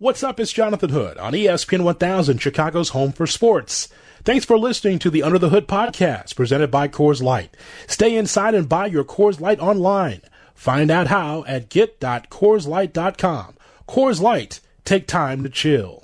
What's 0.00 0.22
up? 0.22 0.40
It's 0.40 0.50
Jonathan 0.50 0.88
Hood 0.88 1.18
on 1.18 1.34
ESPN 1.34 1.82
1000, 1.82 2.38
Chicago's 2.38 2.88
home 2.88 3.12
for 3.12 3.26
sports. 3.26 3.88
Thanks 4.24 4.46
for 4.46 4.58
listening 4.58 4.98
to 5.00 5.10
the 5.10 5.22
Under 5.22 5.38
the 5.38 5.50
Hood 5.50 5.68
podcast 5.68 6.34
presented 6.36 6.70
by 6.70 6.88
Coors 6.88 7.20
Light. 7.20 7.54
Stay 7.86 8.16
inside 8.16 8.54
and 8.54 8.66
buy 8.66 8.86
your 8.86 9.04
Coors 9.04 9.40
Light 9.40 9.60
online. 9.60 10.22
Find 10.54 10.90
out 10.90 11.08
how 11.08 11.44
at 11.46 11.68
get.coorslight.com. 11.68 13.56
Coors 13.86 14.22
Light, 14.22 14.60
take 14.86 15.06
time 15.06 15.42
to 15.42 15.50
chill. 15.50 16.02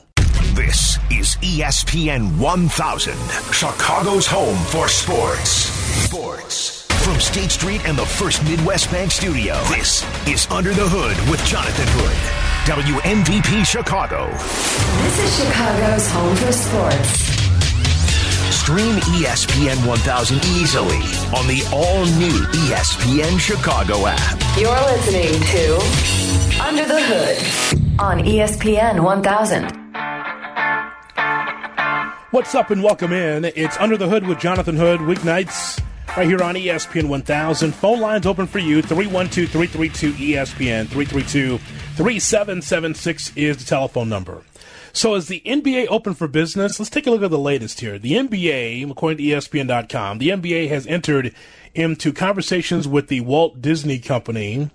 This 0.52 0.98
is 1.10 1.36
ESPN 1.36 2.38
1000, 2.38 3.14
Chicago's 3.50 4.26
home 4.26 4.58
for 4.66 4.88
sports. 4.88 5.50
Sports. 6.04 6.86
From 7.02 7.18
State 7.18 7.50
Street 7.50 7.80
and 7.88 7.96
the 7.96 8.04
First 8.04 8.44
Midwest 8.44 8.90
Bank 8.90 9.10
Studio, 9.10 9.54
this 9.68 10.04
is 10.28 10.46
Under 10.50 10.74
the 10.74 10.86
Hood 10.86 11.30
with 11.30 11.42
Jonathan 11.46 11.86
Hood. 11.88 12.45
WMVP 12.66 13.64
Chicago. 13.64 14.28
This 14.28 15.18
is 15.20 15.36
Chicago's 15.38 16.10
home 16.10 16.34
for 16.34 16.50
sports. 16.50 17.08
Stream 18.52 18.96
ESPN 18.96 19.86
1000 19.86 20.36
easily 20.46 20.96
on 21.38 21.46
the 21.46 21.62
all 21.72 22.04
new 22.18 22.36
ESPN 22.66 23.38
Chicago 23.38 24.08
app. 24.08 24.58
You're 24.58 24.74
listening 24.74 25.40
to 25.40 25.78
Under 26.60 26.84
the 26.84 27.00
Hood 27.00 28.00
on 28.00 28.18
ESPN 28.24 29.04
1000. 29.04 29.70
What's 32.32 32.56
up 32.56 32.72
and 32.72 32.82
welcome 32.82 33.12
in. 33.12 33.44
It's 33.44 33.76
Under 33.76 33.96
the 33.96 34.08
Hood 34.08 34.26
with 34.26 34.40
Jonathan 34.40 34.74
Hood, 34.74 34.98
weeknights 34.98 35.80
right 36.16 36.26
here 36.26 36.42
on 36.42 36.54
ESPN 36.54 37.08
1000. 37.08 37.74
Phone 37.74 38.00
lines 38.00 38.26
open 38.26 38.46
for 38.46 38.58
you 38.58 38.82
312 38.82 39.50
332 39.50 40.12
ESPN 40.12 40.86
332 40.88 41.58
3776 41.58 43.36
is 43.36 43.56
the 43.56 43.64
telephone 43.64 44.08
number. 44.08 44.42
So, 44.92 45.14
is 45.14 45.28
the 45.28 45.42
NBA 45.44 45.88
open 45.90 46.14
for 46.14 46.26
business? 46.26 46.78
Let's 46.78 46.88
take 46.88 47.06
a 47.06 47.10
look 47.10 47.22
at 47.22 47.30
the 47.30 47.38
latest 47.38 47.80
here. 47.80 47.98
The 47.98 48.12
NBA, 48.12 48.90
according 48.90 49.18
to 49.18 49.24
ESPN.com, 49.24 50.18
the 50.18 50.30
NBA 50.30 50.68
has 50.70 50.86
entered 50.86 51.34
into 51.74 52.14
conversations 52.14 52.88
with 52.88 53.08
the 53.08 53.20
Walt 53.20 53.60
Disney 53.60 53.98
Company 53.98 54.70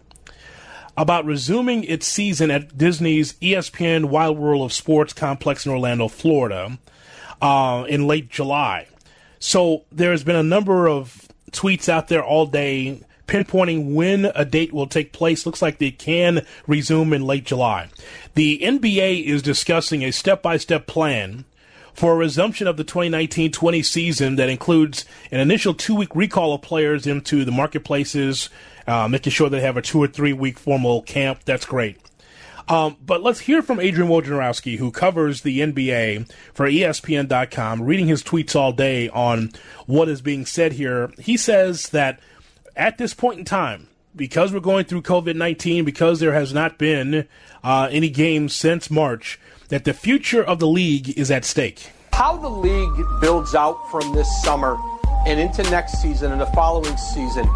about 0.96 1.26
resuming 1.26 1.84
its 1.86 2.06
season 2.06 2.52
at 2.52 2.78
Disney's 2.78 3.34
ESPN 3.42 4.06
Wide 4.06 4.38
World 4.38 4.64
of 4.64 4.74
Sports 4.74 5.14
complex 5.14 5.66
in 5.66 5.72
Orlando, 5.72 6.08
Florida, 6.08 6.78
uh, 7.42 7.86
in 7.90 8.06
late 8.06 8.30
July. 8.30 8.88
So, 9.42 9.84
there's 9.92 10.24
been 10.24 10.36
a 10.36 10.44
number 10.44 10.88
of 10.88 11.28
tweets 11.52 11.90
out 11.90 12.08
there 12.08 12.24
all 12.24 12.46
day 12.46 13.02
pinpointing 13.26 13.96
when 13.96 14.26
a 14.36 14.46
date 14.46 14.72
will 14.72 14.88
take 14.88 15.14
place. 15.14 15.46
Looks 15.46 15.62
like 15.62 15.80
they 15.80 15.90
can 15.90 16.46
resume 16.68 17.12
in 17.12 17.26
late 17.26 17.46
July. 17.46 17.90
The 18.36 18.60
NBA 18.62 19.26
is 19.26 19.42
discussing 19.42 20.04
a 20.04 20.12
step 20.12 20.42
by 20.42 20.58
step 20.58 20.86
plan 20.86 21.46
for 21.94 22.14
a 22.14 22.18
resumption 22.18 22.68
of 22.68 22.78
the 22.78 22.84
2019 22.84 23.52
20 23.52 23.82
season 23.82 24.36
that 24.36 24.48
includes 24.48 25.06
an 25.32 25.40
initial 25.40 25.74
two 25.74 25.96
week 25.96 26.16
recall 26.16 26.54
of 26.54 26.62
players 26.62 27.08
into 27.08 27.44
the 27.44 27.52
marketplaces, 27.52 28.50
uh, 28.86 29.08
making 29.08 29.32
sure 29.32 29.50
they 29.50 29.62
have 29.62 29.76
a 29.76 29.82
two 29.82 30.04
or 30.04 30.08
three 30.08 30.34
week 30.34 30.60
formal 30.60 31.02
camp. 31.02 31.40
That's 31.46 31.66
great. 31.66 31.98
Um, 32.72 32.96
but 33.06 33.22
let's 33.22 33.42
hear 33.42 33.62
from 33.62 33.82
Adrian 33.82 34.10
Wojnarowski, 34.10 34.78
who 34.78 34.92
covers 34.92 35.42
the 35.42 35.60
NBA 35.60 36.32
for 36.54 36.70
ESPN.com, 36.70 37.82
reading 37.82 38.08
his 38.08 38.24
tweets 38.24 38.56
all 38.56 38.72
day 38.72 39.10
on 39.10 39.52
what 39.88 40.08
is 40.08 40.22
being 40.22 40.46
said 40.46 40.72
here. 40.72 41.12
He 41.20 41.36
says 41.36 41.90
that 41.90 42.22
at 42.78 42.98
this 42.98 43.14
point 43.14 43.40
in 43.40 43.46
time, 43.46 43.90
because 44.16 44.54
we're 44.54 44.62
going 44.62 44.86
through 44.86 45.02
COVID 45.02 45.36
19, 45.36 45.84
because 45.84 46.22
there 46.22 46.32
has 46.32 46.54
not 46.54 46.78
been 46.78 47.28
uh, 47.62 47.90
any 47.92 48.10
games 48.10 48.56
since 48.56 48.90
March, 48.90 49.38
that 49.68 49.84
the 49.84 49.94
future 49.94 50.42
of 50.42 50.60
the 50.60 50.68
league 50.68 51.10
is 51.20 51.30
at 51.30 51.44
stake. 51.44 51.92
How 52.14 52.38
the 52.38 52.50
league 52.50 53.06
builds 53.20 53.54
out 53.54 53.92
from 53.92 54.16
this 54.16 54.30
summer 54.44 54.78
and 55.28 55.42
into 55.42 55.62
next 55.64 56.02
season 56.02 56.32
and 56.32 56.40
the 56.40 56.46
following 56.48 56.96
season, 56.96 57.50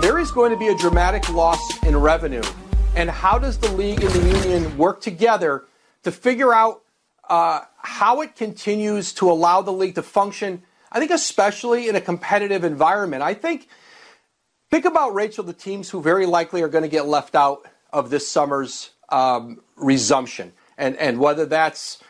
there 0.00 0.20
is 0.20 0.30
going 0.30 0.52
to 0.52 0.56
be 0.56 0.68
a 0.68 0.76
dramatic 0.76 1.28
loss 1.28 1.60
in 1.82 1.96
revenue 1.96 2.42
and 2.94 3.08
how 3.08 3.38
does 3.38 3.58
the 3.58 3.70
league 3.72 4.02
and 4.02 4.12
the 4.12 4.38
union 4.38 4.76
work 4.76 5.00
together 5.00 5.64
to 6.02 6.12
figure 6.12 6.52
out 6.52 6.82
uh, 7.28 7.60
how 7.78 8.20
it 8.20 8.36
continues 8.36 9.12
to 9.14 9.30
allow 9.30 9.62
the 9.62 9.72
league 9.72 9.94
to 9.94 10.02
function? 10.02 10.62
I 10.92 10.98
think, 10.98 11.10
especially 11.10 11.88
in 11.88 11.94
a 11.94 12.00
competitive 12.00 12.64
environment. 12.64 13.22
I 13.22 13.34
think, 13.34 13.68
think 14.70 14.84
about, 14.84 15.14
Rachel, 15.14 15.44
the 15.44 15.52
teams 15.52 15.90
who 15.90 16.02
very 16.02 16.26
likely 16.26 16.62
are 16.62 16.68
going 16.68 16.82
to 16.82 16.88
get 16.88 17.06
left 17.06 17.34
out 17.34 17.64
of 17.92 18.10
this 18.10 18.28
summer's 18.28 18.90
um, 19.08 19.60
resumption. 19.76 20.52
And, 20.76 20.96
and 20.96 21.20
whether 21.20 21.46
that's 21.46 22.02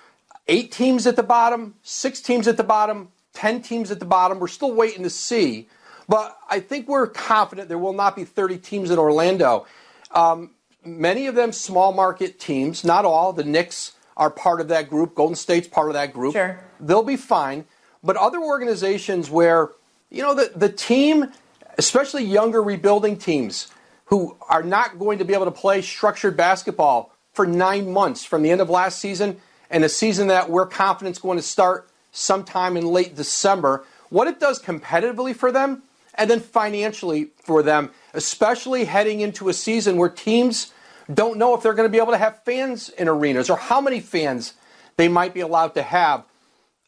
eight 0.49 0.73
teams 0.73 1.07
at 1.07 1.17
the 1.17 1.23
bottom, 1.23 1.75
six 1.83 2.23
teams 2.23 2.49
at 2.49 2.57
the 2.57 2.65
bottom, 2.65 3.13
10 3.35 3.63
teams 3.63 3.91
at 3.91 3.99
the 4.01 4.07
bottom, 4.07 4.39
we're 4.39 4.49
still 4.49 4.73
waiting 4.73 5.03
to 5.03 5.11
see. 5.11 5.69
But 6.09 6.37
I 6.49 6.61
think 6.61 6.89
we're 6.89 7.07
confident 7.07 7.69
there 7.69 7.79
will 7.79 7.93
not 7.93 8.17
be 8.17 8.25
30 8.25 8.59
teams 8.59 8.91
in 8.91 8.99
Orlando. 8.99 9.67
Um, 10.11 10.51
many 10.85 11.27
of 11.27 11.35
them 11.35 11.53
small 11.53 11.93
market 11.93 12.39
teams, 12.39 12.85
not 12.85 13.05
all. 13.05 13.33
The 13.33 13.45
Knicks 13.45 13.93
are 14.17 14.31
part 14.31 14.61
of 14.61 14.69
that 14.69 14.91
group. 14.91 15.15
Golden 15.15 15.37
State's 15.37 15.69
part 15.69 15.89
of 15.89 15.95
that 15.95 16.13
group. 16.13 16.35
Sure. 16.35 16.61
They'll 16.79 17.03
be 17.03 17.17
fine. 17.17 17.65
But 18.03 18.17
other 18.17 18.39
organizations 18.39 19.31
where, 19.31 19.71
you 20.11 20.23
know, 20.23 20.35
the, 20.35 20.53
the 20.55 20.69
team, 20.69 21.33
especially 21.79 22.25
younger 22.25 22.63
rebuilding 22.63 23.17
teams 23.17 23.69
who 24.07 24.37
are 24.49 24.63
not 24.63 24.99
going 24.99 25.19
to 25.19 25.25
be 25.25 25.35
able 25.35 25.45
to 25.45 25.51
play 25.51 25.83
structured 25.83 26.37
basketball 26.37 27.15
for 27.33 27.47
nine 27.47 27.93
months 27.93 28.25
from 28.25 28.43
the 28.43 28.51
end 28.51 28.61
of 28.61 28.69
last 28.69 28.99
season 28.99 29.41
and 29.71 29.85
a 29.85 29.89
season 29.89 30.27
that 30.29 30.51
we're 30.51 30.67
confident 30.67 31.17
is 31.17 31.23
going 31.23 31.39
to 31.39 31.43
start 31.43 31.89
sometime 32.11 32.77
in 32.77 32.87
late 32.87 33.15
December, 33.15 33.85
what 34.09 34.27
it 34.27 34.41
does 34.41 34.61
competitively 34.61 35.35
for 35.35 35.53
them 35.53 35.83
and 36.15 36.31
then 36.31 36.41
financially 36.41 37.31
for 37.43 37.63
them, 37.63 37.91
especially 38.15 38.85
heading 38.85 39.21
into 39.21 39.49
a 39.49 39.53
season 39.53 39.97
where 39.97 40.09
teams 40.09 40.73
don't 41.13 41.39
know 41.39 41.55
if 41.55 41.63
they're 41.63 41.75
going 41.75 41.89
to 41.89 41.93
be 41.93 41.99
able 41.99 42.13
to 42.13 42.19
have 42.19 42.43
fans 42.45 42.89
in 42.91 43.09
arenas 43.09 43.51
or 43.51 43.57
how 43.57 43.81
many 43.81 44.01
fans 44.01 44.55
they 44.97 45.09
might 45.09 45.35
be 45.35 45.41
allowed 45.41 45.75
to 45.75 45.83
have. 45.83 46.25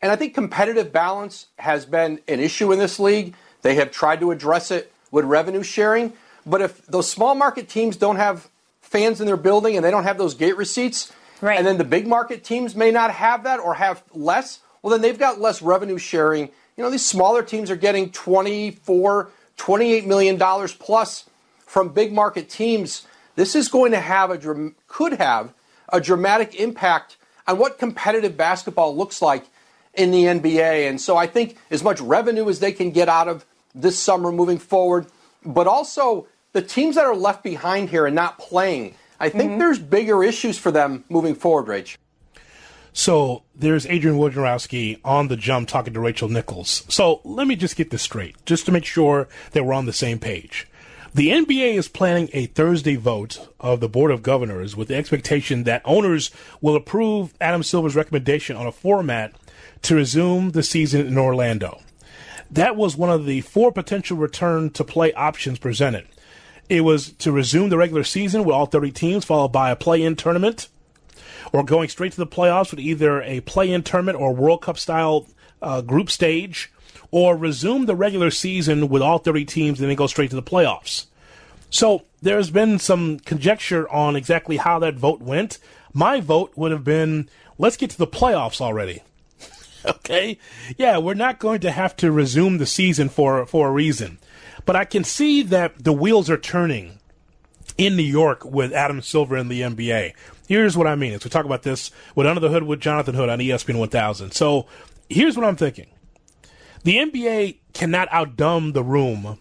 And 0.00 0.10
I 0.10 0.16
think 0.16 0.34
competitive 0.34 0.92
balance 0.92 1.46
has 1.58 1.86
been 1.86 2.20
an 2.26 2.40
issue 2.40 2.72
in 2.72 2.78
this 2.78 2.98
league. 2.98 3.34
They 3.62 3.76
have 3.76 3.90
tried 3.90 4.20
to 4.20 4.30
address 4.32 4.70
it 4.70 4.92
with 5.10 5.24
revenue 5.24 5.62
sharing. 5.62 6.12
But 6.44 6.60
if 6.60 6.84
those 6.86 7.08
small 7.08 7.34
market 7.34 7.68
teams 7.68 7.96
don't 7.96 8.16
have 8.16 8.48
fans 8.80 9.20
in 9.20 9.26
their 9.26 9.36
building 9.36 9.76
and 9.76 9.84
they 9.84 9.90
don't 9.90 10.02
have 10.02 10.18
those 10.18 10.34
gate 10.34 10.56
receipts, 10.56 11.12
right. 11.40 11.56
and 11.56 11.66
then 11.66 11.78
the 11.78 11.84
big 11.84 12.06
market 12.06 12.42
teams 12.42 12.74
may 12.74 12.90
not 12.90 13.12
have 13.12 13.44
that 13.44 13.60
or 13.60 13.74
have 13.74 14.02
less, 14.12 14.58
well, 14.82 14.90
then 14.90 15.00
they've 15.00 15.18
got 15.18 15.40
less 15.40 15.62
revenue 15.62 15.98
sharing 15.98 16.50
you 16.76 16.84
know, 16.84 16.90
these 16.90 17.04
smaller 17.04 17.42
teams 17.42 17.70
are 17.70 17.76
getting 17.76 18.10
24, 18.10 19.30
28 19.56 20.06
million 20.06 20.36
dollars 20.36 20.74
plus 20.74 21.28
from 21.66 21.88
big 21.88 22.12
market 22.12 22.48
teams. 22.48 23.06
This 23.36 23.54
is 23.54 23.68
going 23.68 23.92
to 23.92 24.00
have 24.00 24.30
a 24.30 24.72
could 24.88 25.14
have 25.14 25.52
a 25.88 26.00
dramatic 26.00 26.54
impact 26.54 27.16
on 27.46 27.58
what 27.58 27.78
competitive 27.78 28.36
basketball 28.36 28.96
looks 28.96 29.20
like 29.20 29.44
in 29.94 30.10
the 30.10 30.24
NBA. 30.24 30.88
And 30.88 31.00
so 31.00 31.16
I 31.16 31.26
think 31.26 31.56
as 31.70 31.82
much 31.82 32.00
revenue 32.00 32.48
as 32.48 32.60
they 32.60 32.72
can 32.72 32.90
get 32.90 33.08
out 33.08 33.28
of 33.28 33.44
this 33.74 33.98
summer 33.98 34.32
moving 34.32 34.58
forward, 34.58 35.06
but 35.44 35.66
also 35.66 36.26
the 36.52 36.62
teams 36.62 36.94
that 36.96 37.04
are 37.04 37.16
left 37.16 37.42
behind 37.42 37.90
here 37.90 38.06
and 38.06 38.14
not 38.14 38.38
playing. 38.38 38.94
I 39.18 39.28
think 39.28 39.50
mm-hmm. 39.50 39.58
there's 39.58 39.78
bigger 39.78 40.24
issues 40.24 40.58
for 40.58 40.70
them 40.70 41.04
moving 41.08 41.34
forward, 41.34 41.66
Rach. 41.66 41.96
So 42.92 43.44
there's 43.54 43.86
Adrian 43.86 44.18
Wojnarowski 44.18 45.00
on 45.04 45.28
the 45.28 45.36
jump 45.36 45.68
talking 45.68 45.94
to 45.94 46.00
Rachel 46.00 46.28
Nichols. 46.28 46.84
So 46.88 47.20
let 47.24 47.46
me 47.46 47.56
just 47.56 47.76
get 47.76 47.90
this 47.90 48.02
straight, 48.02 48.36
just 48.44 48.66
to 48.66 48.72
make 48.72 48.84
sure 48.84 49.28
that 49.52 49.64
we're 49.64 49.72
on 49.72 49.86
the 49.86 49.92
same 49.92 50.18
page. 50.18 50.68
The 51.14 51.30
NBA 51.30 51.74
is 51.74 51.88
planning 51.88 52.30
a 52.32 52.46
Thursday 52.46 52.96
vote 52.96 53.46
of 53.60 53.80
the 53.80 53.88
Board 53.88 54.10
of 54.10 54.22
Governors 54.22 54.76
with 54.76 54.88
the 54.88 54.96
expectation 54.96 55.64
that 55.64 55.82
owners 55.84 56.30
will 56.60 56.74
approve 56.74 57.34
Adam 57.40 57.62
Silver's 57.62 57.96
recommendation 57.96 58.56
on 58.56 58.66
a 58.66 58.72
format 58.72 59.34
to 59.82 59.94
resume 59.94 60.50
the 60.50 60.62
season 60.62 61.06
in 61.06 61.18
Orlando. 61.18 61.80
That 62.50 62.76
was 62.76 62.96
one 62.96 63.10
of 63.10 63.26
the 63.26 63.40
four 63.42 63.72
potential 63.72 64.16
return 64.16 64.70
to 64.70 64.84
play 64.84 65.12
options 65.14 65.58
presented. 65.58 66.06
It 66.68 66.82
was 66.82 67.12
to 67.12 67.32
resume 67.32 67.68
the 67.68 67.78
regular 67.78 68.04
season 68.04 68.44
with 68.44 68.54
all 68.54 68.66
30 68.66 68.90
teams, 68.92 69.24
followed 69.24 69.52
by 69.52 69.70
a 69.70 69.76
play 69.76 70.02
in 70.02 70.16
tournament 70.16 70.68
or 71.52 71.64
going 71.64 71.88
straight 71.88 72.12
to 72.12 72.18
the 72.18 72.26
playoffs 72.26 72.70
with 72.70 72.80
either 72.80 73.22
a 73.22 73.40
play-in 73.40 73.82
tournament 73.82 74.18
or 74.18 74.34
World 74.34 74.62
Cup 74.62 74.78
style 74.78 75.26
uh, 75.60 75.80
group 75.80 76.10
stage, 76.10 76.72
or 77.10 77.36
resume 77.36 77.86
the 77.86 77.94
regular 77.94 78.30
season 78.30 78.88
with 78.88 79.02
all 79.02 79.18
30 79.18 79.44
teams 79.44 79.80
and 79.80 79.88
then 79.88 79.96
go 79.96 80.06
straight 80.06 80.30
to 80.30 80.36
the 80.36 80.42
playoffs. 80.42 81.06
So 81.70 82.02
there's 82.20 82.50
been 82.50 82.78
some 82.78 83.18
conjecture 83.20 83.88
on 83.90 84.16
exactly 84.16 84.56
how 84.56 84.78
that 84.80 84.94
vote 84.94 85.20
went. 85.20 85.58
My 85.92 86.20
vote 86.20 86.52
would 86.56 86.72
have 86.72 86.84
been 86.84 87.28
let's 87.58 87.76
get 87.76 87.90
to 87.90 87.98
the 87.98 88.06
playoffs 88.06 88.60
already. 88.60 89.02
okay? 89.86 90.38
Yeah, 90.76 90.98
we're 90.98 91.14
not 91.14 91.38
going 91.38 91.60
to 91.60 91.70
have 91.70 91.96
to 91.96 92.12
resume 92.12 92.58
the 92.58 92.66
season 92.66 93.08
for 93.08 93.46
for 93.46 93.68
a 93.68 93.72
reason. 93.72 94.18
But 94.64 94.76
I 94.76 94.84
can 94.84 95.04
see 95.04 95.42
that 95.42 95.82
the 95.82 95.92
wheels 95.92 96.30
are 96.30 96.38
turning 96.38 96.98
in 97.78 97.96
New 97.96 98.02
York 98.02 98.44
with 98.44 98.72
Adam 98.72 99.02
Silver 99.02 99.36
in 99.36 99.48
the 99.48 99.62
NBA. 99.62 100.14
Here's 100.48 100.76
what 100.76 100.86
I 100.86 100.94
mean. 100.94 101.12
As 101.14 101.24
we 101.24 101.30
talk 101.30 101.44
about 101.44 101.62
this 101.62 101.90
with 102.14 102.26
Under 102.26 102.40
the 102.40 102.50
Hood 102.50 102.64
with 102.64 102.80
Jonathan 102.80 103.14
Hood 103.14 103.28
on 103.28 103.38
ESPN 103.38 103.78
1000. 103.78 104.32
So 104.32 104.66
here's 105.08 105.36
what 105.36 105.46
I'm 105.46 105.56
thinking. 105.56 105.86
The 106.84 106.96
NBA 106.96 107.58
cannot 107.72 108.08
outdumb 108.10 108.72
the 108.72 108.82
room 108.82 109.38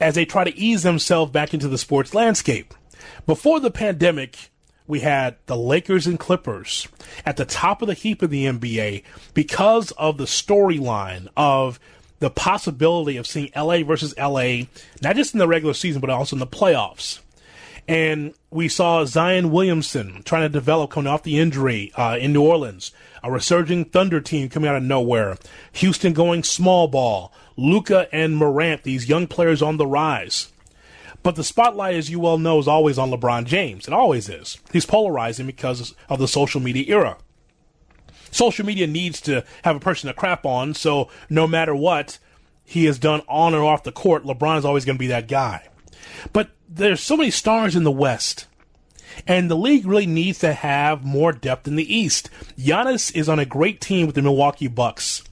as 0.00 0.14
they 0.14 0.24
try 0.24 0.44
to 0.44 0.56
ease 0.56 0.82
themselves 0.82 1.32
back 1.32 1.54
into 1.54 1.68
the 1.68 1.78
sports 1.78 2.14
landscape. 2.14 2.74
Before 3.26 3.58
the 3.58 3.70
pandemic, 3.70 4.50
we 4.86 5.00
had 5.00 5.36
the 5.46 5.56
Lakers 5.56 6.06
and 6.06 6.18
Clippers 6.18 6.88
at 7.26 7.36
the 7.36 7.44
top 7.44 7.82
of 7.82 7.88
the 7.88 7.94
heap 7.94 8.22
of 8.22 8.30
the 8.30 8.44
NBA 8.44 9.02
because 9.34 9.90
of 9.92 10.18
the 10.18 10.24
storyline 10.24 11.28
of 11.36 11.80
the 12.20 12.30
possibility 12.30 13.16
of 13.16 13.26
seeing 13.26 13.50
LA 13.54 13.82
versus 13.82 14.16
LA, 14.16 14.62
not 15.02 15.16
just 15.16 15.34
in 15.34 15.38
the 15.38 15.48
regular 15.48 15.74
season, 15.74 16.00
but 16.00 16.10
also 16.10 16.36
in 16.36 16.40
the 16.40 16.46
playoffs. 16.46 17.20
And 17.88 18.34
we 18.50 18.68
saw 18.68 19.06
Zion 19.06 19.50
Williamson 19.50 20.22
trying 20.22 20.42
to 20.42 20.50
develop 20.50 20.90
coming 20.90 21.10
off 21.10 21.22
the 21.22 21.38
injury 21.38 21.90
uh, 21.96 22.18
in 22.20 22.34
New 22.34 22.42
Orleans, 22.42 22.92
a 23.24 23.32
resurging 23.32 23.86
Thunder 23.86 24.20
team 24.20 24.50
coming 24.50 24.68
out 24.68 24.76
of 24.76 24.82
nowhere, 24.82 25.38
Houston 25.72 26.12
going 26.12 26.42
small 26.42 26.86
ball, 26.86 27.32
Luka 27.56 28.06
and 28.12 28.36
Morant, 28.36 28.82
these 28.82 29.08
young 29.08 29.26
players 29.26 29.62
on 29.62 29.78
the 29.78 29.86
rise. 29.86 30.52
But 31.22 31.34
the 31.34 31.42
spotlight, 31.42 31.96
as 31.96 32.10
you 32.10 32.20
well 32.20 32.36
know, 32.36 32.58
is 32.58 32.68
always 32.68 32.98
on 32.98 33.10
LeBron 33.10 33.46
James. 33.46 33.88
It 33.88 33.94
always 33.94 34.28
is. 34.28 34.58
He's 34.70 34.86
polarizing 34.86 35.46
because 35.46 35.94
of 36.10 36.18
the 36.18 36.28
social 36.28 36.60
media 36.60 36.84
era. 36.88 37.16
Social 38.30 38.66
media 38.66 38.86
needs 38.86 39.20
to 39.22 39.44
have 39.62 39.76
a 39.76 39.80
person 39.80 40.08
to 40.08 40.14
crap 40.14 40.44
on, 40.44 40.74
so 40.74 41.08
no 41.30 41.46
matter 41.46 41.74
what 41.74 42.18
he 42.64 42.84
has 42.84 42.98
done 42.98 43.22
on 43.28 43.54
or 43.54 43.64
off 43.64 43.82
the 43.82 43.92
court, 43.92 44.24
LeBron 44.24 44.58
is 44.58 44.66
always 44.66 44.84
going 44.84 44.96
to 44.96 45.00
be 45.00 45.06
that 45.06 45.26
guy. 45.26 45.68
But 46.32 46.50
there's 46.68 47.00
so 47.00 47.16
many 47.16 47.30
stars 47.30 47.76
in 47.76 47.84
the 47.84 47.90
West. 47.90 48.46
And 49.26 49.50
the 49.50 49.56
league 49.56 49.86
really 49.86 50.06
needs 50.06 50.38
to 50.40 50.52
have 50.52 51.04
more 51.04 51.32
depth 51.32 51.66
in 51.66 51.76
the 51.76 51.94
East. 51.94 52.30
Giannis 52.56 53.14
is 53.16 53.28
on 53.28 53.38
a 53.38 53.44
great 53.44 53.80
team 53.80 54.06
with 54.06 54.14
the 54.14 54.22
Milwaukee 54.22 54.68
Bucks. 54.68 55.24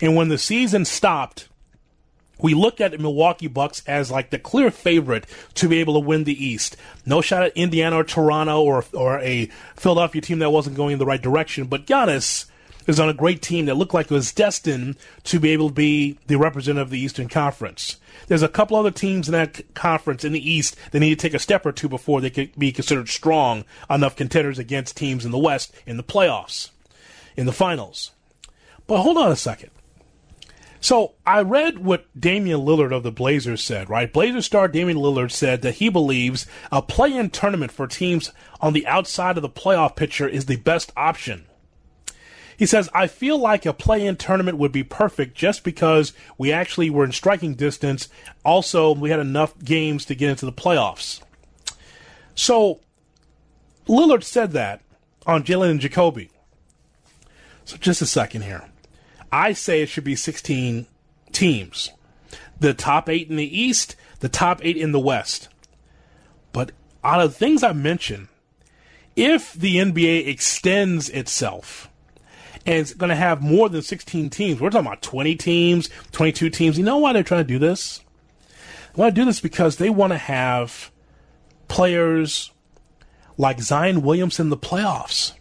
And 0.00 0.16
when 0.16 0.28
the 0.28 0.38
season 0.38 0.84
stopped, 0.84 1.48
we 2.38 2.54
looked 2.54 2.80
at 2.80 2.92
the 2.92 2.98
Milwaukee 2.98 3.48
Bucks 3.48 3.82
as 3.86 4.10
like 4.10 4.30
the 4.30 4.38
clear 4.38 4.70
favorite 4.70 5.26
to 5.54 5.68
be 5.68 5.80
able 5.80 5.94
to 5.94 6.00
win 6.00 6.24
the 6.24 6.44
East. 6.44 6.76
No 7.06 7.20
shot 7.20 7.42
at 7.42 7.56
Indiana 7.56 7.96
or 7.96 8.04
Toronto 8.04 8.62
or 8.62 8.84
or 8.92 9.20
a 9.20 9.46
Philadelphia 9.76 10.20
team 10.20 10.38
that 10.40 10.50
wasn't 10.50 10.76
going 10.76 10.94
in 10.94 10.98
the 10.98 11.06
right 11.06 11.22
direction. 11.22 11.66
But 11.66 11.86
Giannis 11.86 12.46
is 12.86 13.00
on 13.00 13.08
a 13.08 13.14
great 13.14 13.42
team 13.42 13.66
that 13.66 13.76
looked 13.76 13.94
like 13.94 14.06
it 14.06 14.14
was 14.14 14.32
destined 14.32 14.96
to 15.24 15.40
be 15.40 15.50
able 15.50 15.68
to 15.68 15.74
be 15.74 16.18
the 16.26 16.36
representative 16.36 16.88
of 16.88 16.90
the 16.90 17.00
Eastern 17.00 17.28
Conference. 17.28 17.96
There's 18.26 18.42
a 18.42 18.48
couple 18.48 18.76
other 18.76 18.90
teams 18.90 19.28
in 19.28 19.32
that 19.32 19.74
conference 19.74 20.24
in 20.24 20.32
the 20.32 20.50
East 20.50 20.76
that 20.90 21.00
need 21.00 21.10
to 21.10 21.16
take 21.16 21.34
a 21.34 21.38
step 21.38 21.66
or 21.66 21.72
two 21.72 21.88
before 21.88 22.20
they 22.20 22.30
could 22.30 22.56
be 22.58 22.72
considered 22.72 23.08
strong 23.08 23.64
enough 23.90 24.16
contenders 24.16 24.58
against 24.58 24.96
teams 24.96 25.24
in 25.24 25.30
the 25.30 25.38
West 25.38 25.74
in 25.86 25.96
the 25.96 26.02
playoffs, 26.02 26.70
in 27.36 27.46
the 27.46 27.52
finals. 27.52 28.12
But 28.86 29.02
hold 29.02 29.16
on 29.16 29.32
a 29.32 29.36
second. 29.36 29.70
So 30.84 31.14
I 31.26 31.40
read 31.40 31.78
what 31.78 32.04
Damian 32.18 32.60
Lillard 32.60 32.94
of 32.94 33.02
the 33.02 33.10
Blazers 33.10 33.64
said, 33.64 33.88
right? 33.88 34.12
Blazers 34.12 34.44
star 34.44 34.68
Damian 34.68 34.98
Lillard 34.98 35.32
said 35.32 35.62
that 35.62 35.76
he 35.76 35.88
believes 35.88 36.46
a 36.70 36.82
play-in 36.82 37.30
tournament 37.30 37.72
for 37.72 37.86
teams 37.86 38.32
on 38.60 38.74
the 38.74 38.86
outside 38.86 39.38
of 39.38 39.42
the 39.42 39.48
playoff 39.48 39.96
picture 39.96 40.28
is 40.28 40.44
the 40.44 40.56
best 40.56 40.92
option. 40.94 41.46
He 42.56 42.66
says, 42.66 42.88
I 42.94 43.06
feel 43.06 43.38
like 43.38 43.66
a 43.66 43.72
play 43.72 44.06
in 44.06 44.16
tournament 44.16 44.58
would 44.58 44.72
be 44.72 44.84
perfect 44.84 45.34
just 45.34 45.64
because 45.64 46.12
we 46.38 46.52
actually 46.52 46.90
were 46.90 47.04
in 47.04 47.12
striking 47.12 47.54
distance. 47.54 48.08
Also, 48.44 48.94
we 48.94 49.10
had 49.10 49.20
enough 49.20 49.58
games 49.64 50.04
to 50.06 50.14
get 50.14 50.30
into 50.30 50.46
the 50.46 50.52
playoffs. 50.52 51.20
So, 52.34 52.80
Lillard 53.88 54.22
said 54.22 54.52
that 54.52 54.82
on 55.26 55.42
Jalen 55.44 55.72
and 55.72 55.80
Jacoby. 55.80 56.30
So, 57.64 57.76
just 57.76 58.02
a 58.02 58.06
second 58.06 58.42
here. 58.42 58.64
I 59.32 59.52
say 59.52 59.82
it 59.82 59.88
should 59.88 60.04
be 60.04 60.16
16 60.16 60.86
teams. 61.32 61.90
The 62.60 62.74
top 62.74 63.08
eight 63.08 63.28
in 63.28 63.36
the 63.36 63.60
East, 63.60 63.96
the 64.20 64.28
top 64.28 64.64
eight 64.64 64.76
in 64.76 64.92
the 64.92 65.00
West. 65.00 65.48
But 66.52 66.70
out 67.02 67.20
of 67.20 67.32
the 67.32 67.38
things 67.38 67.62
I 67.62 67.72
mentioned, 67.72 68.28
if 69.16 69.52
the 69.52 69.76
NBA 69.76 70.28
extends 70.28 71.08
itself, 71.08 71.88
and 72.66 72.76
it's 72.76 72.94
going 72.94 73.10
to 73.10 73.16
have 73.16 73.42
more 73.42 73.68
than 73.68 73.82
16 73.82 74.30
teams. 74.30 74.60
We're 74.60 74.70
talking 74.70 74.86
about 74.86 75.02
20 75.02 75.36
teams, 75.36 75.90
22 76.12 76.50
teams. 76.50 76.78
You 76.78 76.84
know 76.84 76.98
why 76.98 77.12
they're 77.12 77.22
trying 77.22 77.44
to 77.44 77.52
do 77.52 77.58
this? 77.58 78.00
They 78.94 79.02
want 79.02 79.14
to 79.14 79.20
do 79.20 79.24
this 79.24 79.40
because 79.40 79.76
they 79.76 79.90
want 79.90 80.12
to 80.12 80.18
have 80.18 80.90
players 81.68 82.52
like 83.36 83.60
Zion 83.60 84.02
Williamson 84.02 84.46
in 84.46 84.50
the 84.50 84.56
playoffs. 84.56 85.32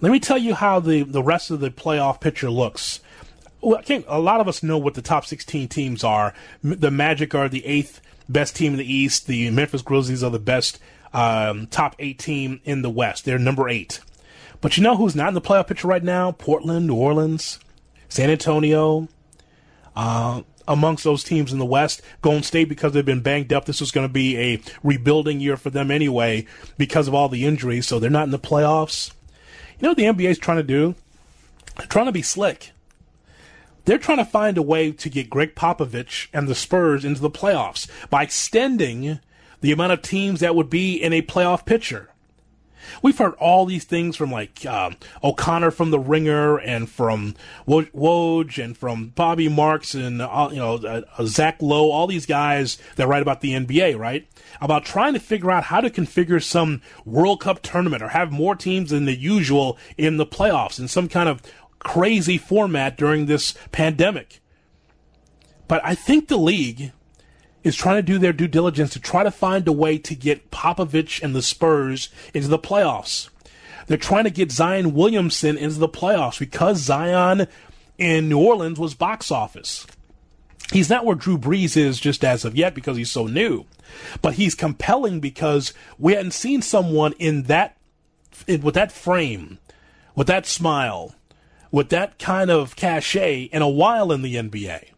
Let 0.00 0.12
me 0.12 0.20
tell 0.20 0.38
you 0.38 0.54
how 0.54 0.78
the, 0.78 1.02
the 1.02 1.22
rest 1.22 1.50
of 1.50 1.60
the 1.60 1.70
playoff 1.70 2.20
picture 2.20 2.50
looks. 2.50 3.00
Well, 3.62 3.82
a 4.06 4.20
lot 4.20 4.40
of 4.40 4.48
us 4.48 4.62
know 4.62 4.78
what 4.78 4.94
the 4.94 5.02
top 5.02 5.24
16 5.24 5.68
teams 5.68 6.04
are. 6.04 6.34
The 6.62 6.90
Magic 6.90 7.34
are 7.34 7.48
the 7.48 7.64
eighth 7.64 8.00
best 8.28 8.54
team 8.54 8.72
in 8.72 8.78
the 8.78 8.92
East. 8.92 9.26
The 9.26 9.50
Memphis 9.50 9.82
Grizzlies 9.82 10.22
are 10.22 10.30
the 10.30 10.38
best 10.38 10.78
um, 11.12 11.66
top 11.68 11.96
eight 11.98 12.18
team 12.18 12.60
in 12.64 12.82
the 12.82 12.90
West. 12.90 13.24
They're 13.24 13.38
number 13.38 13.68
eight. 13.68 14.00
But 14.60 14.76
you 14.76 14.82
know 14.82 14.96
who's 14.96 15.14
not 15.16 15.28
in 15.28 15.34
the 15.34 15.40
playoff 15.40 15.68
picture 15.68 15.88
right 15.88 16.02
now? 16.02 16.32
Portland, 16.32 16.86
New 16.86 16.94
Orleans, 16.94 17.58
San 18.08 18.30
Antonio. 18.30 19.08
Uh, 19.94 20.42
amongst 20.68 21.04
those 21.04 21.22
teams 21.22 21.52
in 21.52 21.58
the 21.58 21.64
West, 21.64 22.02
Golden 22.22 22.42
State, 22.42 22.68
because 22.68 22.92
they've 22.92 23.04
been 23.04 23.22
banged 23.22 23.52
up, 23.52 23.64
this 23.64 23.80
was 23.80 23.90
going 23.90 24.06
to 24.06 24.12
be 24.12 24.36
a 24.36 24.60
rebuilding 24.82 25.40
year 25.40 25.56
for 25.56 25.70
them 25.70 25.90
anyway 25.90 26.46
because 26.76 27.08
of 27.08 27.14
all 27.14 27.28
the 27.28 27.46
injuries. 27.46 27.86
So 27.86 27.98
they're 27.98 28.10
not 28.10 28.24
in 28.24 28.30
the 28.30 28.38
playoffs. 28.38 29.12
You 29.78 29.82
know 29.82 29.90
what 29.90 29.96
the 29.96 30.04
NBA 30.04 30.30
is 30.30 30.38
trying 30.38 30.58
to 30.58 30.62
do? 30.62 30.94
They're 31.76 31.86
trying 31.86 32.06
to 32.06 32.12
be 32.12 32.22
slick. 32.22 32.72
They're 33.84 33.98
trying 33.98 34.18
to 34.18 34.24
find 34.24 34.58
a 34.58 34.62
way 34.62 34.90
to 34.90 35.08
get 35.08 35.30
Gregg 35.30 35.54
Popovich 35.54 36.26
and 36.32 36.48
the 36.48 36.54
Spurs 36.54 37.04
into 37.04 37.20
the 37.20 37.30
playoffs 37.30 37.88
by 38.10 38.24
extending 38.24 39.20
the 39.60 39.72
amount 39.72 39.92
of 39.92 40.02
teams 40.02 40.40
that 40.40 40.56
would 40.56 40.68
be 40.68 40.96
in 40.96 41.12
a 41.12 41.22
playoff 41.22 41.64
picture. 41.64 42.10
We've 43.02 43.16
heard 43.16 43.34
all 43.34 43.66
these 43.66 43.84
things 43.84 44.16
from 44.16 44.30
like 44.30 44.64
um, 44.66 44.96
O'Connor 45.22 45.70
from 45.70 45.90
The 45.90 45.98
Ringer 45.98 46.58
and 46.58 46.88
from 46.88 47.34
Woj 47.66 48.62
and 48.62 48.76
from 48.76 49.08
Bobby 49.08 49.48
Marks 49.48 49.94
and 49.94 50.22
uh, 50.22 50.48
you 50.50 50.58
know 50.58 50.74
uh, 50.76 51.02
uh, 51.16 51.24
Zach 51.24 51.60
Lowe, 51.60 51.90
all 51.90 52.06
these 52.06 52.26
guys 52.26 52.78
that 52.96 53.06
write 53.06 53.22
about 53.22 53.40
the 53.40 53.52
NBA, 53.52 53.98
right? 53.98 54.26
About 54.60 54.84
trying 54.84 55.14
to 55.14 55.20
figure 55.20 55.50
out 55.50 55.64
how 55.64 55.80
to 55.80 55.90
configure 55.90 56.42
some 56.42 56.82
World 57.04 57.40
Cup 57.40 57.62
tournament 57.62 58.02
or 58.02 58.08
have 58.08 58.32
more 58.32 58.54
teams 58.54 58.90
than 58.90 59.04
the 59.04 59.16
usual 59.16 59.78
in 59.96 60.16
the 60.16 60.26
playoffs 60.26 60.78
in 60.78 60.88
some 60.88 61.08
kind 61.08 61.28
of 61.28 61.42
crazy 61.78 62.38
format 62.38 62.96
during 62.96 63.26
this 63.26 63.54
pandemic. 63.72 64.40
But 65.68 65.84
I 65.84 65.94
think 65.94 66.28
the 66.28 66.36
league 66.36 66.92
is 67.66 67.74
trying 67.74 67.96
to 67.96 68.02
do 68.02 68.16
their 68.16 68.32
due 68.32 68.46
diligence 68.46 68.92
to 68.92 69.00
try 69.00 69.24
to 69.24 69.30
find 69.32 69.66
a 69.66 69.72
way 69.72 69.98
to 69.98 70.14
get 70.14 70.52
Popovich 70.52 71.20
and 71.20 71.34
the 71.34 71.42
Spurs 71.42 72.10
into 72.32 72.46
the 72.46 72.60
playoffs. 72.60 73.28
They're 73.88 73.96
trying 73.96 74.22
to 74.22 74.30
get 74.30 74.52
Zion 74.52 74.94
Williamson 74.94 75.58
into 75.58 75.80
the 75.80 75.88
playoffs 75.88 76.38
because 76.38 76.78
Zion 76.78 77.48
in 77.98 78.28
New 78.28 78.38
Orleans 78.38 78.78
was 78.78 78.94
box 78.94 79.32
office. 79.32 79.84
He's 80.72 80.88
not 80.88 81.04
where 81.04 81.16
Drew 81.16 81.38
Brees 81.38 81.76
is 81.76 81.98
just 81.98 82.24
as 82.24 82.44
of 82.44 82.54
yet 82.54 82.72
because 82.72 82.96
he's 82.96 83.10
so 83.10 83.26
new, 83.26 83.64
but 84.22 84.34
he's 84.34 84.54
compelling 84.54 85.18
because 85.18 85.74
we 85.98 86.12
hadn't 86.12 86.32
seen 86.32 86.62
someone 86.62 87.14
in 87.18 87.44
that 87.44 87.76
in, 88.46 88.60
with 88.62 88.74
that 88.74 88.92
frame, 88.92 89.58
with 90.14 90.28
that 90.28 90.46
smile, 90.46 91.16
with 91.72 91.88
that 91.88 92.20
kind 92.20 92.48
of 92.48 92.76
cachet 92.76 93.42
in 93.42 93.60
a 93.60 93.68
while 93.68 94.12
in 94.12 94.22
the 94.22 94.36
NBA. 94.36 94.90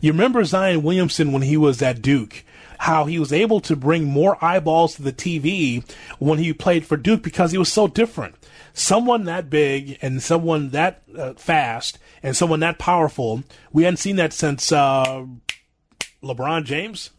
You 0.00 0.12
remember 0.12 0.44
Zion 0.44 0.82
Williamson 0.82 1.32
when 1.32 1.42
he 1.42 1.56
was 1.56 1.82
at 1.82 2.00
Duke, 2.00 2.42
how 2.78 3.04
he 3.04 3.18
was 3.18 3.32
able 3.32 3.60
to 3.60 3.76
bring 3.76 4.04
more 4.04 4.42
eyeballs 4.42 4.94
to 4.94 5.02
the 5.02 5.12
TV 5.12 5.84
when 6.18 6.38
he 6.38 6.52
played 6.52 6.86
for 6.86 6.96
Duke 6.96 7.22
because 7.22 7.52
he 7.52 7.58
was 7.58 7.70
so 7.70 7.86
different. 7.86 8.34
Someone 8.72 9.24
that 9.24 9.50
big 9.50 9.98
and 10.00 10.22
someone 10.22 10.70
that 10.70 11.02
uh, 11.16 11.34
fast 11.34 11.98
and 12.22 12.36
someone 12.36 12.60
that 12.60 12.78
powerful, 12.78 13.42
we 13.72 13.82
hadn't 13.82 13.98
seen 13.98 14.16
that 14.16 14.32
since 14.32 14.72
uh, 14.72 15.26
LeBron 16.22 16.64
James. 16.64 17.10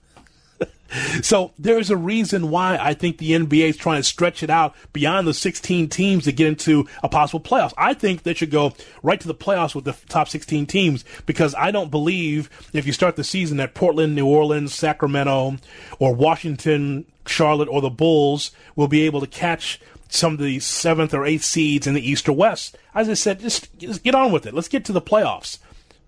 So 1.21 1.51
there's 1.57 1.89
a 1.89 1.98
reason 1.98 2.50
why 2.50 2.77
I 2.77 2.93
think 2.93 3.17
the 3.17 3.31
NBA 3.31 3.69
is 3.69 3.77
trying 3.77 4.00
to 4.00 4.03
stretch 4.03 4.43
it 4.43 4.50
out 4.50 4.75
beyond 4.93 5.27
the 5.27 5.33
16 5.33 5.89
teams 5.89 6.25
to 6.25 6.31
get 6.31 6.48
into 6.48 6.88
a 7.03 7.10
possible 7.10 7.39
playoffs. 7.39 7.74
I 7.77 7.93
think 7.93 8.24
they 8.24 8.33
should 8.33 8.51
go 8.51 8.74
right 9.01 9.19
to 9.19 9.27
the 9.27 9.36
playoffs 9.36 9.75
with 9.75 9.86
the 9.86 9.95
top 10.10 10.27
16 10.29 10.65
teams 10.65 11.05
because 11.25 11.55
I 11.55 11.71
don't 11.71 11.91
believe 11.91 12.50
if 12.74 12.86
you 12.86 12.93
start 12.93 13.15
the 13.15 13.24
season 13.24 13.57
that 13.57 13.74
Portland, 13.74 14.15
New 14.15 14.27
Orleans, 14.27 14.74
Sacramento, 14.74 15.57
or 16.00 16.13
Washington, 16.13 17.05
Charlotte, 17.25 17.69
or 17.69 17.81
the 17.81 17.89
Bulls 17.89 18.51
will 18.75 18.88
be 18.88 19.01
able 19.01 19.21
to 19.21 19.27
catch 19.27 19.79
some 20.10 20.33
of 20.33 20.39
the 20.39 20.60
seventh 20.60 21.13
or 21.13 21.25
eighth 21.25 21.43
seeds 21.43 21.88
in 21.88 21.93
the 21.93 22.10
East 22.10 22.27
or 22.27 22.33
West. 22.33 22.77
As 22.93 23.07
I 23.07 23.13
said, 23.13 23.39
just, 23.39 23.77
just 23.77 24.03
get 24.03 24.15
on 24.15 24.31
with 24.31 24.45
it. 24.45 24.53
Let's 24.53 24.67
get 24.67 24.83
to 24.86 24.91
the 24.91 25.01
playoffs. 25.01 25.60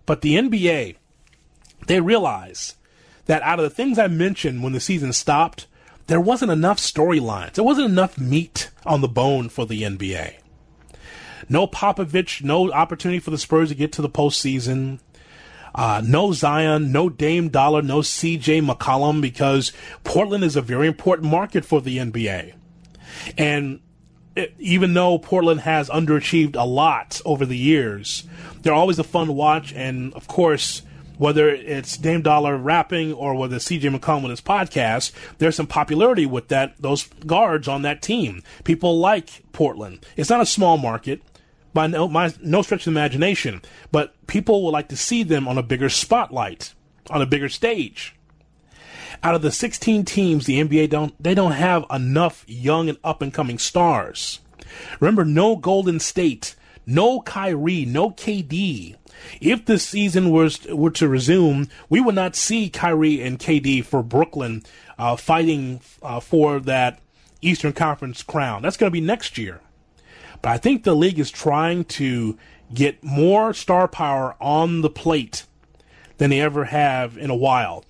But 0.06 0.22
the 0.22 0.36
NBA, 0.36 0.98
they 1.88 2.02
realize 2.02 2.76
that 3.26 3.42
out 3.44 3.60
of 3.60 3.64
the 3.64 3.70
things 3.70 3.98
I 3.98 4.08
mentioned 4.08 4.64
when 4.64 4.74
the 4.74 4.80
season 4.80 5.14
stopped, 5.14 5.68
there 6.08 6.22
wasn't 6.22 6.52
enough 6.52 6.78
storylines. 6.78 7.54
There 7.54 7.64
wasn't 7.64 7.90
enough 7.90 8.18
meat 8.18 8.70
on 8.86 9.02
the 9.02 9.08
bone 9.08 9.50
for 9.50 9.66
the 9.66 9.84
NBA. 9.84 10.36
No 11.50 11.68
Popovich, 11.68 12.44
no 12.44 12.72
opportunity 12.72 13.20
for 13.20 13.32
the 13.32 13.38
Spurs 13.38 13.70
to 13.70 13.76
get 13.76 13.92
to 13.94 14.02
the 14.02 14.10
postseason. 14.10 15.00
Uh, 15.76 16.02
no 16.06 16.32
Zion, 16.34 16.92
no 16.92 17.10
Dame 17.10 17.50
Dollar, 17.50 17.82
no 17.82 18.00
CJ 18.00 18.66
McCollum 18.68 19.22
because 19.22 19.72
Portland 20.04 20.44
is 20.44 20.56
a 20.56 20.62
very 20.62 20.88
important 20.88 21.30
market 21.32 21.66
for 21.66 21.82
the 21.82 21.98
NBA. 21.98 22.54
And 23.38 23.80
it, 24.36 24.54
even 24.60 24.94
though 24.94 25.18
Portland 25.18 25.62
has 25.62 25.90
underachieved 25.90 26.56
a 26.56 26.66
lot 26.66 27.22
over 27.26 27.46
the 27.46 27.58
years, 27.58 28.24
they're 28.62 28.74
always 28.74 29.00
a 29.00 29.04
fun 29.04 29.36
watch. 29.36 29.74
And 29.74 30.14
of 30.14 30.28
course, 30.28 30.84
whether 31.24 31.48
it's 31.48 31.96
Dame 31.96 32.22
Dollar 32.22 32.58
rapping 32.58 33.14
or 33.14 33.34
whether 33.34 33.56
CJ 33.56 33.98
McCollum 33.98 34.24
with 34.24 34.32
his 34.32 34.42
podcast, 34.42 35.14
there's 35.38 35.56
some 35.56 35.68
popularity 35.68 36.26
with 36.26 36.50
that 36.50 36.76
those 36.78 37.08
guards 37.26 37.66
on 37.66 37.82
that 37.84 38.02
team. 38.02 38.44
People 38.66 39.00
like 39.00 39.42
Portland. 39.54 40.06
It's 40.18 40.30
not 40.30 40.42
a 40.42 40.46
small 40.46 40.78
market 40.78 41.22
by 41.74 41.88
no, 41.88 42.10
my, 42.10 42.34
no 42.42 42.62
stretch 42.62 42.86
of 42.86 42.92
imagination, 42.92 43.62
but 43.90 44.14
people 44.28 44.66
would 44.66 44.72
like 44.72 44.90
to 44.90 44.98
see 44.98 45.24
them 45.24 45.48
on 45.48 45.58
a 45.58 45.64
bigger 45.64 45.88
spotlight, 45.88 46.74
on 47.10 47.22
a 47.22 47.26
bigger 47.26 47.48
stage. 47.48 48.14
Out 49.24 49.34
of 49.34 49.42
the 49.42 49.52
16 49.52 50.04
teams, 50.04 50.46
the 50.46 50.62
NBA 50.62 50.90
don't 50.90 51.24
they 51.24 51.34
don't 51.34 51.54
have 51.54 51.86
enough 51.90 52.44
young 52.50 52.90
and 52.90 52.98
up 53.02 53.22
and 53.22 53.34
coming 53.34 53.60
stars. 53.60 54.42
Remember, 55.00 55.24
no 55.24 55.56
Golden 55.56 56.02
State, 56.02 56.58
no 56.86 57.22
Kyrie, 57.22 57.86
no 57.86 58.12
KD. 58.12 58.96
If 59.40 59.66
the 59.66 59.80
season 59.80 60.32
was 60.32 60.66
were 60.68 60.92
to 60.92 61.08
resume, 61.08 61.70
we 61.90 62.02
would 62.02 62.16
not 62.16 62.36
see 62.36 62.70
Kyrie 62.70 63.22
and 63.22 63.40
KD 63.40 63.86
for 63.86 64.04
Brooklyn 64.04 64.64
uh, 64.98 65.16
fighting 65.16 65.82
uh, 66.02 66.20
for 66.20 66.60
that 66.62 67.00
Eastern 67.42 67.74
Conference 67.74 68.24
crown. 68.24 68.62
That's 68.62 68.78
going 68.78 68.90
to 68.90 68.94
be 68.94 69.02
next 69.02 69.38
year. 69.38 69.62
But 70.42 70.50
I 70.50 70.58
think 70.58 70.84
the 70.84 70.96
league 70.96 71.20
is 71.20 71.32
trying 71.32 71.86
to 71.86 72.38
get 72.74 73.04
more 73.04 73.54
star 73.54 73.88
power 73.88 74.36
on 74.42 74.82
the 74.82 74.90
plate 74.90 75.46
than 76.18 76.30
they 76.30 76.42
ever 76.42 76.66
have 76.66 77.18
in 77.18 77.30
a 77.30 77.36
while. 77.36 77.86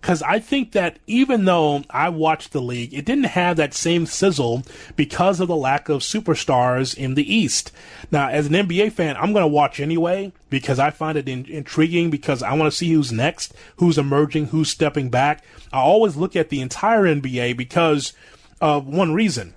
Because 0.00 0.22
I 0.22 0.38
think 0.38 0.72
that 0.72 0.98
even 1.06 1.44
though 1.44 1.82
I 1.90 2.08
watched 2.08 2.52
the 2.52 2.62
league, 2.62 2.94
it 2.94 3.04
didn't 3.04 3.24
have 3.24 3.56
that 3.56 3.74
same 3.74 4.06
sizzle 4.06 4.62
because 4.94 5.40
of 5.40 5.48
the 5.48 5.56
lack 5.56 5.88
of 5.88 6.02
superstars 6.02 6.96
in 6.96 7.14
the 7.14 7.34
East. 7.34 7.72
Now, 8.10 8.28
as 8.28 8.46
an 8.46 8.52
NBA 8.52 8.92
fan, 8.92 9.16
I'm 9.16 9.32
going 9.32 9.42
to 9.42 9.48
watch 9.48 9.80
anyway 9.80 10.32
because 10.48 10.78
I 10.78 10.90
find 10.90 11.18
it 11.18 11.28
in- 11.28 11.46
intriguing 11.46 12.10
because 12.10 12.42
I 12.42 12.52
want 12.54 12.70
to 12.70 12.76
see 12.76 12.92
who's 12.92 13.12
next, 13.12 13.54
who's 13.76 13.98
emerging, 13.98 14.46
who's 14.46 14.70
stepping 14.70 15.10
back. 15.10 15.44
I 15.72 15.80
always 15.80 16.16
look 16.16 16.36
at 16.36 16.50
the 16.50 16.60
entire 16.60 17.02
NBA 17.02 17.56
because 17.56 18.12
of 18.60 18.86
one 18.86 19.12
reason 19.12 19.54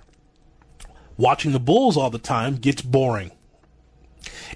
watching 1.16 1.52
the 1.52 1.60
Bulls 1.60 1.96
all 1.96 2.10
the 2.10 2.18
time 2.18 2.56
gets 2.56 2.82
boring. 2.82 3.30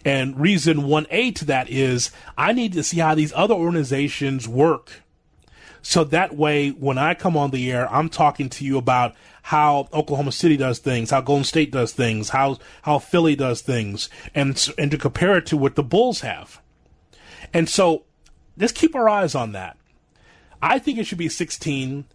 And 0.05 0.39
reason 0.39 0.79
1A 0.79 1.35
to 1.37 1.45
that 1.47 1.71
is 1.71 2.11
I 2.37 2.53
need 2.53 2.73
to 2.73 2.83
see 2.83 2.99
how 2.99 3.15
these 3.15 3.33
other 3.35 3.55
organizations 3.55 4.49
work. 4.49 5.04
So 5.85 6.03
that 6.05 6.35
way, 6.35 6.71
when 6.71 6.97
I 6.97 7.13
come 7.13 7.37
on 7.37 7.51
the 7.51 7.71
air, 7.71 7.93
I'm 7.93 8.09
talking 8.09 8.49
to 8.49 8.65
you 8.65 8.79
about 8.79 9.15
how 9.43 9.87
Oklahoma 9.93 10.33
City 10.33 10.57
does 10.57 10.79
things, 10.79 11.11
how 11.11 11.21
Golden 11.21 11.45
State 11.45 11.71
does 11.71 11.93
things, 11.93 12.31
how, 12.31 12.57
how 12.83 12.99
Philly 12.99 13.37
does 13.37 13.61
things, 13.61 14.09
and, 14.35 14.69
and 14.79 14.91
to 14.91 14.97
compare 14.97 15.37
it 15.37 15.45
to 15.47 15.59
what 15.59 15.75
the 15.75 15.83
Bulls 15.83 16.23
have. 16.23 16.63
And 17.53 17.69
so 17.69 18.05
let's 18.57 18.73
keep 18.73 18.97
our 18.97 19.11
eyes 19.11 19.35
on 19.35 19.53
that. 19.53 19.77
I 20.63 20.79
think 20.79 20.99
it 20.99 21.05
should 21.05 21.19
be 21.19 21.29
16 21.29 22.07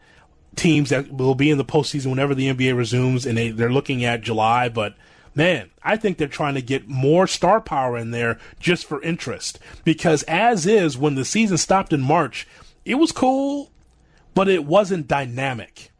teams 0.55 0.89
that 0.89 1.11
will 1.11 1.35
be 1.35 1.51
in 1.51 1.59
the 1.59 1.63
postseason 1.63 2.07
whenever 2.07 2.33
the 2.33 2.51
NBA 2.51 2.75
resumes, 2.75 3.27
and 3.27 3.37
they, 3.37 3.51
they're 3.51 3.71
looking 3.71 4.03
at 4.03 4.21
July. 4.21 4.67
But 4.67 4.95
man, 5.35 5.69
I 5.83 5.95
think 5.95 6.17
they're 6.17 6.27
trying 6.27 6.55
to 6.55 6.61
get 6.63 6.87
more 6.87 7.27
star 7.27 7.61
power 7.61 7.99
in 7.99 8.09
there 8.09 8.39
just 8.59 8.85
for 8.85 8.99
interest. 9.03 9.59
Because 9.83 10.23
as 10.23 10.65
is, 10.65 10.97
when 10.97 11.13
the 11.13 11.23
season 11.23 11.59
stopped 11.59 11.93
in 11.93 12.01
March, 12.01 12.47
it 12.89 12.95
was 12.95 13.11
cool, 13.11 13.71
but 14.33 14.49
it 14.49 14.65
wasn't 14.65 15.07
dynamic. 15.07 15.91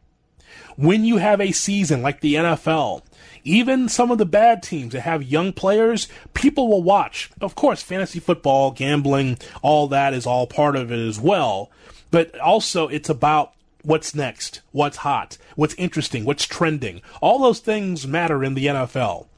When 0.74 1.04
you 1.04 1.18
have 1.18 1.40
a 1.40 1.52
season 1.52 2.02
like 2.02 2.20
the 2.20 2.34
NFL, 2.34 3.02
even 3.44 3.88
some 3.88 4.10
of 4.10 4.18
the 4.18 4.26
bad 4.26 4.60
teams 4.60 4.92
that 4.92 5.02
have 5.02 5.22
young 5.22 5.52
players, 5.52 6.08
people 6.34 6.66
will 6.66 6.82
watch. 6.82 7.30
Of 7.40 7.54
course, 7.54 7.80
fantasy 7.80 8.18
football, 8.18 8.72
gambling, 8.72 9.38
all 9.62 9.86
that 9.86 10.12
is 10.14 10.26
all 10.26 10.48
part 10.48 10.74
of 10.74 10.90
it 10.90 10.98
as 10.98 11.20
well. 11.20 11.70
But 12.10 12.36
also, 12.40 12.88
it's 12.88 13.08
about 13.08 13.52
what's 13.82 14.12
next, 14.12 14.60
what's 14.72 14.96
hot, 14.98 15.38
what's 15.54 15.74
interesting, 15.74 16.24
what's 16.24 16.44
trending. 16.44 17.02
All 17.20 17.38
those 17.38 17.60
things 17.60 18.04
matter 18.04 18.42
in 18.42 18.54
the 18.54 18.66
NFL. 18.66 19.28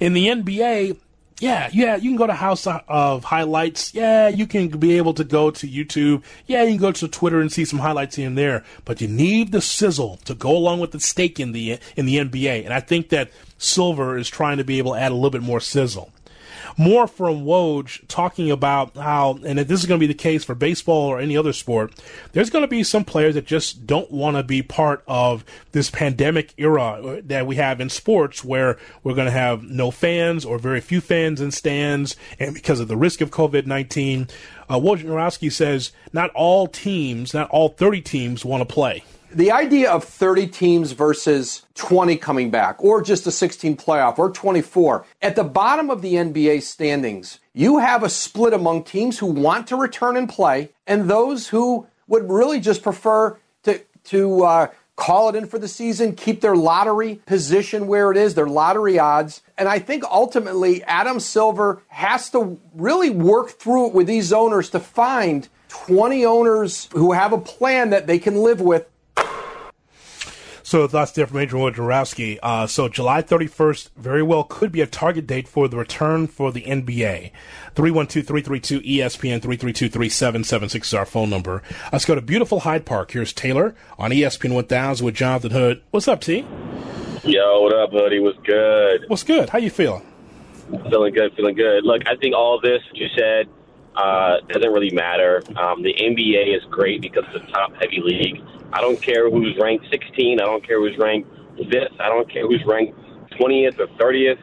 In 0.00 0.12
the 0.12 0.26
NBA, 0.26 0.96
yeah, 1.40 1.68
yeah, 1.72 1.96
you 1.96 2.10
can 2.10 2.16
go 2.16 2.26
to 2.26 2.32
House 2.32 2.66
of 2.66 3.24
Highlights. 3.24 3.92
Yeah, 3.92 4.28
you 4.28 4.46
can 4.46 4.68
be 4.68 4.96
able 4.96 5.14
to 5.14 5.24
go 5.24 5.50
to 5.50 5.66
YouTube. 5.66 6.22
Yeah, 6.46 6.62
you 6.62 6.70
can 6.70 6.78
go 6.78 6.92
to 6.92 7.08
Twitter 7.08 7.40
and 7.40 7.50
see 7.50 7.64
some 7.64 7.80
highlights 7.80 8.16
here 8.16 8.28
and 8.28 8.38
there. 8.38 8.64
But 8.84 9.00
you 9.00 9.08
need 9.08 9.50
the 9.50 9.60
sizzle 9.60 10.18
to 10.26 10.34
go 10.34 10.56
along 10.56 10.80
with 10.80 10.92
the 10.92 11.00
steak 11.00 11.40
in 11.40 11.52
the 11.52 11.78
in 11.96 12.06
the 12.06 12.16
NBA. 12.16 12.64
And 12.64 12.72
I 12.72 12.80
think 12.80 13.08
that 13.08 13.30
Silver 13.58 14.16
is 14.16 14.28
trying 14.28 14.58
to 14.58 14.64
be 14.64 14.78
able 14.78 14.92
to 14.92 15.00
add 15.00 15.10
a 15.10 15.14
little 15.14 15.30
bit 15.30 15.42
more 15.42 15.60
sizzle 15.60 16.12
more 16.76 17.06
from 17.06 17.44
Woj 17.44 18.06
talking 18.08 18.50
about 18.50 18.96
how, 18.96 19.38
and 19.44 19.58
if 19.58 19.68
this 19.68 19.80
is 19.80 19.86
going 19.86 19.98
to 19.98 20.06
be 20.06 20.12
the 20.12 20.18
case 20.18 20.44
for 20.44 20.54
baseball 20.54 21.08
or 21.08 21.20
any 21.20 21.36
other 21.36 21.52
sport, 21.52 21.94
there's 22.32 22.50
going 22.50 22.62
to 22.62 22.68
be 22.68 22.82
some 22.82 23.04
players 23.04 23.34
that 23.34 23.46
just 23.46 23.86
don't 23.86 24.10
want 24.10 24.36
to 24.36 24.42
be 24.42 24.62
part 24.62 25.02
of 25.06 25.44
this 25.72 25.90
pandemic 25.90 26.52
era 26.56 27.22
that 27.24 27.46
we 27.46 27.56
have 27.56 27.80
in 27.80 27.88
sports 27.88 28.44
where 28.44 28.78
we're 29.02 29.14
going 29.14 29.26
to 29.26 29.32
have 29.32 29.62
no 29.62 29.90
fans 29.90 30.44
or 30.44 30.58
very 30.58 30.80
few 30.80 31.00
fans 31.00 31.40
in 31.40 31.50
stands, 31.50 32.16
and 32.38 32.54
because 32.54 32.80
of 32.80 32.88
the 32.88 32.96
risk 32.96 33.20
of 33.20 33.30
COVID 33.30 33.66
19. 33.66 34.28
Uh, 34.66 34.78
Wojnarowski 34.78 35.52
says 35.52 35.92
not 36.12 36.30
all 36.30 36.66
teams, 36.66 37.34
not 37.34 37.50
all 37.50 37.68
30 37.68 38.00
teams 38.00 38.44
want 38.44 38.66
to 38.66 38.72
play 38.72 39.04
the 39.34 39.50
idea 39.50 39.90
of 39.90 40.04
30 40.04 40.46
teams 40.46 40.92
versus 40.92 41.62
20 41.74 42.16
coming 42.16 42.50
back, 42.50 42.82
or 42.82 43.02
just 43.02 43.26
a 43.26 43.30
16 43.30 43.76
playoff, 43.76 44.18
or 44.18 44.30
24, 44.30 45.04
at 45.22 45.36
the 45.36 45.44
bottom 45.44 45.90
of 45.90 46.02
the 46.02 46.14
NBA 46.14 46.62
standings, 46.62 47.40
you 47.52 47.78
have 47.78 48.02
a 48.02 48.08
split 48.08 48.52
among 48.52 48.84
teams 48.84 49.18
who 49.18 49.26
want 49.26 49.66
to 49.68 49.76
return 49.76 50.16
and 50.16 50.28
play, 50.28 50.70
and 50.86 51.10
those 51.10 51.48
who 51.48 51.86
would 52.06 52.30
really 52.30 52.60
just 52.60 52.82
prefer 52.82 53.36
to 53.64 53.80
to 54.04 54.44
uh, 54.44 54.66
call 54.96 55.28
it 55.28 55.34
in 55.34 55.46
for 55.46 55.58
the 55.58 55.66
season, 55.66 56.14
keep 56.14 56.40
their 56.40 56.54
lottery 56.54 57.16
position 57.26 57.86
where 57.86 58.10
it 58.10 58.16
is, 58.16 58.34
their 58.34 58.46
lottery 58.46 58.98
odds. 58.98 59.42
And 59.58 59.68
I 59.68 59.78
think 59.78 60.04
ultimately 60.04 60.84
Adam 60.84 61.18
Silver 61.18 61.82
has 61.88 62.30
to 62.30 62.60
really 62.74 63.10
work 63.10 63.50
through 63.50 63.88
it 63.88 63.94
with 63.94 64.06
these 64.06 64.32
owners 64.32 64.70
to 64.70 64.80
find 64.80 65.48
20 65.68 66.24
owners 66.24 66.88
who 66.92 67.12
have 67.12 67.32
a 67.32 67.38
plan 67.38 67.90
that 67.90 68.06
they 68.06 68.18
can 68.18 68.36
live 68.36 68.60
with 68.60 68.86
so 70.64 70.86
that's 70.86 71.12
there 71.12 71.26
from 71.26 71.36
Wojnarowski. 71.36 72.38
Uh, 72.42 72.66
so 72.66 72.88
July 72.88 73.22
31st 73.22 73.90
very 73.96 74.22
well 74.22 74.44
could 74.44 74.72
be 74.72 74.80
a 74.80 74.86
target 74.86 75.26
date 75.26 75.46
for 75.46 75.68
the 75.68 75.76
return 75.76 76.26
for 76.26 76.50
the 76.50 76.62
NBA. 76.62 77.30
312-332-ESPN, 77.76 79.40
332-3776 79.40 80.82
is 80.82 80.94
our 80.94 81.04
phone 81.04 81.28
number. 81.28 81.62
Let's 81.92 82.06
go 82.06 82.14
to 82.14 82.22
beautiful 82.22 82.60
Hyde 82.60 82.86
Park. 82.86 83.10
Here's 83.10 83.34
Taylor 83.34 83.74
on 83.98 84.10
ESPN 84.10 84.54
1000 84.54 85.04
with 85.04 85.14
Jonathan 85.14 85.50
Hood. 85.50 85.82
What's 85.90 86.08
up, 86.08 86.22
T? 86.22 86.46
Yo, 87.24 87.60
what 87.60 87.74
up, 87.74 87.90
Hoodie? 87.90 88.20
What's 88.20 88.38
good? 88.38 89.04
What's 89.08 89.22
good? 89.22 89.50
How 89.50 89.58
you 89.58 89.70
feeling? 89.70 90.06
Feeling 90.88 91.12
good, 91.12 91.34
feeling 91.36 91.56
good. 91.56 91.84
Look, 91.84 92.02
I 92.06 92.16
think 92.16 92.34
all 92.34 92.58
this 92.58 92.80
you 92.94 93.08
said 93.14 93.48
uh, 93.96 94.40
doesn't 94.48 94.72
really 94.72 94.90
matter. 94.90 95.42
Um, 95.56 95.82
the 95.82 95.92
NBA 95.92 96.56
is 96.56 96.64
great 96.70 97.02
because 97.02 97.24
it's 97.34 97.44
a 97.44 97.52
top-heavy 97.52 98.00
league. 98.02 98.42
I 98.74 98.80
don't 98.80 99.00
care 99.00 99.30
who's 99.30 99.56
ranked 99.56 99.86
16. 99.88 100.40
I 100.40 100.44
don't 100.44 100.66
care 100.66 100.80
who's 100.80 100.98
ranked 100.98 101.30
this. 101.56 101.88
I 102.00 102.08
don't 102.08 102.28
care 102.28 102.44
who's 102.44 102.64
ranked 102.66 102.98
20th 103.38 103.78
or 103.78 103.86
30th. 103.86 104.38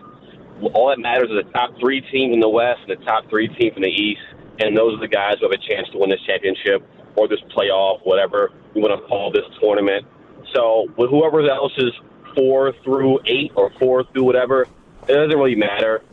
All 0.73 0.88
that 0.88 1.00
matters 1.00 1.29
is 1.29 1.43
the 1.43 1.51
top 1.51 1.77
three 1.81 2.00
teams 2.00 2.33
in 2.33 2.39
the 2.39 2.47
West 2.47 2.79
and 2.88 2.97
the 2.97 3.03
top 3.03 3.29
three 3.29 3.50
teams 3.50 3.75
in 3.75 3.81
the 3.81 3.89
East, 3.89 4.21
and 4.59 4.77
those 4.77 4.95
are 4.95 5.01
the 5.01 5.09
guys 5.09 5.35
who 5.39 5.50
have 5.50 5.51
a 5.51 5.57
chance 5.57 5.89
to 5.89 5.97
win 5.97 6.09
this 6.09 6.21
championship 6.25 6.81
or 7.17 7.27
this 7.27 7.41
playoff, 7.53 8.00
whatever 8.05 8.51
you 8.73 8.81
want 8.81 8.97
to 8.97 9.05
call 9.05 9.31
this 9.33 9.43
tournament. 9.59 10.05
So, 10.55 10.88
with 10.97 11.09
whoever 11.09 11.41
else 11.50 11.73
is 11.77 11.91
four 12.33 12.71
through 12.85 13.19
eight 13.25 13.51
or 13.55 13.69
four 13.79 14.05
through 14.13 14.23
whatever, 14.23 14.61
it 15.09 15.13
doesn't 15.13 15.38
really 15.38 15.55
matter. 15.55 16.03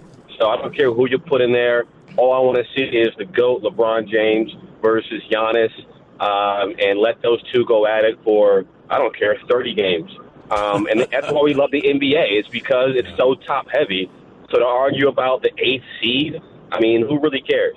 So 0.41 0.49
I 0.49 0.57
don't 0.57 0.75
care 0.75 0.93
who 0.93 1.09
you 1.09 1.19
put 1.19 1.41
in 1.41 1.53
there. 1.53 1.85
All 2.17 2.33
I 2.33 2.41
want 2.41 2.59
to 2.59 2.65
see 2.75 2.83
is 2.83 3.15
the 3.17 3.27
GOAT, 3.27 3.63
LeBron 3.63 4.09
James, 4.09 4.51
versus 4.83 5.23
Giannis 5.31 5.71
um, 6.21 6.75
and 6.79 6.99
let 6.99 7.23
those 7.23 7.43
two 7.53 7.65
go 7.65 7.87
at 7.87 8.05
it 8.05 8.19
for 8.25 8.65
I 8.91 8.99
don't 8.99 9.17
care 9.17 9.37
30 9.49 9.75
games. 9.75 10.11
Um, 10.51 10.87
and 10.87 11.07
that's 11.11 11.31
why 11.31 11.43
we 11.43 11.55
love 11.55 11.71
the 11.71 11.83
NBA. 11.83 12.33
It's 12.39 12.49
because 12.49 12.93
it's 12.95 13.11
so 13.17 13.35
top 13.35 13.69
heavy. 13.71 14.11
So 14.51 14.59
to 14.59 14.65
argue 14.65 15.09
about 15.09 15.43
the 15.43 15.51
eighth 15.59 15.85
seed, 16.01 16.41
I 16.73 16.81
mean, 16.81 17.07
who 17.07 17.21
really 17.21 17.43
cares? 17.43 17.77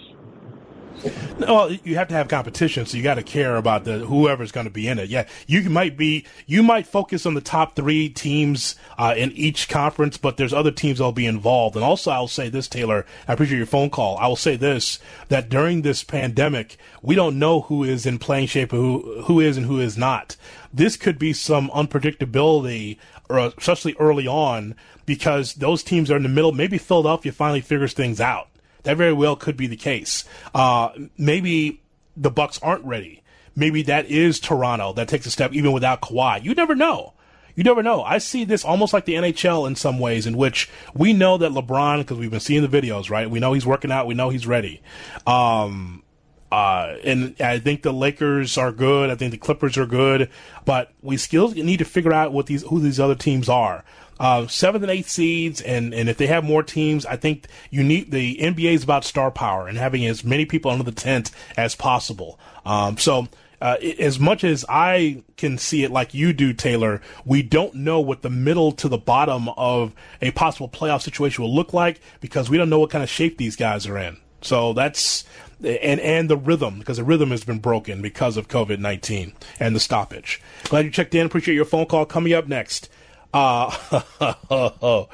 Well, 1.39 1.71
you 1.71 1.95
have 1.95 2.07
to 2.10 2.13
have 2.13 2.27
competition, 2.27 2.86
so 2.86 2.95
you 2.98 3.03
got 3.03 3.15
to 3.15 3.24
care 3.24 3.55
about 3.55 3.83
the 3.83 4.00
whoever's 4.00 4.51
going 4.51 4.65
to 4.65 4.71
be 4.71 4.88
in 4.88 5.00
it. 5.00 5.10
Yeah, 5.10 5.27
you 5.48 5.69
might 5.69 5.98
be, 5.98 6.25
you 6.45 6.62
might 6.62 6.86
focus 6.86 7.25
on 7.25 7.33
the 7.33 7.41
top 7.41 7.75
three 7.75 8.10
teams 8.10 8.75
uh, 8.98 9.15
in 9.17 9.31
each 9.31 9.67
conference, 9.67 10.17
but 10.17 10.38
there's 10.38 10.53
other 10.53 10.71
teams 10.71 11.00
that'll 11.00 11.12
be 11.12 11.25
involved. 11.25 11.75
And 11.75 11.83
also, 11.83 12.12
I'll 12.12 12.27
say 12.27 12.50
this, 12.50 12.67
Taylor. 12.67 13.05
I 13.27 13.33
appreciate 13.33 13.57
your 13.57 13.65
phone 13.65 13.89
call. 13.89 14.17
I 14.17 14.27
will 14.27 14.36
say 14.36 14.55
this: 14.55 15.00
that 15.29 15.50
during 15.50 15.81
this 15.81 16.03
pandemic, 16.03 16.77
we 17.01 17.15
don't 17.15 17.39
know 17.39 17.62
who 17.62 17.83
is 17.83 18.05
in 18.05 18.19
playing 18.19 18.48
shape, 18.48 18.71
who 18.71 19.24
who 19.24 19.39
is 19.39 19.57
and 19.57 19.65
who 19.65 19.79
is 19.79 19.98
not. 19.98 20.36
This 20.74 20.95
could 20.95 21.17
be 21.17 21.33
some 21.33 21.69
unpredictability, 21.71 22.98
especially 23.29 23.95
early 24.00 24.27
on, 24.27 24.75
because 25.05 25.55
those 25.55 25.83
teams 25.83 26.12
are 26.12 26.17
in 26.17 26.24
the 26.24 26.29
middle. 26.29 26.51
Maybe 26.51 26.77
Philadelphia 26.77 27.31
finally 27.31 27.62
figures 27.62 27.93
things 27.93 28.21
out 28.21 28.50
that 28.84 28.98
very 28.98 29.14
well 29.14 29.36
could 29.36 29.58
be 29.58 29.68
the 29.68 29.76
case. 29.76 30.26
Uh, 30.54 30.90
maybe 31.18 31.82
the 32.16 32.32
Bucks 32.32 32.60
aren't 32.62 32.86
ready. 32.86 33.24
Maybe 33.56 33.82
that 33.84 34.06
is 34.06 34.40
Toronto 34.40 34.94
that 34.94 35.08
takes 35.08 35.26
a 35.26 35.32
step 35.32 35.54
even 35.54 35.72
without 35.72 36.02
Kawhi. 36.02 36.44
You 36.44 36.54
never 36.54 36.76
know. 36.76 37.14
You 37.56 37.64
never 37.64 37.84
know. 37.84 38.02
I 38.02 38.18
see 38.18 38.46
this 38.46 38.64
almost 38.64 38.94
like 38.94 39.06
the 39.06 39.16
NHL 39.16 39.68
in 39.68 39.76
some 39.76 40.00
ways, 40.00 40.26
in 40.26 40.38
which 40.38 40.70
we 40.94 41.12
know 41.12 41.38
that 41.38 41.52
LeBron, 41.52 42.00
because 42.00 42.18
we've 42.18 42.32
been 42.32 42.40
seeing 42.40 42.66
the 42.66 42.82
videos, 42.82 43.10
right? 43.10 43.30
We 43.30 43.40
know 43.40 43.54
he's 43.54 43.66
working 43.66 43.92
out. 43.92 44.08
We 44.08 44.14
know 44.14 44.30
he's 44.30 44.48
ready. 44.48 44.82
Um, 45.28 46.04
uh, 46.52 46.96
and 47.04 47.36
I 47.42 47.60
think 47.60 47.82
the 47.82 47.94
Lakers 47.94 48.58
are 48.58 48.72
good. 48.72 49.10
I 49.10 49.16
think 49.16 49.32
the 49.32 49.38
Clippers 49.38 49.78
are 49.78 49.86
good, 49.86 50.30
but 50.66 50.92
we 51.02 51.18
still 51.18 51.52
need 51.52 51.78
to 51.78 51.86
figure 51.86 52.14
out 52.14 52.34
what 52.34 52.46
these 52.46 52.64
who 52.64 52.80
these 52.80 53.00
other 53.00 53.16
teams 53.16 53.48
are 53.48 53.84
uh, 54.22 54.46
seventh 54.46 54.84
and 54.84 54.92
eighth 54.92 55.10
seeds, 55.10 55.62
and, 55.62 55.96
and 55.96 56.08
if 56.08 56.18
they 56.18 56.28
have 56.28 56.44
more 56.44 56.62
teams, 56.62 57.08
I 57.08 57.16
think 57.16 57.48
you 57.72 57.84
need 57.84 58.12
the 58.12 58.38
NBA 58.38 58.74
is 58.74 58.84
about 58.84 59.04
star 59.04 59.32
power 59.32 59.68
and 59.68 59.80
having 59.80 60.06
as 60.06 60.24
many 60.24 60.46
people 60.46 60.70
under 60.70 60.84
the 60.84 60.92
tent 60.92 61.32
as 61.58 61.75
possible. 61.75 62.40
Um, 62.66 62.98
so. 62.98 63.28
Uh, 63.60 63.75
as 64.00 64.20
much 64.20 64.44
as 64.44 64.66
I 64.68 65.22
can 65.38 65.60
see 65.60 65.84
it 65.84 65.92
like 65.92 66.16
you 66.16 66.34
do, 66.34 66.51
Taylor, 66.51 67.00
we 67.25 67.44
don't 67.44 67.75
know 67.75 68.00
what 68.00 68.24
the 68.24 68.30
middle 68.32 68.72
to 68.72 68.90
the 68.90 68.98
bottom 68.98 69.50
of 69.50 69.94
a 70.20 70.32
possible 70.32 70.68
playoff 70.68 71.04
situation 71.04 71.44
will 71.44 71.54
look 71.54 71.72
like 71.72 72.01
because 72.22 72.50
we 72.50 72.58
don't 72.58 72.72
know 72.72 72.80
what 72.80 72.90
kind 72.90 73.04
of 73.04 73.10
shape 73.12 73.38
these 73.38 73.56
guys 73.56 73.86
are 73.86 74.00
in. 74.00 74.18
So 74.42 74.74
that's 74.74 75.25
and 75.63 76.00
and 76.00 76.28
the 76.28 76.38
rhythm 76.38 76.80
because 76.80 76.98
the 76.98 77.04
rhythm 77.04 77.30
has 77.30 77.44
been 77.44 77.60
broken 77.60 78.01
because 78.01 78.36
of 78.36 78.48
COVID 78.48 78.80
nineteen 78.80 79.34
and 79.60 79.75
the 79.75 79.80
stoppage. 79.80 80.42
Glad 80.63 80.86
you 80.86 80.90
checked 80.90 81.13
in. 81.13 81.28
Appreciate 81.28 81.54
your 81.54 81.66
phone 81.66 81.86
call. 81.86 82.08
Coming 82.08 82.34
up 82.34 82.48
next. 82.48 82.90
Uh, 83.34 83.70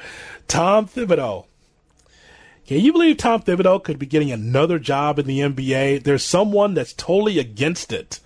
Tom 0.48 0.86
Thibodeau. 0.88 1.46
Can 2.66 2.80
you 2.80 2.92
believe 2.92 3.16
Tom 3.16 3.40
Thibodeau 3.42 3.82
could 3.82 3.98
be 3.98 4.06
getting 4.06 4.30
another 4.30 4.78
job 4.78 5.18
in 5.18 5.26
the 5.26 5.40
NBA? 5.40 6.02
There's 6.02 6.22
someone 6.22 6.74
that's 6.74 6.92
totally 6.92 7.38
against 7.38 7.92
it. 7.92 8.20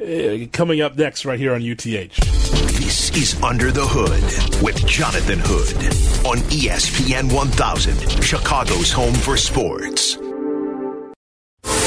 Uh, 0.00 0.46
coming 0.52 0.80
up 0.80 0.96
next, 0.96 1.24
right 1.24 1.38
here 1.38 1.54
on 1.54 1.62
UTH. 1.62 1.82
This 1.82 3.10
is 3.16 3.40
Under 3.42 3.70
the 3.70 3.84
Hood 3.84 4.62
with 4.62 4.86
Jonathan 4.86 5.38
Hood 5.42 5.84
on 6.26 6.38
ESPN 6.50 7.32
1000, 7.32 8.22
Chicago's 8.22 8.92
home 8.92 9.14
for 9.14 9.36
sports. 9.36 10.16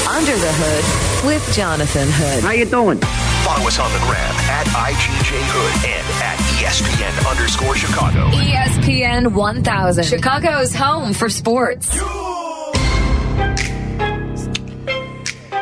Under 0.06 0.36
the 0.36 0.52
Hood 0.52 1.26
with 1.26 1.54
Jonathan 1.54 2.08
Hood. 2.10 2.42
How 2.44 2.52
you 2.52 2.64
doing? 2.66 3.00
Follow 3.46 3.68
us 3.68 3.78
on 3.78 3.92
the 3.92 4.00
gram 4.00 4.34
at 4.50 4.66
IGJ 4.66 5.38
Hood 5.38 5.86
and 5.86 6.04
at 6.20 6.36
ESPN 6.58 7.30
underscore 7.30 7.76
Chicago. 7.76 8.26
ESPN 8.30 9.34
1000, 9.34 10.04
Chicago's 10.04 10.74
home 10.74 11.12
for 11.12 11.28
sports. 11.28 11.94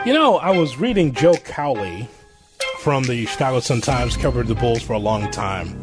You 0.06 0.14
know, 0.14 0.38
I 0.38 0.56
was 0.56 0.78
reading 0.78 1.12
Joe 1.12 1.34
Cowley 1.34 2.08
from 2.78 3.04
the 3.04 3.26
Chicago 3.26 3.60
Sun 3.60 3.82
Times, 3.82 4.16
covered 4.16 4.46
the 4.46 4.54
Bulls 4.54 4.82
for 4.82 4.94
a 4.94 4.98
long 4.98 5.30
time. 5.30 5.78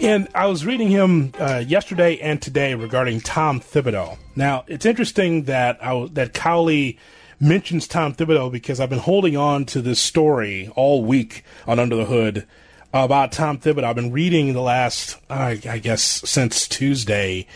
And 0.00 0.26
I 0.34 0.46
was 0.46 0.66
reading 0.66 0.88
him 0.88 1.32
uh, 1.38 1.62
yesterday 1.64 2.18
and 2.18 2.42
today 2.42 2.74
regarding 2.74 3.20
Tom 3.20 3.60
Thibodeau. 3.60 4.18
Now, 4.34 4.64
it's 4.66 4.84
interesting 4.84 5.44
that 5.44 5.78
I, 5.80 6.08
that 6.14 6.34
Cowley 6.34 6.98
mentions 7.40 7.86
Tom 7.86 8.14
Thibodeau 8.14 8.50
because 8.50 8.80
I've 8.80 8.90
been 8.90 8.98
holding 8.98 9.36
on 9.36 9.64
to 9.66 9.80
this 9.80 10.00
story 10.00 10.70
all 10.76 11.04
week 11.04 11.44
on 11.66 11.78
Under 11.78 11.96
the 11.96 12.04
Hood 12.04 12.46
about 12.92 13.32
Tom 13.32 13.58
Thibodeau. 13.58 13.84
I've 13.84 13.96
been 13.96 14.12
reading 14.12 14.52
the 14.52 14.60
last, 14.60 15.18
I 15.28 15.56
guess, 15.56 16.02
since 16.02 16.68
Tuesday 16.68 17.46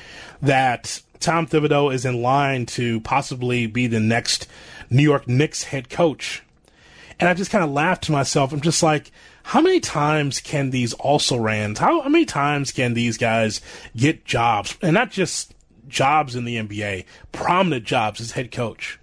that 0.42 1.02
Tom 1.20 1.46
Thibodeau 1.46 1.92
is 1.92 2.04
in 2.04 2.22
line 2.22 2.66
to 2.66 3.00
possibly 3.00 3.66
be 3.66 3.86
the 3.86 4.00
next 4.00 4.46
New 4.90 5.02
York 5.02 5.28
Knicks 5.28 5.64
head 5.64 5.88
coach. 5.88 6.42
And 7.20 7.28
I 7.28 7.34
just 7.34 7.50
kind 7.50 7.64
of 7.64 7.70
laughed 7.70 8.04
to 8.04 8.12
myself. 8.12 8.52
I'm 8.52 8.60
just 8.60 8.82
like, 8.82 9.10
how 9.42 9.60
many 9.60 9.80
times 9.80 10.40
can 10.40 10.70
these 10.70 10.92
also 10.94 11.36
rans, 11.36 11.78
how, 11.78 12.02
how 12.02 12.08
many 12.08 12.24
times 12.24 12.70
can 12.70 12.94
these 12.94 13.16
guys 13.16 13.60
get 13.96 14.24
jobs? 14.24 14.76
And 14.82 14.94
not 14.94 15.10
just 15.10 15.54
jobs 15.88 16.36
in 16.36 16.44
the 16.44 16.56
NBA, 16.56 17.06
prominent 17.32 17.84
jobs 17.84 18.20
as 18.20 18.32
head 18.32 18.52
coach 18.52 18.98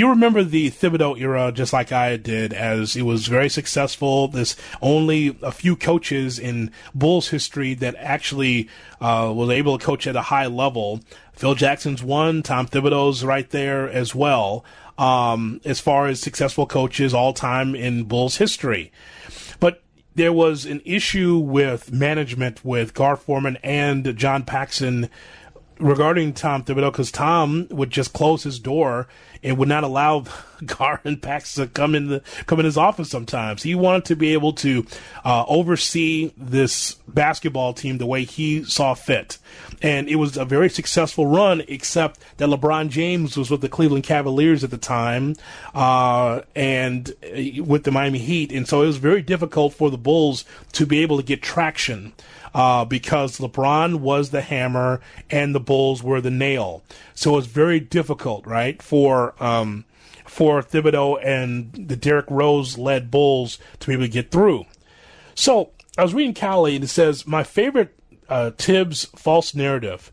you 0.00 0.08
remember 0.08 0.42
the 0.42 0.70
Thibodeau 0.70 1.20
era 1.20 1.52
just 1.52 1.74
like 1.74 1.92
I 1.92 2.16
did, 2.16 2.54
as 2.54 2.96
it 2.96 3.02
was 3.02 3.26
very 3.26 3.50
successful. 3.50 4.28
There's 4.28 4.56
only 4.80 5.36
a 5.42 5.52
few 5.52 5.76
coaches 5.76 6.38
in 6.38 6.70
Bulls 6.94 7.28
history 7.28 7.74
that 7.74 7.94
actually 7.96 8.70
uh, 8.98 9.30
was 9.36 9.50
able 9.50 9.76
to 9.76 9.84
coach 9.84 10.06
at 10.06 10.16
a 10.16 10.22
high 10.22 10.46
level. 10.46 11.00
Phil 11.34 11.54
Jackson's 11.54 12.02
one, 12.02 12.42
Tom 12.42 12.66
Thibodeau's 12.66 13.26
right 13.26 13.48
there 13.50 13.90
as 13.90 14.14
well, 14.14 14.64
um, 14.96 15.60
as 15.66 15.80
far 15.80 16.06
as 16.06 16.18
successful 16.18 16.66
coaches 16.66 17.12
all 17.12 17.34
time 17.34 17.74
in 17.74 18.04
Bulls 18.04 18.38
history. 18.38 18.90
But 19.60 19.82
there 20.14 20.32
was 20.32 20.64
an 20.64 20.80
issue 20.86 21.36
with 21.36 21.92
management 21.92 22.64
with 22.64 22.94
Gar 22.94 23.16
Forman 23.16 23.58
and 23.62 24.16
John 24.16 24.44
Paxson 24.44 25.10
regarding 25.80 26.32
Tom 26.32 26.62
Thibodeau 26.62 26.92
because 26.92 27.10
Tom 27.10 27.66
would 27.70 27.90
just 27.90 28.12
close 28.12 28.42
his 28.42 28.58
door 28.58 29.08
and 29.42 29.56
would 29.56 29.68
not 29.68 29.84
allow 29.84 30.24
Gar 30.66 31.00
and 31.04 31.20
Pax 31.20 31.54
to 31.54 31.66
come 31.66 31.94
in 31.94 32.08
the 32.08 32.22
come 32.46 32.58
in 32.58 32.66
his 32.66 32.76
office 32.76 33.10
sometimes. 33.10 33.62
He 33.62 33.74
wanted 33.74 34.04
to 34.06 34.16
be 34.16 34.34
able 34.34 34.52
to 34.54 34.86
uh, 35.24 35.44
oversee 35.48 36.32
this 36.36 36.94
basketball 37.08 37.72
team 37.72 37.98
the 37.98 38.06
way 38.06 38.24
he 38.24 38.62
saw 38.64 38.94
fit, 38.94 39.38
and 39.80 40.08
it 40.08 40.16
was 40.16 40.36
a 40.36 40.44
very 40.44 40.68
successful 40.68 41.26
run. 41.26 41.62
Except 41.66 42.20
that 42.36 42.48
LeBron 42.48 42.90
James 42.90 43.36
was 43.36 43.50
with 43.50 43.62
the 43.62 43.68
Cleveland 43.68 44.04
Cavaliers 44.04 44.62
at 44.62 44.70
the 44.70 44.78
time, 44.78 45.36
uh, 45.74 46.42
and 46.54 47.10
uh, 47.24 47.62
with 47.64 47.84
the 47.84 47.90
Miami 47.90 48.18
Heat, 48.18 48.52
and 48.52 48.68
so 48.68 48.82
it 48.82 48.86
was 48.86 48.98
very 48.98 49.22
difficult 49.22 49.72
for 49.72 49.90
the 49.90 49.98
Bulls 49.98 50.44
to 50.72 50.84
be 50.84 51.00
able 51.00 51.16
to 51.16 51.22
get 51.22 51.42
traction 51.42 52.12
uh, 52.54 52.84
because 52.84 53.38
LeBron 53.38 53.96
was 53.96 54.30
the 54.30 54.42
hammer 54.42 55.00
and 55.30 55.54
the 55.54 55.60
Bulls 55.60 56.02
were 56.02 56.20
the 56.20 56.30
nail. 56.30 56.82
So 57.14 57.36
it's 57.38 57.46
very 57.46 57.80
difficult, 57.80 58.46
right, 58.46 58.80
for 58.82 59.34
um, 59.42 59.84
for 60.26 60.62
Thibodeau 60.62 61.20
and 61.24 61.72
the 61.72 61.96
Derrick 61.96 62.30
Rose 62.30 62.78
led 62.78 63.10
Bulls 63.10 63.58
to 63.80 63.88
be 63.88 63.94
able 63.94 64.04
to 64.04 64.08
get 64.08 64.30
through. 64.30 64.64
So 65.34 65.70
I 65.98 66.02
was 66.02 66.14
reading 66.14 66.34
Cowley 66.34 66.76
and 66.76 66.84
it 66.84 66.88
says 66.88 67.26
my 67.26 67.42
favorite 67.42 67.94
uh, 68.28 68.52
Thibs 68.52 69.06
false 69.16 69.54
narrative 69.54 70.12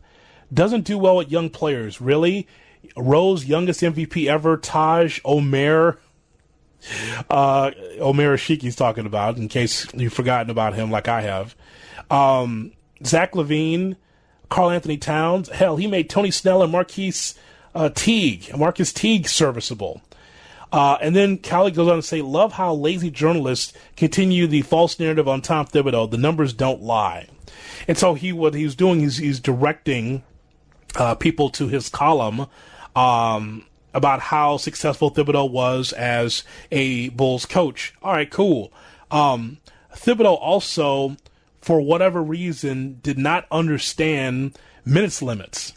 doesn't 0.52 0.82
do 0.82 0.98
well 0.98 1.16
with 1.16 1.30
young 1.30 1.50
players. 1.50 2.00
Really, 2.00 2.48
Rose 2.96 3.44
youngest 3.44 3.80
MVP 3.80 4.26
ever, 4.26 4.56
Taj 4.56 5.20
Omer. 5.24 5.98
Uh, 7.28 7.72
Omer 8.00 8.36
Ashiki's 8.36 8.76
talking 8.76 9.06
about, 9.06 9.36
in 9.36 9.48
case 9.48 9.86
you've 9.94 10.12
forgotten 10.12 10.50
about 10.50 10.74
him 10.74 10.90
like 10.90 11.08
I 11.08 11.22
have. 11.22 11.54
Um, 12.10 12.72
Zach 13.04 13.32
LaVine, 13.32 13.96
Carl 14.48 14.70
Anthony 14.70 14.96
Towns. 14.96 15.48
Hell, 15.48 15.76
he 15.76 15.86
made 15.86 16.08
Tony 16.08 16.30
Snell 16.30 16.62
and 16.62 16.72
Marquis 16.72 17.34
uh, 17.74 17.90
Teague, 17.90 18.56
Marcus 18.56 18.92
Teague 18.92 19.28
serviceable. 19.28 20.00
Uh, 20.70 20.98
and 21.00 21.16
then 21.16 21.38
Cowley 21.38 21.70
goes 21.70 21.88
on 21.88 21.96
to 21.96 22.02
say, 22.02 22.20
"Love 22.20 22.52
how 22.52 22.74
lazy 22.74 23.10
journalists 23.10 23.72
continue 23.96 24.46
the 24.46 24.62
false 24.62 24.98
narrative 25.00 25.26
on 25.26 25.40
Tom 25.40 25.66
Thibodeau. 25.66 26.10
The 26.10 26.18
numbers 26.18 26.52
don't 26.52 26.82
lie." 26.82 27.26
And 27.86 27.96
so 27.96 28.14
he 28.14 28.32
what 28.32 28.54
he's 28.54 28.74
doing 28.74 29.00
is 29.00 29.16
he's 29.16 29.40
directing 29.40 30.22
uh, 30.96 31.14
people 31.14 31.48
to 31.50 31.68
his 31.68 31.88
column 31.88 32.46
um, 32.94 33.64
about 33.94 34.20
how 34.20 34.58
successful 34.58 35.10
Thibodeau 35.10 35.50
was 35.50 35.92
as 35.92 36.44
a 36.70 37.08
Bulls 37.10 37.46
coach. 37.46 37.94
All 38.02 38.12
right, 38.12 38.30
cool. 38.30 38.70
Um, 39.10 39.58
Thibodeau 39.94 40.38
also 40.38 41.16
for 41.68 41.82
whatever 41.82 42.22
reason, 42.22 42.98
did 43.02 43.18
not 43.18 43.46
understand 43.50 44.58
minutes 44.86 45.20
limits. 45.20 45.74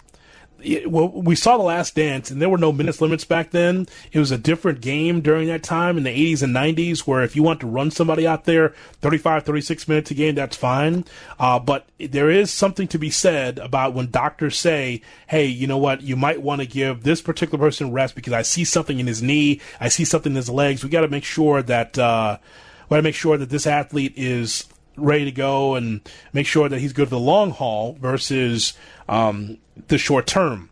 well, 0.86 1.10
we 1.10 1.36
saw 1.36 1.58
the 1.58 1.63
last 1.63 1.95
dance 1.95 2.32
and 2.32 2.41
there 2.41 2.47
were 2.47 2.58
no 2.58 2.71
minutes 2.71 3.01
limits 3.01 3.25
back 3.25 3.51
then. 3.51 3.86
It 4.13 4.19
was 4.19 4.32
a 4.32 4.38
different 4.38 4.80
game 4.80 5.19
during 5.19 5.49
that 5.49 5.63
time 5.63 5.97
in 5.97 6.04
the 6.04 6.34
80s 6.34 6.43
and 6.43 6.56
90s 6.56 6.99
where 6.99 7.23
if 7.23 7.36
you 7.36 7.43
want 7.43 7.60
to 7.60 7.67
run 7.67 7.91
somebody 7.91 8.25
out 8.25 8.45
there 8.45 8.69
35, 9.01 9.43
36 9.43 9.88
minutes 9.89 10.12
a 10.12 10.13
game, 10.13 10.36
that's 10.36 10.56
fine. 10.56 11.04
Uh, 11.38 11.60
but 11.60 11.89
there 11.99 12.30
is 12.30 12.51
something 12.51 12.88
to 12.88 12.97
be 12.97 13.10
said 13.10 13.60
about 13.60 13.93
when 13.93 14.10
doctors 14.10 14.58
say, 14.58 15.01
hey, 15.27 15.45
you 15.45 15.67
know 15.67 15.77
what, 15.77 16.04
you 16.04 16.15
might 16.15 16.41
want 16.41 16.62
to 16.62 16.65
give 16.65 17.04
this 17.04 17.21
particular 17.21 17.60
person 17.60 17.91
rest 17.91 18.15
because 18.15 18.32
I 18.32 18.43
see 18.43 18.63
something 18.63 18.97
in 18.97 19.08
his 19.08 19.21
knee, 19.21 19.60
I 19.82 19.89
see 19.89 20.06
something 20.06 20.32
in 20.32 20.38
his 20.38 20.49
legs. 20.49 20.86
We 20.86 20.89
got 20.89 21.01
to 21.01 21.10
make 21.10 21.25
sure 21.25 21.62
that, 21.62 21.99
uh, 21.99 22.38
we 22.88 22.95
got 22.95 22.99
to 22.99 23.04
make 23.04 23.15
sure 23.15 23.38
that 23.38 23.49
this 23.49 23.67
athlete 23.67 24.13
is 24.15 24.69
ready 24.97 25.25
to 25.25 25.32
go 25.32 25.75
and 25.75 26.01
make 26.34 26.47
sure 26.47 26.69
that 26.69 26.80
he's 26.80 26.93
good 26.93 27.08
for 27.08 27.15
the 27.15 27.19
long 27.19 27.51
haul 27.51 27.93
versus 27.99 28.73
um, 29.08 29.58
the 29.88 29.97
short 29.97 30.27
term. 30.27 30.69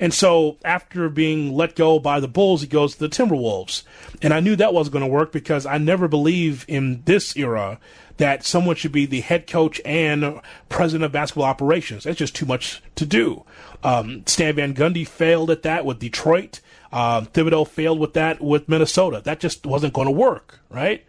And 0.00 0.14
so 0.14 0.58
after 0.64 1.08
being 1.08 1.54
let 1.54 1.74
go 1.74 1.98
by 1.98 2.20
the 2.20 2.28
Bulls, 2.28 2.60
he 2.60 2.68
goes 2.68 2.94
to 2.94 3.00
the 3.00 3.08
Timberwolves. 3.08 3.82
And 4.22 4.32
I 4.32 4.40
knew 4.40 4.54
that 4.56 4.72
wasn't 4.72 4.92
going 4.92 5.04
to 5.04 5.10
work 5.10 5.32
because 5.32 5.66
I 5.66 5.78
never 5.78 6.06
believe 6.06 6.64
in 6.68 7.02
this 7.04 7.36
era 7.36 7.80
that 8.18 8.44
someone 8.44 8.76
should 8.76 8.92
be 8.92 9.06
the 9.06 9.20
head 9.20 9.46
coach 9.46 9.80
and 9.84 10.40
president 10.68 11.04
of 11.04 11.12
basketball 11.12 11.44
operations. 11.44 12.04
That's 12.04 12.18
just 12.18 12.36
too 12.36 12.46
much 12.46 12.82
to 12.96 13.06
do. 13.06 13.44
Um, 13.82 14.24
Stan 14.26 14.56
Van 14.56 14.74
Gundy 14.74 15.06
failed 15.06 15.50
at 15.50 15.62
that 15.62 15.84
with 15.84 15.98
Detroit. 15.98 16.60
Uh, 16.92 17.22
Thibodeau 17.22 17.66
failed 17.66 17.98
with 17.98 18.14
that 18.14 18.40
with 18.40 18.68
Minnesota. 18.68 19.20
That 19.24 19.40
just 19.40 19.66
wasn't 19.66 19.94
going 19.94 20.06
to 20.06 20.12
work, 20.12 20.60
right? 20.70 21.04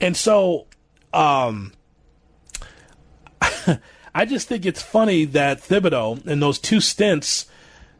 And 0.00 0.16
so, 0.16 0.66
um, 1.12 1.72
I 4.14 4.24
just 4.24 4.48
think 4.48 4.66
it's 4.66 4.82
funny 4.82 5.24
that 5.26 5.60
Thibodeau 5.60 6.26
in 6.26 6.40
those 6.40 6.58
two 6.58 6.80
stints, 6.80 7.46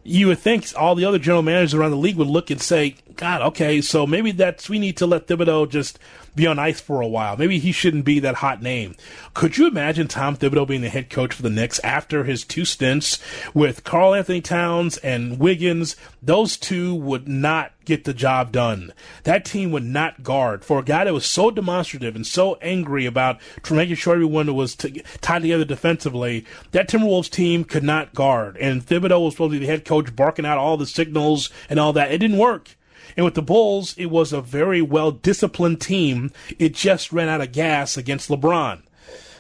you 0.02 0.28
would 0.28 0.38
think 0.38 0.66
all 0.76 0.94
the 0.94 1.04
other 1.04 1.18
general 1.18 1.42
managers 1.42 1.74
around 1.74 1.90
the 1.90 1.96
league 1.96 2.16
would 2.16 2.28
look 2.28 2.50
and 2.50 2.60
say, 2.60 2.96
God, 3.18 3.42
okay, 3.42 3.80
so 3.80 4.06
maybe 4.06 4.30
that's, 4.30 4.68
we 4.68 4.78
need 4.78 4.96
to 4.98 5.06
let 5.06 5.26
Thibodeau 5.26 5.68
just 5.68 5.98
be 6.36 6.46
on 6.46 6.60
ice 6.60 6.80
for 6.80 7.00
a 7.00 7.08
while. 7.08 7.36
Maybe 7.36 7.58
he 7.58 7.72
shouldn't 7.72 8.04
be 8.04 8.20
that 8.20 8.36
hot 8.36 8.62
name. 8.62 8.94
Could 9.34 9.58
you 9.58 9.66
imagine 9.66 10.06
Tom 10.06 10.36
Thibodeau 10.36 10.68
being 10.68 10.82
the 10.82 10.88
head 10.88 11.10
coach 11.10 11.34
for 11.34 11.42
the 11.42 11.50
Knicks 11.50 11.80
after 11.80 12.22
his 12.22 12.44
two 12.44 12.64
stints 12.64 13.18
with 13.52 13.82
Karl-Anthony 13.82 14.40
Towns 14.40 14.98
and 14.98 15.40
Wiggins? 15.40 15.96
Those 16.22 16.56
two 16.56 16.94
would 16.94 17.26
not 17.26 17.72
get 17.84 18.04
the 18.04 18.14
job 18.14 18.52
done. 18.52 18.92
That 19.24 19.44
team 19.44 19.72
would 19.72 19.82
not 19.82 20.22
guard 20.22 20.64
for 20.64 20.78
a 20.78 20.84
guy 20.84 21.02
that 21.02 21.12
was 21.12 21.26
so 21.26 21.50
demonstrative 21.50 22.14
and 22.14 22.24
so 22.24 22.54
angry 22.62 23.04
about 23.04 23.40
making 23.68 23.96
sure 23.96 24.14
everyone 24.14 24.54
was 24.54 24.76
t- 24.76 25.02
tied 25.20 25.42
together 25.42 25.64
defensively. 25.64 26.46
That 26.70 26.88
Timberwolves 26.88 27.30
team 27.30 27.64
could 27.64 27.82
not 27.82 28.14
guard, 28.14 28.56
and 28.58 28.86
Thibodeau 28.86 29.24
was 29.24 29.34
supposed 29.34 29.54
to 29.54 29.58
be 29.58 29.66
the 29.66 29.72
head 29.72 29.84
coach, 29.84 30.14
barking 30.14 30.46
out 30.46 30.58
all 30.58 30.76
the 30.76 30.86
signals 30.86 31.50
and 31.68 31.80
all 31.80 31.92
that. 31.94 32.12
It 32.12 32.18
didn't 32.18 32.38
work. 32.38 32.76
And 33.18 33.24
with 33.24 33.34
the 33.34 33.42
Bulls, 33.42 33.96
it 33.98 34.06
was 34.06 34.32
a 34.32 34.40
very 34.40 34.80
well 34.80 35.10
disciplined 35.10 35.80
team. 35.80 36.30
It 36.56 36.72
just 36.72 37.12
ran 37.12 37.28
out 37.28 37.40
of 37.40 37.50
gas 37.50 37.96
against 37.96 38.28
LeBron. 38.28 38.82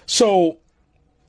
So 0.04 0.56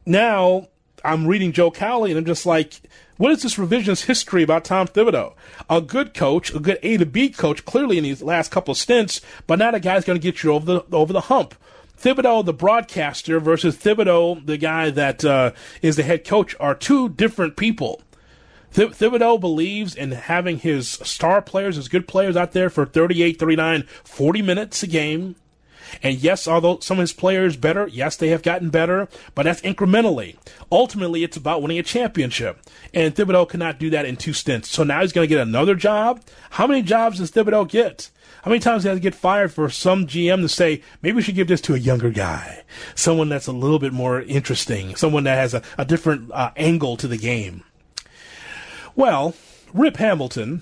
now 0.04 0.68
I'm 1.06 1.28
reading 1.28 1.52
Joe 1.52 1.70
Cowley 1.70 2.10
and 2.10 2.18
I'm 2.18 2.26
just 2.26 2.48
like, 2.48 2.82
what 3.18 3.32
is 3.32 3.44
this 3.44 3.58
revisionist 3.58 4.06
history 4.06 4.42
about 4.42 4.66
Tom 4.66 4.88
Thibodeau? 4.88 5.36
A 5.70 5.80
good 5.80 6.16
coach, 6.16 6.52
a 6.52 6.60
good 6.60 6.80
A 6.82 6.98
to 6.98 7.06
B 7.06 7.30
coach, 7.30 7.66
clearly 7.66 8.00
in 8.00 8.04
these 8.04 8.24
last 8.24 8.50
couple 8.50 8.72
of 8.72 8.80
stints, 8.80 9.22
but 9.46 9.60
not 9.60 9.76
a 9.76 9.80
guy's 9.80 10.04
going 10.04 10.20
to 10.20 10.24
get 10.24 10.42
you 10.42 10.52
over 10.52 10.66
the 10.66 10.84
over 10.92 11.14
the 11.14 11.22
hump. 11.22 11.54
Thibodeau, 12.02 12.44
the 12.44 12.54
broadcaster, 12.54 13.40
versus 13.40 13.78
Thibodeau, 13.78 14.44
the 14.44 14.58
guy 14.58 14.90
that 14.90 15.24
uh, 15.24 15.52
is 15.84 15.98
the 15.98 16.04
head 16.04 16.26
coach, 16.26 16.56
are 16.60 16.74
two 16.74 17.10
different 17.10 17.58
people. 17.58 18.02
Th- 18.74 18.92
Thibodeau 18.92 19.40
believes 19.40 19.96
in 19.96 20.12
having 20.12 20.60
his 20.60 20.90
star 20.90 21.42
players, 21.42 21.76
his 21.76 21.88
good 21.88 22.08
players 22.08 22.36
out 22.36 22.52
there 22.52 22.70
for 22.70 22.86
38, 22.86 23.40
39, 23.40 23.84
40 24.04 24.42
minutes 24.42 24.84
a 24.84 24.88
game. 24.88 25.36
And 26.04 26.18
yes, 26.18 26.48
although 26.48 26.80
some 26.80 27.00
of 27.00 27.02
his 27.02 27.14
players 27.14 27.58
better, 27.58 27.88
yes, 27.88 28.16
they 28.16 28.30
have 28.30 28.44
gotten 28.44 28.70
better, 28.70 29.08
but 29.34 29.44
that's 29.44 29.62
incrementally. 29.62 30.38
Ultimately, 30.72 31.24
it's 31.24 31.38
about 31.38 31.62
winning 31.64 31.80
a 31.80 31.84
championship. 31.84 32.60
And 32.94 33.16
Thibodeau 33.16 33.50
cannot 33.50 33.80
do 33.80 33.90
that 33.90 34.06
in 34.06 34.16
two 34.16 34.34
stints. 34.34 34.70
So 34.70 34.84
now 34.84 35.02
he's 35.02 35.14
going 35.14 35.28
to 35.28 35.36
get 35.36 35.42
another 35.42 35.76
job. 35.76 36.22
How 36.52 36.68
many 36.68 36.84
jobs 36.84 37.18
does 37.18 37.32
Thibodeau 37.32 37.68
get? 37.68 38.12
How 38.44 38.50
many 38.50 38.60
times 38.60 38.84
does 38.84 38.98
he 38.98 39.02
get 39.02 39.16
fired 39.16 39.52
for 39.52 39.70
some 39.70 40.08
GM 40.08 40.42
to 40.42 40.50
say, 40.50 40.82
maybe 41.02 41.18
we 41.18 41.22
should 41.22 41.36
give 41.36 41.48
this 41.48 41.62
to 41.62 41.76
a 41.76 41.80
younger 41.80 42.10
guy, 42.10 42.64
someone 42.96 43.28
that's 43.28 43.48
a 43.48 43.52
little 43.52 43.80
bit 43.80 43.92
more 43.92 44.22
interesting, 44.22 44.96
someone 44.96 45.26
that 45.26 45.36
has 45.36 45.54
a, 45.54 45.62
a 45.78 45.84
different 45.84 46.32
uh, 46.32 46.52
angle 46.56 46.96
to 46.98 47.08
the 47.08 47.18
game? 47.18 47.64
Well, 48.96 49.36
Rip 49.74 49.98
Hamilton 49.98 50.62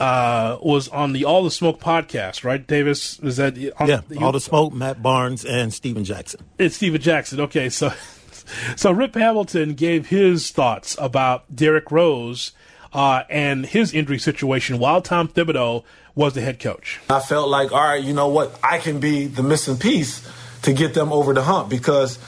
uh, 0.00 0.58
was 0.62 0.88
on 0.88 1.12
the 1.12 1.24
All 1.24 1.44
the 1.44 1.50
Smoke 1.50 1.80
podcast, 1.80 2.44
right, 2.44 2.64
Davis? 2.66 3.18
Is 3.20 3.36
that 3.36 3.56
on, 3.78 3.88
yeah? 3.88 4.00
All 4.20 4.32
the 4.32 4.40
Smoke, 4.40 4.72
Matt 4.72 5.02
Barnes, 5.02 5.44
and 5.44 5.72
Stephen 5.72 6.04
Jackson. 6.04 6.40
It's 6.58 6.76
Stephen 6.76 7.00
Jackson. 7.00 7.40
Okay, 7.40 7.68
so 7.68 7.92
so 8.76 8.90
Rip 8.90 9.14
Hamilton 9.14 9.74
gave 9.74 10.08
his 10.08 10.50
thoughts 10.50 10.96
about 10.98 11.54
Derrick 11.54 11.90
Rose 11.90 12.52
uh, 12.92 13.24
and 13.28 13.66
his 13.66 13.92
injury 13.92 14.18
situation 14.18 14.78
while 14.78 15.02
Tom 15.02 15.28
Thibodeau 15.28 15.84
was 16.14 16.34
the 16.34 16.40
head 16.40 16.60
coach. 16.60 17.00
I 17.10 17.20
felt 17.20 17.48
like, 17.48 17.72
all 17.72 17.82
right, 17.82 18.02
you 18.02 18.12
know 18.12 18.28
what? 18.28 18.58
I 18.62 18.78
can 18.78 19.00
be 19.00 19.26
the 19.26 19.42
missing 19.42 19.76
piece 19.76 20.26
to 20.62 20.72
get 20.72 20.94
them 20.94 21.12
over 21.12 21.34
the 21.34 21.42
hump 21.42 21.68
because 21.68 22.18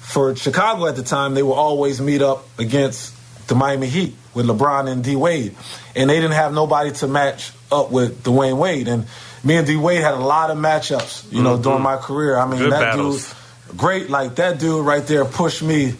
for 0.00 0.36
Chicago 0.36 0.86
at 0.86 0.96
the 0.96 1.02
time, 1.02 1.34
they 1.34 1.42
would 1.42 1.54
always 1.54 2.00
meet 2.00 2.20
up 2.20 2.46
against 2.58 3.14
the 3.46 3.54
Miami 3.54 3.88
Heat 3.88 4.14
with 4.34 4.46
LeBron 4.46 4.90
and 4.90 5.04
D 5.04 5.16
Wade, 5.16 5.54
and 5.94 6.08
they 6.08 6.16
didn't 6.16 6.32
have 6.32 6.52
nobody 6.52 6.92
to 6.92 7.08
match 7.08 7.52
up 7.70 7.90
with 7.90 8.22
Dwyane 8.22 8.56
Wade. 8.58 8.88
And 8.88 9.06
me 9.44 9.56
and 9.56 9.66
D 9.66 9.76
Wade 9.76 10.00
had 10.00 10.14
a 10.14 10.18
lot 10.18 10.50
of 10.50 10.58
matchups, 10.58 11.32
you 11.32 11.42
know, 11.42 11.54
mm-hmm. 11.54 11.62
during 11.62 11.82
my 11.82 11.96
career. 11.96 12.36
I 12.36 12.46
mean, 12.46 12.60
Good 12.60 12.72
that 12.72 12.80
battles. 12.80 13.34
dude, 13.68 13.76
great. 13.76 14.10
Like 14.10 14.36
that 14.36 14.58
dude 14.58 14.84
right 14.84 15.06
there 15.06 15.24
pushed 15.24 15.62
me 15.62 15.94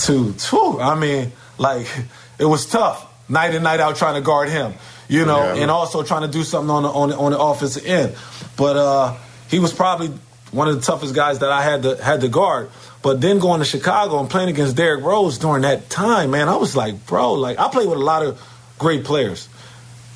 to, 0.00 0.32
to. 0.32 0.78
I 0.80 0.94
mean, 0.98 1.32
like 1.58 1.86
it 2.38 2.46
was 2.46 2.66
tough 2.66 3.10
night 3.28 3.54
in 3.54 3.62
night 3.62 3.80
out 3.80 3.96
trying 3.96 4.14
to 4.14 4.20
guard 4.20 4.48
him, 4.48 4.74
you 5.08 5.24
know, 5.24 5.54
yeah. 5.54 5.62
and 5.62 5.70
also 5.70 6.02
trying 6.02 6.22
to 6.22 6.28
do 6.28 6.44
something 6.44 6.70
on 6.70 6.82
the 6.82 6.88
on 6.88 7.08
the, 7.10 7.16
on 7.16 7.32
the 7.32 7.38
offensive 7.38 7.84
end. 7.86 8.14
But 8.56 8.76
uh, 8.76 9.16
he 9.48 9.58
was 9.58 9.72
probably 9.72 10.08
one 10.50 10.68
of 10.68 10.76
the 10.76 10.82
toughest 10.82 11.14
guys 11.14 11.40
that 11.40 11.50
I 11.50 11.62
had 11.62 11.82
to 11.82 12.02
had 12.02 12.20
to 12.22 12.28
guard. 12.28 12.70
But 13.04 13.20
then 13.20 13.38
going 13.38 13.58
to 13.58 13.66
Chicago 13.66 14.18
and 14.18 14.30
playing 14.30 14.48
against 14.48 14.76
Derrick 14.76 15.04
Rose 15.04 15.36
during 15.36 15.60
that 15.60 15.90
time, 15.90 16.30
man, 16.30 16.48
I 16.48 16.56
was 16.56 16.74
like, 16.74 17.06
bro, 17.06 17.34
like 17.34 17.58
I 17.58 17.68
played 17.68 17.86
with 17.86 17.98
a 17.98 18.02
lot 18.02 18.24
of 18.24 18.40
great 18.78 19.04
players. 19.04 19.46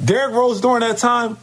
Derrick 0.02 0.34
Rose 0.34 0.62
during 0.62 0.80
that 0.80 0.96
time 0.96 1.36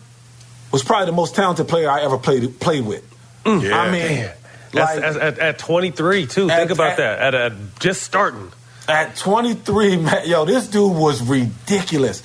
was 0.71 0.84
probably 0.84 1.05
the 1.05 1.12
most 1.12 1.36
talented 1.36 1.67
player 1.67 1.88
I 1.88 2.01
ever 2.01 2.17
played 2.17 2.60
played 2.60 2.84
with. 2.84 3.03
Mm. 3.43 3.62
Yeah. 3.62 3.79
I 3.79 3.91
mean, 3.91 4.29
like, 4.73 5.03
at, 5.03 5.38
at, 5.38 5.60
23 5.60 6.25
too. 6.25 6.49
At, 6.49 6.58
Think 6.58 6.71
about 6.71 6.93
at, 6.93 6.97
that. 6.97 7.19
At, 7.19 7.36
at 7.36 7.79
just 7.79 8.01
starting. 8.01 8.51
At 8.88 9.15
23, 9.15 9.97
man, 9.97 10.27
yo, 10.27 10.45
this 10.45 10.67
dude 10.67 10.95
was 10.95 11.21
ridiculous, 11.21 12.23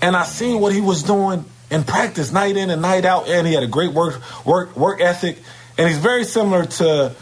and 0.00 0.16
I 0.16 0.24
seen 0.24 0.60
what 0.60 0.72
he 0.72 0.80
was 0.80 1.02
doing 1.02 1.44
in 1.70 1.84
practice, 1.84 2.32
night 2.32 2.56
in 2.56 2.70
and 2.70 2.80
night 2.80 3.04
out, 3.04 3.28
and 3.28 3.46
he 3.46 3.52
had 3.52 3.64
a 3.64 3.68
great 3.68 3.92
work 3.92 4.22
work 4.46 4.74
work 4.74 5.02
ethic, 5.02 5.36
and 5.76 5.86
he's 5.86 5.98
very 5.98 6.24
similar 6.24 6.64
to 6.64 7.14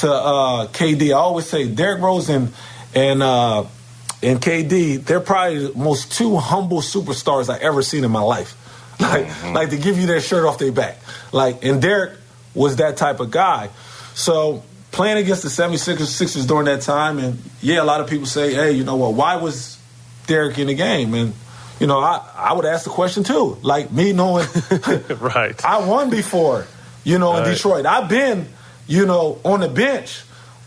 to 0.00 0.12
uh, 0.12 0.66
KD. 0.68 1.10
I 1.10 1.12
always 1.12 1.46
say 1.46 1.68
Derrick 1.68 2.00
Rose 2.00 2.28
and 2.28 2.52
and 2.94 3.22
uh, 3.22 3.64
and 4.22 4.40
KD, 4.40 5.04
they're 5.04 5.20
probably 5.20 5.66
the 5.68 5.78
most 5.78 6.12
two 6.12 6.36
humble 6.36 6.80
superstars 6.80 7.52
I 7.52 7.58
ever 7.58 7.82
seen 7.82 8.04
in 8.04 8.10
my 8.10 8.22
life. 8.22 8.56
Like 9.00 9.26
mm-hmm. 9.26 9.54
like 9.54 9.70
to 9.70 9.76
give 9.76 9.96
you 9.96 10.08
their 10.08 10.20
shirt 10.20 10.44
off 10.44 10.58
their 10.58 10.72
back. 10.72 10.98
Like 11.30 11.64
and 11.64 11.80
Derrick 11.80 12.18
was 12.52 12.76
that 12.76 12.96
type 12.96 13.20
of 13.20 13.30
guy. 13.30 13.70
So 14.14 14.64
playing 14.90 15.18
against 15.18 15.44
the 15.44 15.48
76ers 15.48 16.06
Sixers 16.06 16.46
during 16.46 16.64
that 16.64 16.80
time, 16.80 17.18
and 17.18 17.40
yeah, 17.60 17.80
a 17.80 17.84
lot 17.84 18.00
of 18.00 18.10
people 18.10 18.26
say, 18.26 18.52
hey, 18.54 18.72
you 18.72 18.82
know 18.82 18.96
what, 18.96 19.14
why 19.14 19.36
was 19.36 19.78
Derrick 20.26 20.58
in 20.58 20.66
the 20.66 20.74
game? 20.74 21.14
And 21.14 21.32
you 21.78 21.86
know, 21.86 22.00
I, 22.00 22.28
I 22.34 22.52
would 22.54 22.64
ask 22.64 22.82
the 22.82 22.90
question 22.90 23.22
too. 23.22 23.56
Like 23.62 23.92
me 23.92 24.12
knowing 24.12 24.48
right. 25.20 25.64
I 25.64 25.86
won 25.86 26.10
before, 26.10 26.66
you 27.04 27.20
know, 27.20 27.36
in 27.36 27.44
right. 27.44 27.54
Detroit. 27.54 27.86
I've 27.86 28.08
been 28.08 28.48
you 28.88 29.06
know, 29.06 29.38
on 29.44 29.60
the 29.60 29.68
bench 29.68 30.22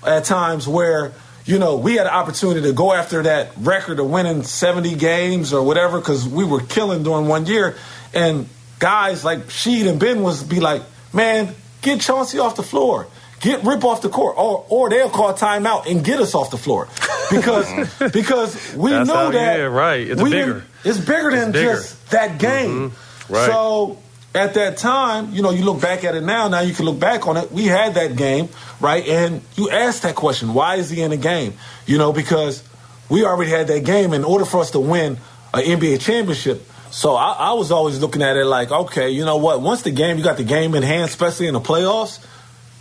at 0.06 0.24
times 0.24 0.68
where, 0.68 1.12
you 1.44 1.60
know, 1.60 1.76
we 1.76 1.96
had 1.96 2.06
an 2.08 2.14
opportunity 2.14 2.62
to 2.62 2.72
go 2.72 2.94
after 2.94 3.24
that 3.24 3.52
record 3.58 4.00
of 4.00 4.10
winning 4.10 4.44
70 4.44 4.96
games 4.96 5.52
or 5.52 5.64
whatever 5.64 6.00
because 6.00 6.26
we 6.26 6.46
were 6.46 6.62
killing 6.62 7.04
during 7.04 7.28
one 7.28 7.46
year. 7.48 7.76
And 8.14 8.48
guys 8.80 9.26
like 9.26 9.48
Sheed 9.48 9.90
and 9.90 10.00
Ben 10.00 10.22
was 10.22 10.44
be 10.44 10.60
like, 10.60 10.84
man, 11.12 11.54
get 11.82 12.00
Chauncey 12.00 12.40
off 12.40 12.56
the 12.56 12.64
floor. 12.64 13.08
Get 13.42 13.64
Rip 13.64 13.84
off 13.84 14.04
the 14.04 14.10
court, 14.10 14.38
or 14.38 14.68
or 14.70 14.92
they'll 14.92 15.10
call 15.10 15.34
timeout 15.34 15.90
and 15.90 16.06
get 16.06 16.20
us 16.20 16.36
off 16.36 16.52
the 16.52 16.60
floor, 16.60 16.88
because 17.32 17.66
because 18.14 18.76
we 18.76 18.92
That's 18.92 19.08
know 19.08 19.32
that 19.32 19.58
yeah, 19.58 19.64
right. 19.64 20.08
It's 20.08 20.22
bigger. 20.22 20.64
It's 20.84 21.00
bigger 21.00 21.32
than 21.32 21.50
it's 21.50 21.58
bigger. 21.58 21.74
just 21.74 22.12
that 22.12 22.38
game. 22.38 22.92
Mm-hmm. 22.92 23.34
Right. 23.34 23.48
So 23.48 23.98
at 24.34 24.54
that 24.54 24.78
time, 24.78 25.34
you 25.34 25.42
know, 25.42 25.52
you 25.52 25.66
look 25.66 25.82
back 25.82 26.04
at 26.04 26.16
it 26.16 26.24
now, 26.24 26.48
now 26.48 26.62
you 26.62 26.74
can 26.74 26.86
look 26.86 27.00
back 27.00 27.28
on 27.28 27.38
it. 27.38 27.52
We 27.52 27.66
had 27.66 27.96
that 27.96 28.16
game, 28.16 28.50
right? 28.80 29.06
And 29.06 29.42
you 29.56 29.70
asked 29.70 30.04
that 30.04 30.16
question, 30.16 30.54
why 30.54 30.76
is 30.76 30.90
he 30.90 31.02
in 31.02 31.12
the 31.12 31.18
game? 31.18 31.54
You 31.86 31.98
know, 31.98 32.14
because 32.14 32.64
we 33.10 33.26
already 33.26 33.52
had 33.52 33.68
that 33.68 33.84
game. 33.84 34.14
In 34.14 34.24
order 34.24 34.46
for 34.46 34.62
us 34.62 34.72
to 34.72 34.80
win 34.80 35.18
an 35.54 35.64
NBA 35.64 36.00
championship. 36.02 36.66
So 36.92 37.16
I, 37.16 37.32
I, 37.34 37.54
was 37.54 37.72
always 37.72 38.00
looking 38.00 38.22
at 38.22 38.36
it 38.36 38.46
like, 38.46 38.72
okay, 38.72 39.10
you 39.10 39.26
know 39.26 39.38
what? 39.38 39.62
Once 39.62 39.82
the 39.82 39.92
game, 39.92 40.18
you 40.18 40.24
got 40.24 40.38
the 40.38 40.44
game 40.44 40.76
in 40.76 40.84
hand, 40.84 41.06
especially 41.06 41.48
in 41.48 41.54
the 41.54 41.62
playoffs, 41.62 42.26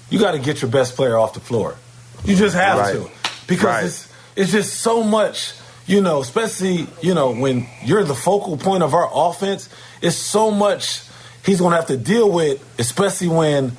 you 0.09 0.19
got 0.19 0.33
to 0.33 0.39
get 0.39 0.63
your 0.63 0.71
best 0.71 0.97
player 0.97 1.17
off 1.17 1.35
the 1.35 1.41
floor. 1.41 1.77
You 2.25 2.37
just 2.37 2.57
have 2.57 2.79
right. 2.79 2.95
to 2.95 3.11
because 3.47 3.65
right. 3.65 3.85
it's 3.85 4.13
it's 4.37 4.53
just 4.53 4.81
so 4.81 5.03
much. 5.03 5.55
You 5.87 6.01
know, 6.01 6.21
especially 6.21 6.87
you 7.03 7.15
know 7.15 7.33
when 7.33 7.67
you're 7.85 8.05
the 8.05 8.15
focal 8.15 8.57
point 8.57 8.83
of 8.83 8.95
our 8.95 9.09
offense. 9.13 9.69
It's 10.03 10.17
so 10.17 10.51
much 10.51 11.03
he's 11.45 11.61
going 11.61 11.73
to 11.73 11.77
have 11.77 11.87
to 11.87 11.97
deal 11.97 12.31
with, 12.31 12.63
especially 12.79 13.29
when 13.29 13.77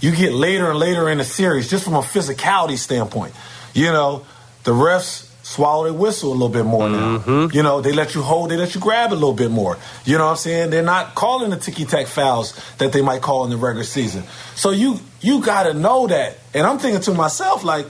you 0.00 0.14
get 0.14 0.32
later 0.32 0.70
and 0.70 0.78
later 0.78 1.08
in 1.08 1.18
the 1.18 1.24
series, 1.24 1.70
just 1.70 1.84
from 1.84 1.94
a 1.94 2.00
physicality 2.00 2.76
standpoint. 2.76 3.34
You 3.72 3.92
know, 3.92 4.26
the 4.64 4.72
refs 4.72 5.30
swallow 5.44 5.84
their 5.84 5.92
whistle 5.92 6.30
a 6.30 6.32
little 6.32 6.48
bit 6.48 6.64
more 6.64 6.88
now. 6.88 7.18
Mm-hmm. 7.18 7.56
You 7.56 7.62
know, 7.62 7.80
they 7.80 7.92
let 7.92 8.14
you 8.14 8.22
hold, 8.22 8.50
they 8.50 8.56
let 8.56 8.74
you 8.74 8.80
grab 8.80 9.12
a 9.12 9.14
little 9.14 9.34
bit 9.34 9.50
more. 9.50 9.78
You 10.04 10.16
know 10.16 10.24
what 10.24 10.30
I'm 10.32 10.36
saying? 10.36 10.70
They're 10.70 10.82
not 10.82 11.14
calling 11.14 11.50
the 11.50 11.56
ticky 11.56 11.84
tack 11.84 12.06
fouls 12.06 12.58
that 12.78 12.92
they 12.92 13.02
might 13.02 13.20
call 13.20 13.44
in 13.44 13.50
the 13.50 13.56
regular 13.56 13.84
season. 13.84 14.24
So 14.54 14.70
you 14.70 14.98
you 15.20 15.42
got 15.42 15.64
to 15.64 15.74
know 15.74 16.06
that. 16.06 16.38
And 16.54 16.66
I'm 16.66 16.78
thinking 16.78 17.02
to 17.02 17.14
myself, 17.14 17.62
like, 17.62 17.86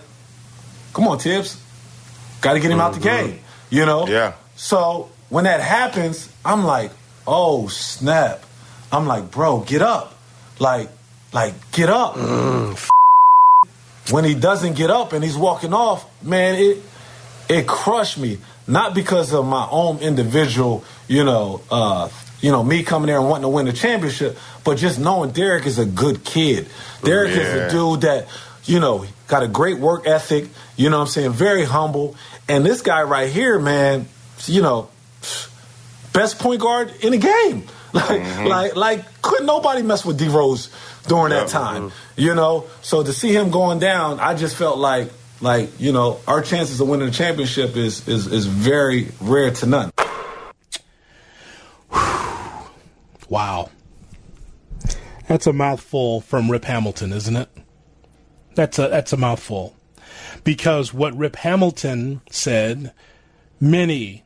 come 0.92 1.06
on, 1.06 1.18
Thibs, 1.18 1.60
got 2.40 2.54
to 2.54 2.60
get 2.60 2.70
him 2.70 2.78
mm-hmm. 2.78 2.86
out 2.86 2.94
the 2.94 3.00
mm-hmm. 3.00 3.30
game. 3.30 3.40
You 3.70 3.86
know? 3.86 4.06
Yeah. 4.06 4.34
So 4.56 5.10
when 5.28 5.44
that 5.44 5.60
happens, 5.60 6.28
I'm 6.44 6.64
like, 6.64 6.90
oh 7.26 7.68
snap! 7.68 8.44
I'm 8.94 9.06
like, 9.06 9.32
bro, 9.32 9.60
get 9.60 9.82
up, 9.82 10.14
like, 10.60 10.88
like 11.32 11.54
get 11.72 11.90
up. 11.90 12.14
Mm, 12.14 12.88
when 14.10 14.24
he 14.24 14.34
doesn't 14.34 14.76
get 14.76 14.88
up 14.88 15.12
and 15.12 15.24
he's 15.24 15.36
walking 15.36 15.74
off, 15.74 16.08
man, 16.22 16.54
it 16.54 16.78
it 17.48 17.66
crushed 17.66 18.18
me. 18.18 18.38
Not 18.68 18.94
because 18.94 19.34
of 19.34 19.44
my 19.44 19.66
own 19.68 19.98
individual, 19.98 20.84
you 21.08 21.24
know, 21.24 21.60
uh, 21.72 22.08
you 22.40 22.52
know, 22.52 22.62
me 22.62 22.84
coming 22.84 23.08
there 23.08 23.18
and 23.18 23.28
wanting 23.28 23.42
to 23.42 23.48
win 23.48 23.66
the 23.66 23.72
championship, 23.72 24.38
but 24.62 24.78
just 24.78 25.00
knowing 25.00 25.32
Derrick 25.32 25.66
is 25.66 25.78
a 25.78 25.84
good 25.84 26.24
kid. 26.24 26.68
Derrick 27.02 27.34
yeah. 27.34 27.42
is 27.42 27.54
a 27.54 27.70
dude 27.76 28.02
that, 28.02 28.28
you 28.64 28.78
know, 28.78 29.06
got 29.26 29.42
a 29.42 29.48
great 29.48 29.78
work 29.78 30.06
ethic, 30.06 30.48
you 30.76 30.88
know 30.88 30.98
what 30.98 31.06
I'm 31.06 31.08
saying, 31.08 31.32
very 31.32 31.64
humble. 31.64 32.16
And 32.48 32.64
this 32.64 32.80
guy 32.80 33.02
right 33.02 33.28
here, 33.28 33.58
man, 33.58 34.06
you 34.46 34.62
know, 34.62 34.88
best 36.12 36.38
point 36.38 36.60
guard 36.60 36.94
in 37.02 37.10
the 37.10 37.18
game. 37.18 37.66
Like, 38.04 38.22
mm-hmm. 38.22 38.46
like, 38.46 38.74
like, 38.74 39.22
couldn't 39.22 39.46
nobody 39.46 39.82
mess 39.82 40.04
with 40.04 40.18
D 40.18 40.26
Rose 40.26 40.68
during 41.06 41.30
that 41.30 41.46
time, 41.46 41.90
mm-hmm. 41.90 42.20
you 42.20 42.34
know? 42.34 42.66
So 42.82 43.04
to 43.04 43.12
see 43.12 43.32
him 43.32 43.52
going 43.52 43.78
down, 43.78 44.18
I 44.18 44.34
just 44.34 44.56
felt 44.56 44.78
like 44.78 45.12
like 45.40 45.78
you 45.78 45.92
know 45.92 46.18
our 46.26 46.42
chances 46.42 46.80
of 46.80 46.88
winning 46.88 47.06
the 47.06 47.12
championship 47.12 47.76
is 47.76 48.08
is 48.08 48.26
is 48.26 48.46
very 48.46 49.08
rare 49.20 49.52
to 49.52 49.66
none. 49.66 49.92
Wow, 53.30 53.70
that's 55.26 55.46
a 55.46 55.52
mouthful 55.52 56.20
from 56.20 56.50
Rip 56.50 56.66
Hamilton, 56.66 57.12
isn't 57.12 57.34
it? 57.34 57.48
That's 58.54 58.78
a 58.78 58.88
that's 58.88 59.14
a 59.14 59.16
mouthful, 59.16 59.74
because 60.44 60.92
what 60.92 61.16
Rip 61.16 61.36
Hamilton 61.36 62.20
said, 62.30 62.92
many 63.58 64.23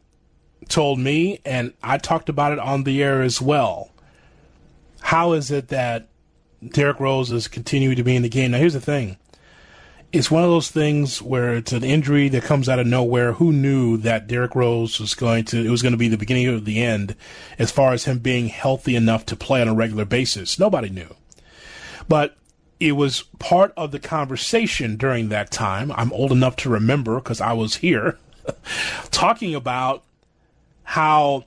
told 0.69 0.99
me, 0.99 1.41
and 1.45 1.73
I 1.83 1.99
talked 1.99 2.29
about 2.29 2.53
it 2.53 2.59
on 2.59 2.85
the 2.85 3.03
air 3.03 3.23
as 3.23 3.41
well. 3.41 3.91
How 5.01 5.33
is 5.33 5.51
it 5.51 5.69
that 5.69 6.09
Derrick 6.67 7.01
Rose 7.01 7.31
is 7.31 7.49
continuing 7.49 7.97
to 7.97 8.05
be 8.05 8.17
in 8.17 8.23
the 8.23 8.29
game? 8.29 8.51
Now, 8.51 8.59
here's 8.59 8.75
the 8.75 8.81
thing 8.81 9.17
it's 10.11 10.31
one 10.31 10.43
of 10.43 10.49
those 10.49 10.71
things 10.71 11.21
where 11.21 11.55
it's 11.57 11.73
an 11.73 11.85
injury 11.85 12.31
that 12.31 12.43
comes 12.43 12.69
out 12.69 12.79
of 12.79 12.87
nowhere. 12.87 13.35
Who 13.35 13.53
knew 13.53 13.99
that 13.99 14.27
Derrick 14.27 14.55
Rose 14.55 14.99
was 14.99 15.15
going 15.15 15.45
to, 15.47 15.63
it 15.63 15.71
was 15.71 15.83
going 15.83 15.93
to 15.93 15.99
be 15.99 16.09
the 16.09 16.17
beginning 16.17 16.49
of 16.49 16.65
the 16.65 16.83
end 16.83 17.15
as 17.59 17.71
far 17.71 17.93
as 17.93 18.05
him 18.05 18.19
being 18.19 18.49
healthy 18.49 18.97
enough 18.97 19.27
to 19.27 19.37
play 19.37 19.61
on 19.61 19.69
a 19.69 19.75
regular 19.75 20.07
basis? 20.07 20.59
Nobody 20.59 20.89
knew. 20.89 21.15
But 22.09 22.37
it 22.81 22.93
was 22.93 23.25
part 23.39 23.75
of 23.77 23.91
the 23.91 23.99
conversation 23.99 24.97
during 24.97 25.29
that 25.29 25.51
time. 25.51 25.93
I'm 25.93 26.13
old 26.13 26.33
enough 26.33 26.57
to 26.57 26.71
remember 26.71 27.17
because 27.17 27.41
I 27.41 27.53
was 27.53 27.77
here 27.77 28.19
talking 29.11 29.55
about 29.55 30.05
how 30.89 31.45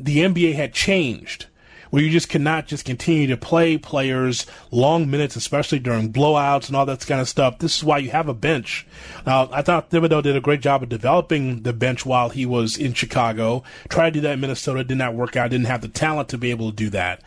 the 0.00 0.18
NBA 0.18 0.54
had 0.54 0.74
changed 0.74 1.46
where 1.90 2.02
you 2.02 2.10
just 2.10 2.28
cannot 2.28 2.66
just 2.66 2.84
continue 2.84 3.28
to 3.28 3.36
play 3.36 3.78
players 3.78 4.46
long 4.72 5.08
minutes, 5.08 5.36
especially 5.36 5.78
during 5.78 6.12
blowouts 6.12 6.66
and 6.66 6.76
all 6.76 6.86
that 6.86 7.06
kind 7.06 7.20
of 7.20 7.28
stuff. 7.28 7.58
This 7.58 7.76
is 7.76 7.84
why 7.84 7.98
you 7.98 8.10
have 8.10 8.28
a 8.28 8.34
bench. 8.34 8.86
Now, 9.26 9.48
I 9.52 9.62
thought 9.62 9.90
Thibodeau 9.90 10.22
did 10.22 10.36
a 10.36 10.40
great 10.40 10.60
job 10.60 10.82
of 10.82 10.88
developing 10.88 11.62
the 11.62 11.72
bench 11.72 12.04
while 12.04 12.30
he 12.30 12.46
was 12.46 12.76
in 12.76 12.92
Chicago. 12.94 13.62
Tried 13.88 14.10
to 14.10 14.14
do 14.14 14.20
that 14.22 14.34
in 14.34 14.40
Minnesota, 14.40 14.82
did 14.82 14.98
not 14.98 15.14
work 15.14 15.36
out, 15.36 15.50
didn't 15.50 15.66
have 15.66 15.82
the 15.82 15.88
talent 15.88 16.28
to 16.30 16.38
be 16.38 16.50
able 16.50 16.70
to 16.70 16.76
do 16.76 16.90
that. 16.90 17.22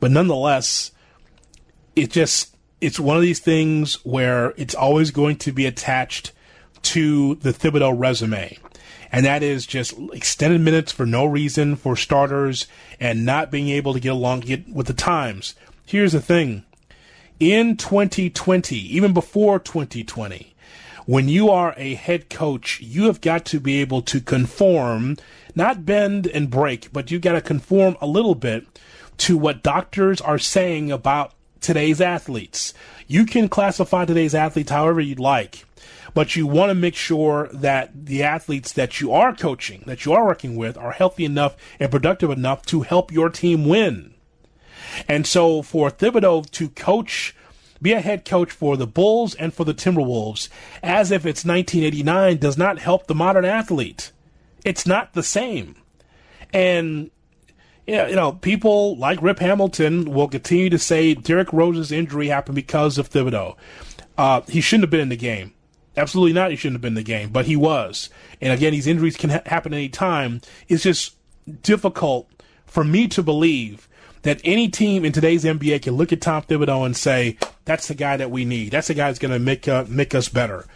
But 0.00 0.12
nonetheless, 0.12 0.92
it 1.94 2.10
just, 2.10 2.56
it's 2.80 3.00
one 3.00 3.16
of 3.16 3.22
these 3.22 3.40
things 3.40 3.94
where 4.04 4.54
it's 4.56 4.74
always 4.74 5.10
going 5.10 5.36
to 5.38 5.52
be 5.52 5.66
attached 5.66 6.32
to 6.82 7.34
the 7.36 7.52
Thibodeau 7.52 7.98
resume 7.98 8.58
and 9.12 9.26
that 9.26 9.42
is 9.42 9.66
just 9.66 9.94
extended 10.14 10.62
minutes 10.62 10.90
for 10.90 11.04
no 11.04 11.26
reason 11.26 11.76
for 11.76 11.94
starters 11.94 12.66
and 12.98 13.26
not 13.26 13.50
being 13.50 13.68
able 13.68 13.92
to 13.92 14.00
get 14.00 14.12
along 14.12 14.40
get 14.40 14.66
with 14.68 14.86
the 14.86 14.94
times. 14.94 15.54
Here's 15.84 16.12
the 16.12 16.20
thing. 16.20 16.64
In 17.38 17.76
2020, 17.76 18.76
even 18.76 19.12
before 19.12 19.58
2020, 19.58 20.54
when 21.04 21.28
you 21.28 21.50
are 21.50 21.74
a 21.76 21.94
head 21.94 22.30
coach, 22.30 22.80
you 22.80 23.04
have 23.04 23.20
got 23.20 23.44
to 23.46 23.60
be 23.60 23.80
able 23.80 24.00
to 24.02 24.20
conform, 24.20 25.18
not 25.54 25.84
bend 25.84 26.26
and 26.28 26.48
break, 26.48 26.92
but 26.92 27.10
you 27.10 27.18
got 27.18 27.32
to 27.32 27.40
conform 27.40 27.96
a 28.00 28.06
little 28.06 28.36
bit 28.36 28.66
to 29.18 29.36
what 29.36 29.62
doctors 29.62 30.20
are 30.20 30.38
saying 30.38 30.90
about 30.90 31.34
today's 31.60 32.00
athletes. 32.00 32.72
You 33.08 33.26
can 33.26 33.48
classify 33.48 34.04
today's 34.04 34.34
athletes 34.34 34.70
however 34.70 35.00
you'd 35.00 35.20
like 35.20 35.66
but 36.14 36.36
you 36.36 36.46
want 36.46 36.70
to 36.70 36.74
make 36.74 36.94
sure 36.94 37.48
that 37.52 38.06
the 38.06 38.22
athletes 38.22 38.72
that 38.72 39.00
you 39.00 39.12
are 39.12 39.34
coaching, 39.34 39.82
that 39.86 40.04
you 40.04 40.12
are 40.12 40.26
working 40.26 40.56
with, 40.56 40.76
are 40.76 40.92
healthy 40.92 41.24
enough 41.24 41.56
and 41.80 41.90
productive 41.90 42.30
enough 42.30 42.64
to 42.66 42.82
help 42.82 43.10
your 43.10 43.30
team 43.30 43.66
win. 43.66 44.14
And 45.08 45.26
so 45.26 45.62
for 45.62 45.90
Thibodeau 45.90 46.50
to 46.50 46.68
coach, 46.70 47.34
be 47.80 47.92
a 47.92 48.00
head 48.00 48.24
coach 48.24 48.50
for 48.50 48.76
the 48.76 48.86
Bulls 48.86 49.34
and 49.34 49.52
for 49.52 49.64
the 49.64 49.74
Timberwolves 49.74 50.48
as 50.82 51.10
if 51.10 51.26
it's 51.26 51.44
1989 51.44 52.36
does 52.36 52.56
not 52.56 52.78
help 52.78 53.06
the 53.06 53.14
modern 53.14 53.44
athlete. 53.44 54.12
It's 54.64 54.86
not 54.86 55.14
the 55.14 55.22
same. 55.22 55.76
And 56.52 57.10
yeah, 57.86 58.06
you 58.06 58.14
know, 58.14 58.32
people 58.32 58.96
like 58.96 59.20
Rip 59.20 59.40
Hamilton 59.40 60.12
will 60.12 60.28
continue 60.28 60.70
to 60.70 60.78
say 60.78 61.14
Derrick 61.14 61.52
Rose's 61.52 61.90
injury 61.90 62.28
happened 62.28 62.54
because 62.54 62.98
of 62.98 63.10
Thibodeau. 63.10 63.56
Uh, 64.16 64.42
he 64.42 64.60
shouldn't 64.60 64.84
have 64.84 64.90
been 64.90 65.00
in 65.00 65.08
the 65.08 65.16
game. 65.16 65.52
Absolutely 65.96 66.32
not. 66.32 66.50
He 66.50 66.56
shouldn't 66.56 66.76
have 66.76 66.82
been 66.82 66.92
in 66.92 66.94
the 66.94 67.02
game, 67.02 67.30
but 67.30 67.46
he 67.46 67.56
was. 67.56 68.08
And 68.40 68.52
again, 68.52 68.72
these 68.72 68.86
injuries 68.86 69.16
can 69.16 69.30
ha- 69.30 69.42
happen 69.46 69.74
any 69.74 69.88
time. 69.88 70.40
It's 70.68 70.82
just 70.82 71.16
difficult 71.62 72.30
for 72.64 72.82
me 72.82 73.08
to 73.08 73.22
believe 73.22 73.88
that 74.22 74.40
any 74.44 74.68
team 74.68 75.04
in 75.04 75.12
today's 75.12 75.44
NBA 75.44 75.82
can 75.82 75.94
look 75.94 76.12
at 76.12 76.20
Tom 76.20 76.42
Thibodeau 76.42 76.86
and 76.86 76.96
say, 76.96 77.36
"That's 77.64 77.88
the 77.88 77.94
guy 77.94 78.16
that 78.16 78.30
we 78.30 78.44
need. 78.44 78.70
That's 78.70 78.88
the 78.88 78.94
guy 78.94 79.08
that's 79.08 79.18
going 79.18 79.32
to 79.32 79.38
make 79.38 79.68
uh, 79.68 79.84
make 79.88 80.14
us 80.14 80.28
better." 80.28 80.66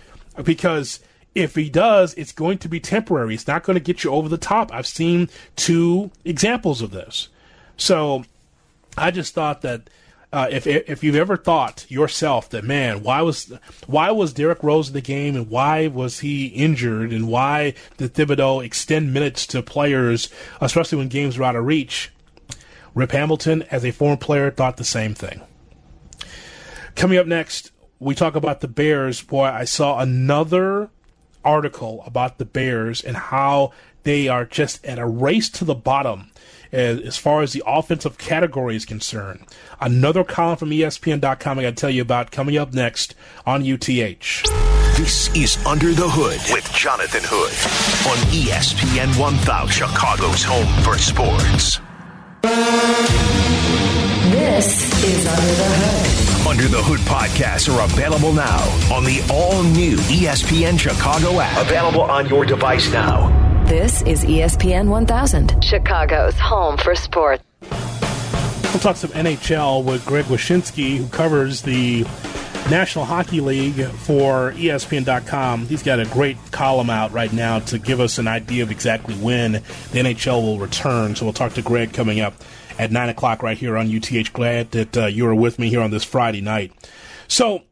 Because 0.43 1.01
if 1.35 1.55
he 1.55 1.71
does, 1.71 2.13
it's 2.15 2.33
going 2.33 2.59
to 2.59 2.69
be 2.69 2.81
temporary. 2.81 3.35
It's 3.35 3.47
not 3.47 3.63
going 3.63 3.75
to 3.75 3.81
get 3.81 4.05
you 4.05 4.11
over 4.11 4.29
the 4.29 4.37
top. 4.37 4.73
I've 4.73 4.87
seen 4.87 5.29
two 5.55 6.11
examples 6.25 6.83
of 6.83 6.91
this. 6.91 7.29
So 7.77 8.25
I 8.99 9.11
just 9.11 9.35
thought 9.35 9.63
that 9.63 9.89
uh, 10.37 10.49
if 10.51 10.67
if 10.67 11.03
you've 11.03 11.17
ever 11.17 11.35
thought 11.35 11.87
yourself 11.89 12.51
that 12.51 12.63
man, 12.63 13.03
why 13.03 13.23
was 13.23 13.51
why 13.87 14.11
was 14.11 14.35
Derrick 14.35 14.63
Rose 14.63 14.89
in 14.89 14.93
the 14.93 15.01
game 15.01 15.35
and 15.35 15.49
why 15.49 15.87
was 15.87 16.21
he 16.21 16.49
injured 16.49 17.11
and 17.11 17.27
why 17.27 17.73
did 17.97 18.13
Thibodeau 18.13 18.63
extend 18.63 19.15
minutes 19.15 19.47
to 19.47 19.63
players, 19.63 20.29
especially 20.61 20.99
when 20.99 21.09
games 21.09 21.39
were 21.39 21.47
out 21.47 21.57
of 21.57 21.65
reach? 21.65 22.13
Rip 22.95 23.13
Hamilton, 23.13 23.63
as 23.71 23.83
a 23.83 23.93
former 23.93 24.19
player, 24.19 24.51
thought 24.51 24.77
the 24.77 24.85
same 24.85 25.15
thing. 25.15 25.41
Coming 26.97 27.17
up 27.17 27.27
next, 27.27 27.73
we 27.99 28.15
talk 28.15 28.37
about 28.37 28.61
the 28.61 28.69
Bears. 28.69 29.23
Boy, 29.23 29.45
I 29.45 29.65
saw 29.65 30.01
another 30.01 30.91
article 31.47 32.03
about 32.05 32.37
the 32.37 32.45
Bears 32.45 33.03
and 33.03 33.17
how 33.17 33.73
they 34.03 34.29
are 34.29 34.45
just 34.45 34.85
at 34.85 34.99
a 34.99 35.07
race 35.07 35.49
to 35.49 35.65
the 35.65 35.75
bottom 35.75 36.31
as 36.77 37.17
far 37.17 37.43
as 37.43 37.53
the 37.53 37.63
offensive 37.67 38.19
category 38.19 38.77
is 38.77 38.85
concerned. 38.85 39.47
Another 39.81 40.25
column 40.25 40.57
from 40.57 40.71
ESPN.com 40.71 41.59
I 41.59 41.63
got 41.63 41.71
to 41.71 41.75
tell 41.75 41.91
you 41.91 42.03
about 42.03 42.31
coming 42.31 42.59
up 42.59 42.75
next 42.75 43.15
on 43.47 43.63
UTH. 43.63 44.43
This 44.97 45.35
is 45.35 45.57
Under 45.67 45.93
the 45.93 46.09
Hood 46.09 46.41
with 46.55 46.71
Jonathan 46.73 47.23
Hood 47.25 47.53
on 48.09 48.17
ESPN 48.33 49.19
1000, 49.19 49.73
Chicago's 49.73 50.43
home 50.43 50.83
for 50.83 50.99
sports. 50.99 51.81
This 54.31 55.05
is 55.05 55.27
Under 55.27 55.43
the 55.43 55.69
Hood. 55.69 56.47
Under 56.47 56.69
the 56.69 56.83
Hood 56.83 57.01
podcasts 57.01 57.73
are 57.75 57.85
available 57.85 58.33
now 58.33 58.63
on 58.95 59.05
the 59.05 59.21
all 59.31 59.63
new 59.63 59.97
ESPN 59.97 60.79
Chicago 60.79 61.41
app. 61.41 61.59
Available 61.67 62.03
on 62.03 62.29
your 62.29 62.45
device 62.45 62.91
now. 62.93 63.46
This 63.67 64.01
is 64.03 64.25
ESPN 64.25 64.89
1000, 64.89 65.65
Chicago's 65.65 66.39
home 66.39 66.77
for 66.77 66.95
sports. 66.95 67.43
We'll 67.63 68.79
talk 68.79 68.95
some 68.95 69.11
NHL 69.11 69.83
with 69.83 70.07
Greg 70.07 70.27
Wyshynski, 70.27 70.99
who 70.99 71.09
covers 71.09 71.63
the 71.63 72.03
National 72.71 73.05
Hockey 73.05 73.41
League 73.41 73.85
for 73.85 74.53
ESPN.com. 74.53 75.67
He's 75.67 75.83
got 75.83 75.99
a 75.99 76.05
great 76.05 76.37
column 76.53 76.91
out 76.91 77.11
right 77.11 77.33
now 77.33 77.59
to 77.59 77.81
give 77.81 77.99
us 77.99 78.19
an 78.19 78.29
idea 78.29 78.63
of 78.63 78.71
exactly 78.71 79.17
when 79.17 79.55
the 79.55 79.61
NHL 79.99 80.43
will 80.43 80.61
return. 80.61 81.17
So 81.17 81.25
we'll 81.27 81.33
talk 81.33 81.55
to 81.55 81.63
Greg 81.63 81.93
coming 81.93 82.21
up 82.21 82.35
at 82.79 82.93
9 82.93 83.09
o'clock 83.09 83.43
right 83.43 83.59
here 83.59 83.77
on 83.77 83.93
UTH. 83.93 84.33
Glad 84.33 84.71
that 84.71 84.97
uh, 84.97 85.07
you 85.07 85.27
are 85.27 85.35
with 85.35 85.59
me 85.59 85.71
here 85.71 85.81
on 85.81 85.91
this 85.91 86.05
Friday 86.05 86.41
night. 86.41 86.73
So 87.27 87.65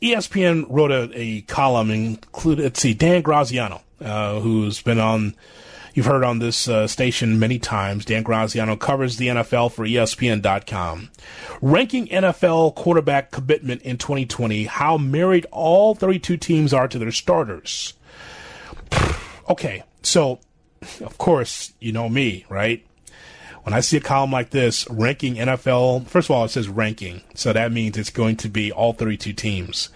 ESPN 0.00 0.64
wrote 0.70 0.90
a, 0.90 1.10
a 1.14 1.40
column, 1.42 1.90
included, 1.90 2.62
let's 2.62 2.80
see, 2.80 2.94
Dan 2.94 3.20
Graziano, 3.20 3.82
uh, 4.00 4.40
who's 4.40 4.82
been 4.82 4.98
on 4.98 5.34
You've 5.94 6.06
heard 6.06 6.24
on 6.24 6.40
this 6.40 6.66
uh, 6.66 6.88
station 6.88 7.38
many 7.38 7.60
times. 7.60 8.04
Dan 8.04 8.24
Graziano 8.24 8.74
covers 8.74 9.16
the 9.16 9.28
NFL 9.28 9.70
for 9.70 9.86
ESPN.com. 9.86 11.10
Ranking 11.62 12.08
NFL 12.08 12.74
quarterback 12.74 13.30
commitment 13.30 13.82
in 13.82 13.96
2020, 13.96 14.64
how 14.64 14.98
married 14.98 15.46
all 15.52 15.94
32 15.94 16.36
teams 16.36 16.74
are 16.74 16.88
to 16.88 16.98
their 16.98 17.12
starters. 17.12 17.94
okay, 19.48 19.84
so 20.02 20.40
of 21.00 21.16
course, 21.16 21.72
you 21.78 21.92
know 21.92 22.08
me, 22.08 22.44
right? 22.48 22.84
When 23.64 23.72
I 23.72 23.80
see 23.80 23.96
a 23.96 24.00
column 24.00 24.30
like 24.30 24.50
this, 24.50 24.88
ranking 24.90 25.36
NFL, 25.36 26.06
first 26.06 26.28
of 26.28 26.36
all, 26.36 26.44
it 26.44 26.50
says 26.50 26.68
ranking. 26.68 27.22
So 27.34 27.52
that 27.52 27.72
means 27.72 27.96
it's 27.96 28.10
going 28.10 28.36
to 28.36 28.48
be 28.48 28.70
all 28.70 28.92
32 28.92 29.32
teams. 29.32 29.88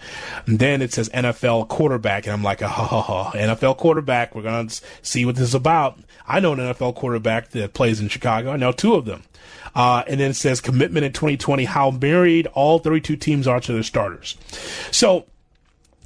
And 0.47 0.57
then 0.57 0.81
it 0.81 0.91
says 0.91 1.07
NFL 1.09 1.67
quarterback. 1.67 2.25
And 2.25 2.33
I'm 2.33 2.43
like, 2.43 2.61
oh, 2.63 3.31
NFL 3.33 3.77
quarterback. 3.77 4.33
We're 4.33 4.41
going 4.41 4.67
to 4.67 4.81
see 5.03 5.23
what 5.23 5.35
this 5.35 5.49
is 5.49 5.55
about. 5.55 5.99
I 6.27 6.39
know 6.39 6.53
an 6.53 6.59
NFL 6.59 6.95
quarterback 6.95 7.49
that 7.49 7.73
plays 7.73 7.99
in 7.99 8.09
Chicago. 8.09 8.51
I 8.51 8.57
know 8.57 8.71
two 8.71 8.95
of 8.95 9.05
them. 9.05 9.23
Uh, 9.75 10.03
and 10.07 10.19
then 10.19 10.31
it 10.31 10.35
says 10.35 10.61
commitment 10.61 11.05
in 11.05 11.13
2020, 11.13 11.65
how 11.65 11.91
married 11.91 12.47
all 12.47 12.79
32 12.79 13.15
teams 13.17 13.47
are 13.47 13.59
to 13.59 13.71
their 13.71 13.83
starters. 13.83 14.35
So, 14.91 15.25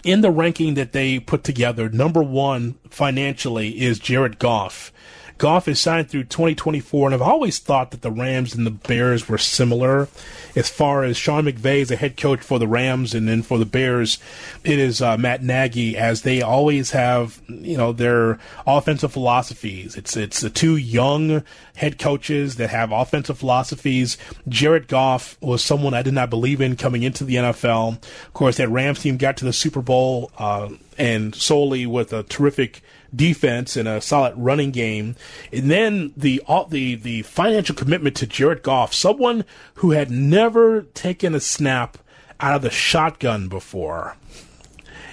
in 0.04 0.20
the 0.20 0.32
ranking 0.32 0.74
that 0.74 0.92
they 0.92 1.18
put 1.18 1.46
together, 1.46 1.88
number 1.88 2.22
one 2.22 2.76
financially 2.90 3.82
is 3.82 4.00
Jared 4.00 4.38
Goff 4.38 4.92
Goff 5.38 5.68
is 5.68 5.80
signed 5.80 6.10
through 6.10 6.26
2024, 6.26 7.08
and 7.08 7.16
I've 7.16 7.22
always 7.22 7.60
thought 7.60 7.92
that 7.92 8.02
the 8.02 8.12
Rams 8.12 8.56
and 8.56 8.66
the 8.66 8.72
Bears 8.72 9.28
were 9.28 9.38
similar 9.38 10.08
as 10.56 10.70
far 10.70 11.04
as 11.04 11.18
Sean 11.18 11.46
McVay 11.46 11.78
is 11.80 11.92
a 11.92 11.96
head 11.96 12.18
coach 12.18 12.42
for 12.42 12.60
the 12.60 12.68
Rams, 12.68 13.14
and 13.14 13.28
then 13.28 13.42
for 13.42 13.58
the 13.58 13.66
Bears, 13.66 14.20
it 14.64 14.78
is 14.78 15.02
uh, 15.02 15.18
Matt 15.18 15.42
Nagy, 15.44 15.98
as 15.98 16.22
they 16.22 16.42
always 16.42 16.92
have, 16.92 17.42
you 17.48 17.78
know, 17.78 17.92
their 17.92 18.40
offensive 18.68 19.12
philosophies. 19.12 19.96
It's 19.96 20.16
it's 20.16 20.42
the 20.42 20.50
two 20.50 20.78
young 20.78 21.44
head 21.76 21.98
coaches 21.98 22.56
that 22.58 22.70
have 22.70 22.92
offensive 22.92 23.40
philosophies. 23.40 24.18
Jared 24.48 24.88
Goff 24.88 25.38
was 25.42 25.64
someone 25.64 25.94
I 25.94 26.04
did 26.04 26.14
not 26.14 26.30
believe 26.30 26.62
in 26.62 26.76
coming 26.76 27.04
into 27.04 27.24
the 27.24 27.36
NFL. 27.36 27.98
Of 28.04 28.34
course, 28.34 28.58
that 28.58 28.70
Rams 28.70 29.02
team 29.02 29.18
got 29.18 29.38
to 29.38 29.46
the 29.46 29.54
Super 29.54 29.82
Bowl, 29.82 30.32
uh, 30.38 30.70
and 30.98 31.34
solely 31.34 31.88
with 31.88 32.14
a 32.14 32.24
terrific 32.24 32.84
defense 33.16 33.78
and 33.78 33.88
a 33.88 34.02
solid 34.02 34.34
running 34.38 34.72
game. 34.72 35.16
And 35.52 35.70
then 35.70 36.14
the 36.18 36.42
the 36.70 36.96
the 36.96 37.22
financial 37.24 37.76
commitment 37.76 38.16
to 38.18 38.28
Jared 38.28 38.64
Goff, 38.64 38.94
someone 38.94 39.46
who 39.76 39.92
had 39.92 40.12
never 40.12 40.84
taken 40.94 41.36
a 41.36 41.40
snap 41.40 41.98
out 42.40 42.56
of 42.56 42.62
the 42.62 42.70
shotgun 42.70 43.48
before. 43.48 44.18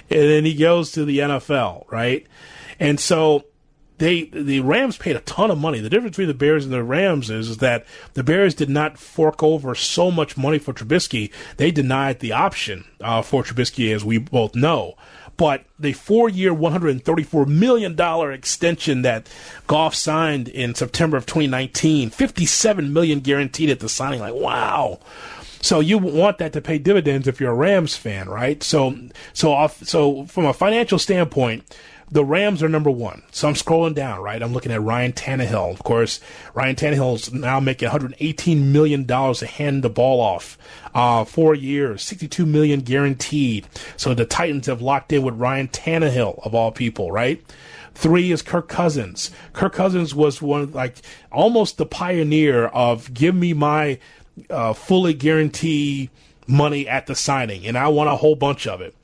And 0.09 0.29
then 0.29 0.45
he 0.45 0.53
goes 0.53 0.91
to 0.91 1.05
the 1.05 1.19
NFL, 1.19 1.89
right? 1.89 2.27
And 2.79 2.99
so 2.99 3.45
they 3.99 4.23
the 4.25 4.59
Rams 4.59 4.97
paid 4.97 5.15
a 5.15 5.21
ton 5.21 5.51
of 5.51 5.57
money. 5.57 5.79
The 5.79 5.89
difference 5.89 6.17
between 6.17 6.27
the 6.27 6.33
Bears 6.33 6.65
and 6.65 6.73
the 6.73 6.83
Rams 6.83 7.29
is, 7.29 7.49
is 7.49 7.57
that 7.57 7.85
the 8.15 8.23
Bears 8.23 8.53
did 8.55 8.69
not 8.69 8.97
fork 8.97 9.41
over 9.43 9.75
so 9.75 10.11
much 10.11 10.35
money 10.35 10.57
for 10.57 10.73
Trubisky. 10.73 11.31
They 11.57 11.71
denied 11.71 12.19
the 12.19 12.33
option 12.33 12.85
uh, 12.99 13.21
for 13.21 13.43
Trubisky, 13.43 13.93
as 13.93 14.03
we 14.03 14.17
both 14.17 14.55
know 14.55 14.95
but 15.41 15.63
the 15.79 15.93
four-year, 15.93 16.53
$134 16.53 17.47
million 17.47 17.99
extension 18.31 19.01
that 19.01 19.27
Goff 19.65 19.95
signed 19.95 20.47
in 20.47 20.75
September 20.75 21.17
of 21.17 21.25
2019, 21.25 22.11
$57 22.11 22.91
million 22.91 23.21
guaranteed 23.21 23.71
at 23.71 23.79
the 23.79 23.89
signing. 23.89 24.19
Like, 24.19 24.35
wow. 24.35 24.99
So 25.59 25.79
you 25.79 25.97
want 25.97 26.37
that 26.37 26.53
to 26.53 26.61
pay 26.61 26.77
dividends 26.77 27.27
if 27.27 27.41
you're 27.41 27.53
a 27.53 27.55
Rams 27.55 27.97
fan, 27.97 28.29
right? 28.29 28.61
So, 28.61 28.95
so 29.33 29.51
off, 29.51 29.83
so 29.83 30.27
from 30.27 30.45
a 30.45 30.53
financial 30.53 30.99
standpoint, 30.99 31.63
the 32.11 32.25
Rams 32.25 32.61
are 32.61 32.67
number 32.67 32.91
one. 32.91 33.23
So 33.31 33.47
I'm 33.47 33.53
scrolling 33.53 33.95
down, 33.95 34.21
right? 34.21 34.41
I'm 34.43 34.51
looking 34.51 34.71
at 34.71 34.81
Ryan 34.81 35.13
Tannehill. 35.13 35.71
Of 35.71 35.83
course, 35.83 36.19
Ryan 36.53 36.75
Tannehill 36.75 37.15
is 37.15 37.33
now 37.33 37.59
making 37.61 37.87
118 37.87 38.71
million 38.71 39.05
dollars 39.05 39.39
to 39.39 39.47
hand 39.47 39.83
the 39.83 39.89
ball 39.89 40.19
off. 40.19 40.57
Uh, 40.93 41.23
four 41.23 41.55
years, 41.55 42.03
62 42.03 42.45
million 42.45 42.81
guaranteed. 42.81 43.65
So 43.95 44.13
the 44.13 44.25
Titans 44.25 44.67
have 44.67 44.81
locked 44.81 45.13
in 45.13 45.23
with 45.23 45.35
Ryan 45.35 45.69
Tannehill 45.69 46.45
of 46.45 46.53
all 46.53 46.71
people, 46.71 47.11
right? 47.11 47.41
Three 47.95 48.31
is 48.31 48.41
Kirk 48.41 48.67
Cousins. 48.67 49.31
Kirk 49.53 49.73
Cousins 49.73 50.13
was 50.13 50.41
one 50.41 50.71
like 50.71 50.97
almost 51.31 51.77
the 51.77 51.85
pioneer 51.85 52.67
of 52.67 53.13
give 53.13 53.35
me 53.35 53.53
my 53.53 53.99
uh, 54.49 54.73
fully 54.73 55.13
guarantee 55.13 56.09
money 56.47 56.87
at 56.87 57.07
the 57.07 57.15
signing, 57.15 57.65
and 57.65 57.77
I 57.77 57.87
want 57.87 58.09
a 58.09 58.15
whole 58.15 58.35
bunch 58.35 58.67
of 58.67 58.81
it. 58.81 58.95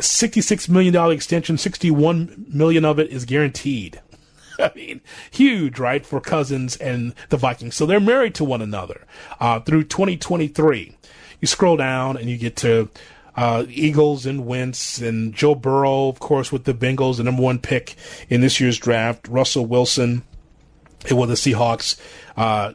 $66 0.00 0.68
million 0.68 0.94
extension, 1.10 1.58
61 1.58 2.46
million 2.48 2.84
of 2.84 2.98
it 2.98 3.10
is 3.10 3.24
guaranteed. 3.24 4.00
I 4.58 4.70
mean, 4.74 5.00
huge, 5.30 5.78
right, 5.78 6.04
for 6.04 6.20
Cousins 6.20 6.76
and 6.76 7.14
the 7.28 7.36
Vikings. 7.36 7.74
So 7.74 7.86
they're 7.86 8.00
married 8.00 8.34
to 8.36 8.44
one 8.44 8.62
another 8.62 9.06
uh, 9.38 9.60
through 9.60 9.84
2023. 9.84 10.96
You 11.40 11.48
scroll 11.48 11.76
down 11.76 12.16
and 12.16 12.28
you 12.28 12.36
get 12.36 12.56
to 12.56 12.90
uh, 13.36 13.64
Eagles 13.68 14.26
and 14.26 14.46
Wentz 14.46 15.00
and 15.00 15.32
Joe 15.34 15.54
Burrow, 15.54 16.08
of 16.08 16.18
course, 16.18 16.52
with 16.52 16.64
the 16.64 16.74
Bengals, 16.74 17.16
the 17.16 17.24
number 17.24 17.42
one 17.42 17.58
pick 17.58 17.96
in 18.28 18.40
this 18.40 18.60
year's 18.60 18.78
draft. 18.78 19.28
Russell 19.28 19.64
Wilson 19.66 20.22
with 21.10 21.30
the 21.30 21.34
Seahawks. 21.34 21.98
Uh, 22.36 22.74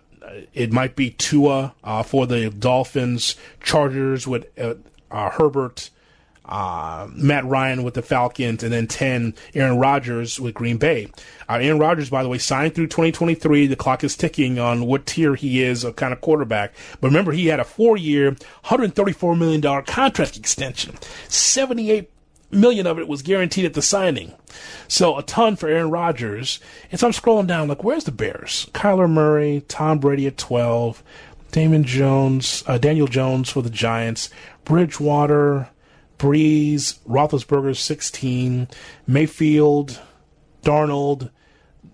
it 0.54 0.74
might 0.74 0.96
be 0.96 1.12
Tua 1.12 1.76
uh, 1.84 2.04
for 2.04 2.26
the 2.26 2.50
Dolphins, 2.50 3.36
Chargers 3.62 4.28
with 4.28 4.48
uh, 4.60 4.76
uh, 5.12 5.30
Herbert 5.32 5.90
uh, 6.48 7.08
Matt 7.14 7.46
Ryan 7.46 7.84
with 7.84 7.94
the 7.96 8.02
Falcons, 8.02 8.64
and 8.64 8.72
then 8.72 8.88
10, 8.88 9.34
Aaron 9.54 9.78
Rodgers 9.78 10.40
with 10.40 10.54
Green 10.54 10.78
Bay. 10.78 11.08
Uh, 11.50 11.60
Aaron 11.62 11.80
Rodgers, 11.80 12.10
by 12.10 12.24
the 12.24 12.30
way, 12.30 12.38
signed 12.38 12.76
through 12.76 12.88
2023. 12.88 13.68
The 13.68 13.76
clock 13.76 14.04
is 14.04 14.16
ticking 14.16 14.60
on 14.60 14.86
what 14.86 15.06
tier 15.06 15.36
he 15.36 15.64
is, 15.64 15.84
a 15.84 15.94
kind 15.94 16.14
of 16.14 16.22
quarterback. 16.22 16.74
But 17.02 17.08
remember, 17.08 17.32
he 17.32 17.48
had 17.48 17.60
a 17.60 17.64
four 17.64 17.98
year, 17.98 18.32
$134 18.66 19.38
million 19.38 19.62
contract 19.84 20.38
extension. 20.38 20.96
78 21.28 22.10
million 22.52 22.88
of 22.88 23.00
it 23.00 23.08
was 23.08 23.22
guaranteed 23.22 23.66
at 23.66 23.74
the 23.74 23.82
signing. 23.82 24.34
So 24.88 25.18
a 25.18 25.24
ton 25.24 25.56
for 25.56 25.68
Aaron 25.68 25.92
Rodgers. 25.92 26.60
And 26.92 27.00
so 27.00 27.08
I'm 27.08 27.14
scrolling 27.14 27.48
down, 27.48 27.68
like, 27.68 27.84
where's 27.84 28.06
the 28.06 28.12
Bears? 28.12 28.70
Kyler 28.74 29.10
Murray, 29.10 29.64
Tom 29.68 30.00
Brady 30.00 30.28
at 30.28 30.38
12, 30.38 31.04
Damon 31.52 31.84
Jones, 31.84 32.64
uh, 32.68 32.78
Daniel 32.78 33.08
Jones 33.08 33.50
for 33.50 33.62
the 33.62 33.70
Giants, 33.70 34.30
Bridgewater, 34.64 35.70
Brees, 36.18 37.00
Roethlisberger 37.08 37.76
16, 37.76 38.68
Mayfield, 39.08 40.02
Darnold, 40.64 41.30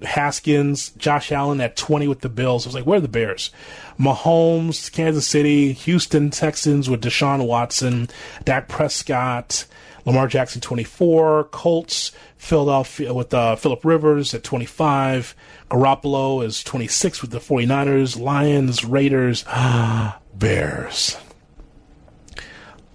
Haskins, 0.03 0.91
Josh 0.91 1.31
Allen 1.31 1.62
at 1.62 1.75
20 1.75 2.07
with 2.07 2.21
the 2.21 2.29
Bills. 2.29 2.65
I 2.65 2.69
was 2.69 2.75
like, 2.75 2.86
where 2.86 2.97
are 2.97 3.01
the 3.01 3.07
Bears? 3.07 3.51
Mahomes, 3.99 4.91
Kansas 4.91 5.27
City, 5.27 5.73
Houston 5.73 6.29
Texans 6.29 6.89
with 6.89 7.03
Deshaun 7.03 7.45
Watson, 7.45 8.10
Dak 8.43 8.67
Prescott, 8.67 9.65
Lamar 10.05 10.27
Jackson 10.27 10.62
24, 10.62 11.45
Colts, 11.45 12.12
Philadelphia 12.38 13.13
with 13.13 13.34
uh, 13.34 13.55
Philip 13.55 13.86
Rivers 13.86 14.34
at 14.34 14.43
25, 14.43 15.36
Garoppolo 15.69 16.43
is 16.43 16.63
26 16.63 17.21
with 17.21 17.31
the 17.31 17.39
49ers, 17.39 18.19
Lions, 18.19 18.84
Raiders, 18.84 19.45
Bears. 20.34 21.17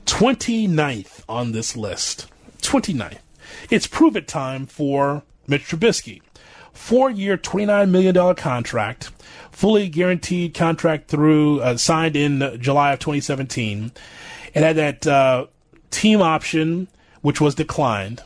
29th 0.06 1.22
on 1.28 1.52
this 1.52 1.76
list. 1.76 2.26
29th. 2.62 3.18
It's 3.70 3.86
prove 3.86 4.16
it 4.16 4.26
time 4.26 4.66
for 4.66 5.22
Mitch 5.46 5.68
Trubisky. 5.68 6.22
Four 6.72 7.10
year, 7.10 7.36
$29 7.38 7.90
million 7.90 8.34
contract, 8.34 9.10
fully 9.50 9.88
guaranteed 9.88 10.54
contract 10.54 11.08
through, 11.08 11.60
uh, 11.60 11.76
signed 11.76 12.16
in 12.16 12.58
July 12.60 12.92
of 12.92 12.98
2017. 12.98 13.92
It 14.54 14.62
had 14.62 14.76
that 14.76 15.06
uh, 15.06 15.46
team 15.90 16.20
option, 16.20 16.88
which 17.22 17.40
was 17.40 17.54
declined. 17.54 18.22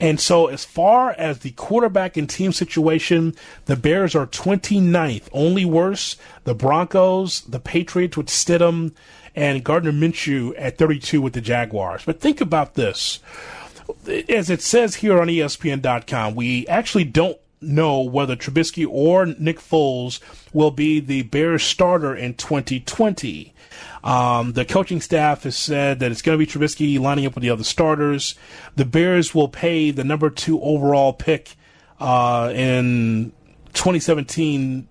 And 0.00 0.18
so, 0.18 0.48
as 0.48 0.64
far 0.64 1.12
as 1.12 1.40
the 1.40 1.52
quarterback 1.52 2.16
and 2.16 2.28
team 2.28 2.50
situation, 2.52 3.36
the 3.66 3.76
Bears 3.76 4.16
are 4.16 4.26
29th. 4.26 5.28
Only 5.32 5.64
worse, 5.64 6.16
the 6.42 6.54
Broncos, 6.54 7.42
the 7.42 7.60
Patriots 7.60 8.16
with 8.16 8.26
Stidham, 8.26 8.94
and 9.34 9.64
Gardner 9.64 9.92
Minshew 9.92 10.54
at 10.58 10.78
32 10.78 11.20
with 11.20 11.32
the 11.32 11.40
Jaguars. 11.40 12.04
But 12.04 12.20
think 12.20 12.40
about 12.40 12.74
this. 12.74 13.20
As 14.28 14.50
it 14.50 14.62
says 14.62 14.96
here 14.96 15.20
on 15.20 15.28
ESPN.com, 15.28 16.34
we 16.34 16.66
actually 16.66 17.04
don't 17.04 17.38
know 17.60 18.00
whether 18.00 18.36
Trubisky 18.36 18.86
or 18.88 19.26
Nick 19.26 19.58
Foles 19.58 20.20
will 20.52 20.70
be 20.70 21.00
the 21.00 21.22
Bears 21.22 21.62
starter 21.62 22.14
in 22.14 22.34
2020. 22.34 23.54
Um, 24.04 24.52
the 24.52 24.64
coaching 24.64 25.00
staff 25.00 25.44
has 25.44 25.56
said 25.56 26.00
that 26.00 26.10
it's 26.10 26.22
going 26.22 26.38
to 26.38 26.44
be 26.44 26.50
Trubisky 26.50 26.98
lining 26.98 27.24
up 27.24 27.34
with 27.34 27.42
the 27.42 27.50
other 27.50 27.64
starters. 27.64 28.34
The 28.74 28.84
Bears 28.84 29.34
will 29.34 29.48
pay 29.48 29.90
the 29.90 30.04
number 30.04 30.28
two 30.28 30.60
overall 30.60 31.12
pick 31.12 31.54
uh, 32.00 32.52
in 32.54 33.32
2017 33.74 34.88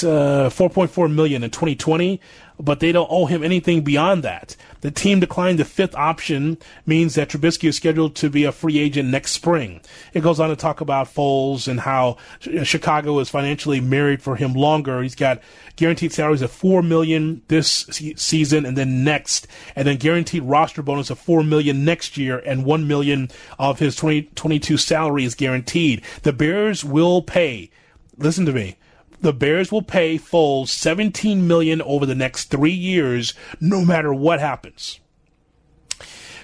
uh, 0.00 0.48
4.4 0.48 1.12
million 1.12 1.44
in 1.44 1.50
2020, 1.50 2.20
but 2.62 2.78
they 2.78 2.92
don't 2.92 3.10
owe 3.10 3.26
him 3.26 3.42
anything 3.42 3.82
beyond 3.82 4.22
that. 4.22 4.54
The 4.82 4.92
team 4.92 5.18
declined 5.18 5.58
the 5.58 5.64
fifth 5.64 5.96
option 5.96 6.58
means 6.86 7.16
that 7.16 7.28
Trubisky 7.28 7.68
is 7.68 7.76
scheduled 7.76 8.14
to 8.16 8.30
be 8.30 8.44
a 8.44 8.52
free 8.52 8.78
agent 8.78 9.08
next 9.08 9.32
spring. 9.32 9.80
It 10.14 10.22
goes 10.22 10.38
on 10.38 10.48
to 10.48 10.56
talk 10.56 10.80
about 10.80 11.12
Foles 11.12 11.66
and 11.66 11.80
how 11.80 12.18
uh, 12.46 12.62
Chicago 12.62 13.18
is 13.18 13.28
financially 13.28 13.80
married 13.80 14.22
for 14.22 14.36
him 14.36 14.54
longer. 14.54 15.02
He's 15.02 15.16
got 15.16 15.40
guaranteed 15.74 16.12
salaries 16.12 16.40
of 16.40 16.52
four 16.52 16.82
million 16.82 17.42
this 17.48 17.86
season 18.16 18.64
and 18.64 18.78
then 18.78 19.02
next, 19.02 19.48
and 19.74 19.88
then 19.88 19.96
guaranteed 19.96 20.44
roster 20.44 20.82
bonus 20.82 21.10
of 21.10 21.18
four 21.18 21.42
million 21.42 21.84
next 21.84 22.16
year, 22.16 22.38
and 22.38 22.64
one 22.64 22.86
million 22.86 23.28
of 23.58 23.80
his 23.80 23.96
2022 23.96 24.76
salary 24.76 25.24
is 25.24 25.34
guaranteed. 25.34 26.02
The 26.22 26.32
Bears 26.32 26.84
will 26.84 27.22
pay. 27.22 27.70
Listen 28.16 28.46
to 28.46 28.52
me 28.52 28.76
the 29.22 29.32
Bears 29.32 29.72
will 29.72 29.82
pay 29.82 30.18
Foles 30.18 30.68
17 30.68 31.46
million 31.46 31.80
over 31.82 32.04
the 32.04 32.14
next 32.14 32.50
3 32.50 32.70
years 32.70 33.34
no 33.60 33.84
matter 33.84 34.12
what 34.12 34.40
happens. 34.40 35.00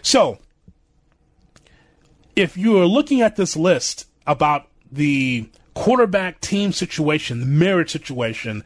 So, 0.01 0.39
if 2.35 2.57
you 2.57 2.81
are 2.81 2.87
looking 2.87 3.21
at 3.21 3.37
this 3.37 3.57
list 3.57 4.07
about 4.27 4.69
the 4.91 5.51
quarterback 5.75 6.41
team 6.41 6.73
situation, 6.73 7.41
the 7.41 7.47
merit 7.47 7.91
situation, 7.91 8.65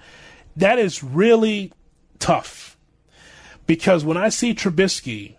that 0.56 0.78
is 0.78 1.02
really 1.02 1.72
tough. 2.18 2.76
Because 3.66 4.04
when 4.04 4.16
I 4.16 4.28
see 4.28 4.54
Trubisky 4.54 5.36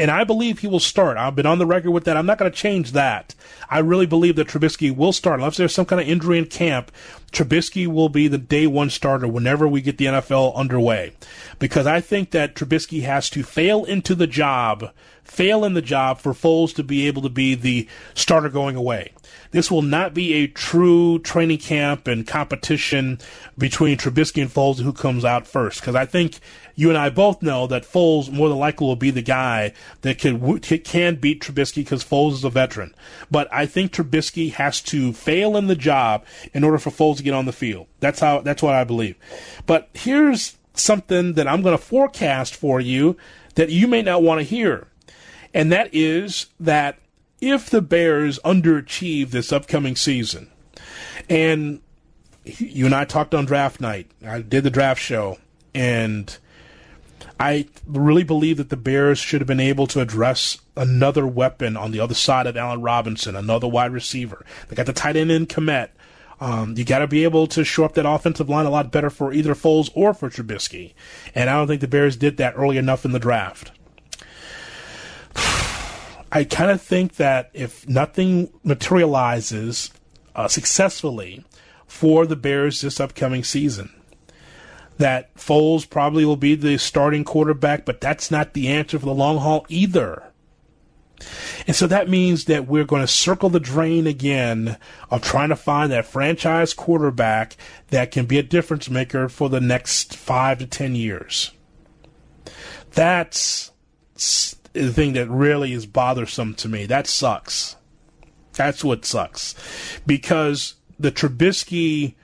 and 0.00 0.10
I 0.10 0.24
believe 0.24 0.60
he 0.60 0.66
will 0.66 0.80
start. 0.80 1.18
I've 1.18 1.36
been 1.36 1.44
on 1.44 1.58
the 1.58 1.66
record 1.66 1.90
with 1.90 2.04
that. 2.04 2.16
I'm 2.16 2.24
not 2.24 2.38
going 2.38 2.50
to 2.50 2.56
change 2.56 2.92
that. 2.92 3.34
I 3.68 3.80
really 3.80 4.06
believe 4.06 4.36
that 4.36 4.48
Trubisky 4.48 4.96
will 4.96 5.12
start. 5.12 5.40
Unless 5.40 5.58
there's 5.58 5.74
some 5.74 5.84
kind 5.84 6.00
of 6.00 6.08
injury 6.08 6.38
in 6.38 6.46
camp, 6.46 6.90
Trubisky 7.32 7.86
will 7.86 8.08
be 8.08 8.26
the 8.26 8.38
day 8.38 8.66
one 8.66 8.88
starter 8.88 9.28
whenever 9.28 9.68
we 9.68 9.82
get 9.82 9.98
the 9.98 10.06
NFL 10.06 10.54
underway. 10.56 11.12
Because 11.58 11.86
I 11.86 12.00
think 12.00 12.30
that 12.30 12.54
Trubisky 12.54 13.02
has 13.02 13.28
to 13.30 13.42
fail 13.42 13.84
into 13.84 14.14
the 14.14 14.26
job, 14.26 14.90
fail 15.22 15.66
in 15.66 15.74
the 15.74 15.82
job 15.82 16.18
for 16.18 16.32
Foles 16.32 16.74
to 16.76 16.82
be 16.82 17.06
able 17.06 17.20
to 17.20 17.28
be 17.28 17.54
the 17.54 17.86
starter 18.14 18.48
going 18.48 18.76
away. 18.76 19.12
This 19.52 19.70
will 19.70 19.82
not 19.82 20.14
be 20.14 20.34
a 20.34 20.46
true 20.46 21.18
training 21.18 21.58
camp 21.58 22.06
and 22.06 22.26
competition 22.26 23.18
between 23.58 23.98
Trubisky 23.98 24.42
and 24.42 24.50
Foles 24.50 24.80
who 24.80 24.92
comes 24.92 25.24
out 25.24 25.46
first. 25.46 25.80
Because 25.80 25.96
I 25.96 26.06
think 26.06 26.38
you 26.76 26.88
and 26.88 26.96
I 26.96 27.10
both 27.10 27.42
know 27.42 27.66
that 27.66 27.82
Foles 27.82 28.30
more 28.30 28.48
than 28.48 28.58
likely 28.58 28.86
will 28.86 28.96
be 28.96 29.10
the 29.10 29.22
guy 29.22 29.72
that 30.02 30.18
can 30.18 30.60
can 30.60 31.16
beat 31.16 31.42
Trubisky 31.42 31.76
because 31.76 32.04
Foles 32.04 32.34
is 32.34 32.44
a 32.44 32.50
veteran. 32.50 32.94
But 33.30 33.48
I 33.52 33.66
think 33.66 33.92
Trubisky 33.92 34.52
has 34.52 34.80
to 34.82 35.12
fail 35.12 35.56
in 35.56 35.66
the 35.66 35.76
job 35.76 36.24
in 36.54 36.62
order 36.62 36.78
for 36.78 36.90
Foles 36.90 37.16
to 37.16 37.22
get 37.22 37.34
on 37.34 37.46
the 37.46 37.52
field. 37.52 37.88
That's 37.98 38.20
how. 38.20 38.40
That's 38.40 38.62
what 38.62 38.74
I 38.74 38.84
believe. 38.84 39.16
But 39.66 39.88
here's 39.94 40.56
something 40.74 41.34
that 41.34 41.48
I'm 41.48 41.62
going 41.62 41.76
to 41.76 41.82
forecast 41.82 42.54
for 42.54 42.80
you 42.80 43.16
that 43.56 43.70
you 43.70 43.88
may 43.88 44.02
not 44.02 44.22
want 44.22 44.38
to 44.38 44.44
hear, 44.44 44.86
and 45.52 45.72
that 45.72 45.90
is 45.92 46.46
that 46.60 46.98
if 47.40 47.70
the 47.70 47.82
Bears 47.82 48.38
underachieve 48.44 49.30
this 49.30 49.52
upcoming 49.52 49.96
season, 49.96 50.50
and 51.28 51.80
you 52.44 52.86
and 52.86 52.94
I 52.94 53.04
talked 53.04 53.34
on 53.34 53.44
draft 53.44 53.80
night, 53.80 54.10
I 54.26 54.40
did 54.42 54.64
the 54.64 54.70
draft 54.70 55.00
show, 55.00 55.38
and 55.74 56.36
I 57.38 57.68
really 57.86 58.24
believe 58.24 58.58
that 58.58 58.68
the 58.68 58.76
Bears 58.76 59.18
should 59.18 59.40
have 59.40 59.48
been 59.48 59.60
able 59.60 59.86
to 59.88 60.00
address 60.00 60.58
another 60.76 61.26
weapon 61.26 61.76
on 61.76 61.90
the 61.90 62.00
other 62.00 62.14
side 62.14 62.46
of 62.46 62.56
Allen 62.56 62.82
Robinson, 62.82 63.36
another 63.36 63.68
wide 63.68 63.92
receiver. 63.92 64.44
They 64.68 64.76
got 64.76 64.86
the 64.86 64.92
tight 64.92 65.16
end 65.16 65.30
in 65.30 65.46
Kmet. 65.46 65.88
Um, 66.40 66.74
you 66.76 66.84
got 66.84 67.00
to 67.00 67.06
be 67.06 67.24
able 67.24 67.46
to 67.48 67.64
show 67.64 67.84
up 67.84 67.94
that 67.94 68.08
offensive 68.08 68.48
line 68.48 68.64
a 68.64 68.70
lot 68.70 68.90
better 68.90 69.10
for 69.10 69.32
either 69.32 69.54
Foles 69.54 69.90
or 69.94 70.14
for 70.14 70.30
Trubisky. 70.30 70.94
And 71.34 71.50
I 71.50 71.54
don't 71.54 71.66
think 71.66 71.82
the 71.82 71.88
Bears 71.88 72.16
did 72.16 72.38
that 72.38 72.54
early 72.56 72.78
enough 72.78 73.04
in 73.04 73.12
the 73.12 73.18
draft. 73.18 73.72
I 76.32 76.44
kind 76.44 76.70
of 76.70 76.80
think 76.80 77.16
that 77.16 77.50
if 77.54 77.88
nothing 77.88 78.52
materializes 78.62 79.90
uh, 80.34 80.48
successfully 80.48 81.44
for 81.86 82.24
the 82.26 82.36
Bears 82.36 82.80
this 82.80 83.00
upcoming 83.00 83.42
season, 83.42 83.90
that 84.98 85.34
Foles 85.34 85.88
probably 85.88 86.24
will 86.24 86.36
be 86.36 86.54
the 86.54 86.78
starting 86.78 87.24
quarterback, 87.24 87.84
but 87.84 88.00
that's 88.00 88.30
not 88.30 88.52
the 88.52 88.68
answer 88.68 88.98
for 88.98 89.06
the 89.06 89.14
long 89.14 89.38
haul 89.38 89.66
either. 89.68 90.24
And 91.66 91.74
so 91.74 91.86
that 91.86 92.08
means 92.08 92.46
that 92.46 92.66
we're 92.66 92.84
going 92.84 93.02
to 93.02 93.08
circle 93.08 93.50
the 93.50 93.60
drain 93.60 94.06
again 94.06 94.78
of 95.10 95.22
trying 95.22 95.50
to 95.50 95.56
find 95.56 95.90
that 95.92 96.06
franchise 96.06 96.72
quarterback 96.74 97.56
that 97.88 98.10
can 98.10 98.26
be 98.26 98.38
a 98.38 98.42
difference 98.42 98.88
maker 98.88 99.28
for 99.28 99.48
the 99.48 99.60
next 99.60 100.16
five 100.16 100.58
to 100.58 100.66
ten 100.66 100.94
years. 100.94 101.50
That's 102.92 103.72
the 104.72 104.92
thing 104.92 105.14
that 105.14 105.28
really 105.28 105.72
is 105.72 105.86
bothersome 105.86 106.54
to 106.54 106.68
me. 106.68 106.86
That 106.86 107.06
sucks. 107.06 107.76
That's 108.54 108.84
what 108.84 109.04
sucks. 109.04 109.54
Because 110.06 110.74
the 110.98 111.12
Trubisky 111.12 112.14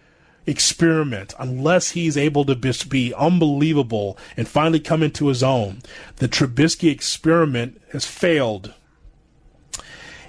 experiment 0.46 1.34
unless 1.38 1.90
he's 1.90 2.16
able 2.16 2.44
to 2.44 2.54
be 2.88 3.12
unbelievable 3.14 4.16
and 4.36 4.46
finally 4.46 4.80
come 4.80 5.02
into 5.02 5.26
his 5.26 5.42
own. 5.42 5.82
The 6.16 6.28
Trubisky 6.28 6.90
experiment 6.90 7.80
has 7.92 8.06
failed. 8.06 8.72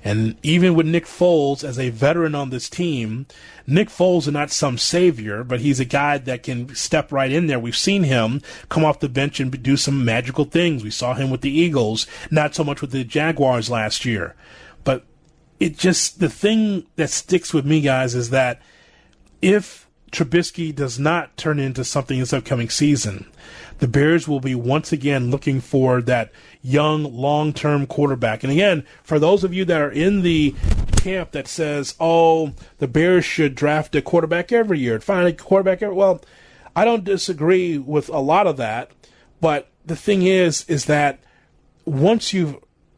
And 0.03 0.37
even 0.43 0.75
with 0.75 0.85
Nick 0.85 1.05
Foles 1.05 1.63
as 1.63 1.77
a 1.79 1.89
veteran 1.89 2.35
on 2.35 2.49
this 2.49 2.69
team, 2.69 3.25
Nick 3.65 3.89
Foles 3.89 4.21
is 4.21 4.29
not 4.29 4.51
some 4.51 4.77
savior, 4.77 5.43
but 5.43 5.59
he's 5.59 5.79
a 5.79 5.85
guy 5.85 6.17
that 6.17 6.43
can 6.43 6.73
step 6.75 7.11
right 7.11 7.31
in 7.31 7.47
there. 7.47 7.59
We've 7.59 7.75
seen 7.75 8.03
him 8.03 8.41
come 8.69 8.85
off 8.85 8.99
the 8.99 9.09
bench 9.09 9.39
and 9.39 9.61
do 9.61 9.75
some 9.75 10.05
magical 10.05 10.45
things. 10.45 10.83
We 10.83 10.91
saw 10.91 11.13
him 11.13 11.29
with 11.29 11.41
the 11.41 11.51
Eagles, 11.51 12.07
not 12.31 12.55
so 12.55 12.63
much 12.63 12.81
with 12.81 12.91
the 12.91 13.03
Jaguars 13.03 13.69
last 13.69 14.05
year. 14.05 14.35
But 14.83 15.03
it 15.59 15.77
just, 15.77 16.19
the 16.19 16.29
thing 16.29 16.85
that 16.95 17.09
sticks 17.09 17.53
with 17.53 17.65
me, 17.65 17.81
guys, 17.81 18.15
is 18.15 18.29
that 18.29 18.61
if 19.41 19.87
Trubisky 20.11 20.73
does 20.73 20.97
not 20.97 21.35
turn 21.35 21.59
into 21.59 21.83
something 21.83 22.19
this 22.19 22.33
upcoming 22.33 22.69
season, 22.69 23.29
the 23.79 23.87
Bears 23.87 24.27
will 24.27 24.39
be 24.39 24.55
once 24.55 24.91
again 24.91 25.29
looking 25.29 25.61
for 25.61 26.01
that 26.01 26.31
young, 26.61 27.03
long 27.03 27.53
term 27.53 27.85
quarterback. 27.85 28.43
And 28.43 28.51
again, 28.51 28.85
for 29.03 29.19
those 29.19 29.43
of 29.43 29.53
you 29.53 29.65
that 29.65 29.81
are 29.81 29.91
in 29.91 30.21
the 30.21 30.55
camp 30.95 31.31
that 31.31 31.47
says, 31.47 31.95
oh, 31.99 32.53
the 32.79 32.87
Bears 32.87 33.25
should 33.25 33.55
draft 33.55 33.95
a 33.95 34.01
quarterback 34.01 34.51
every 34.51 34.79
year, 34.79 34.99
find 34.99 35.27
a 35.27 35.33
quarterback 35.33 35.81
every 35.81 35.95
well, 35.95 36.23
I 36.75 36.85
don't 36.85 37.03
disagree 37.03 37.77
with 37.77 38.09
a 38.09 38.19
lot 38.19 38.47
of 38.47 38.57
that. 38.57 38.91
But 39.39 39.69
the 39.85 39.95
thing 39.95 40.23
is, 40.23 40.65
is 40.67 40.85
that 40.85 41.19
once 41.85 42.33
you've 42.33 42.57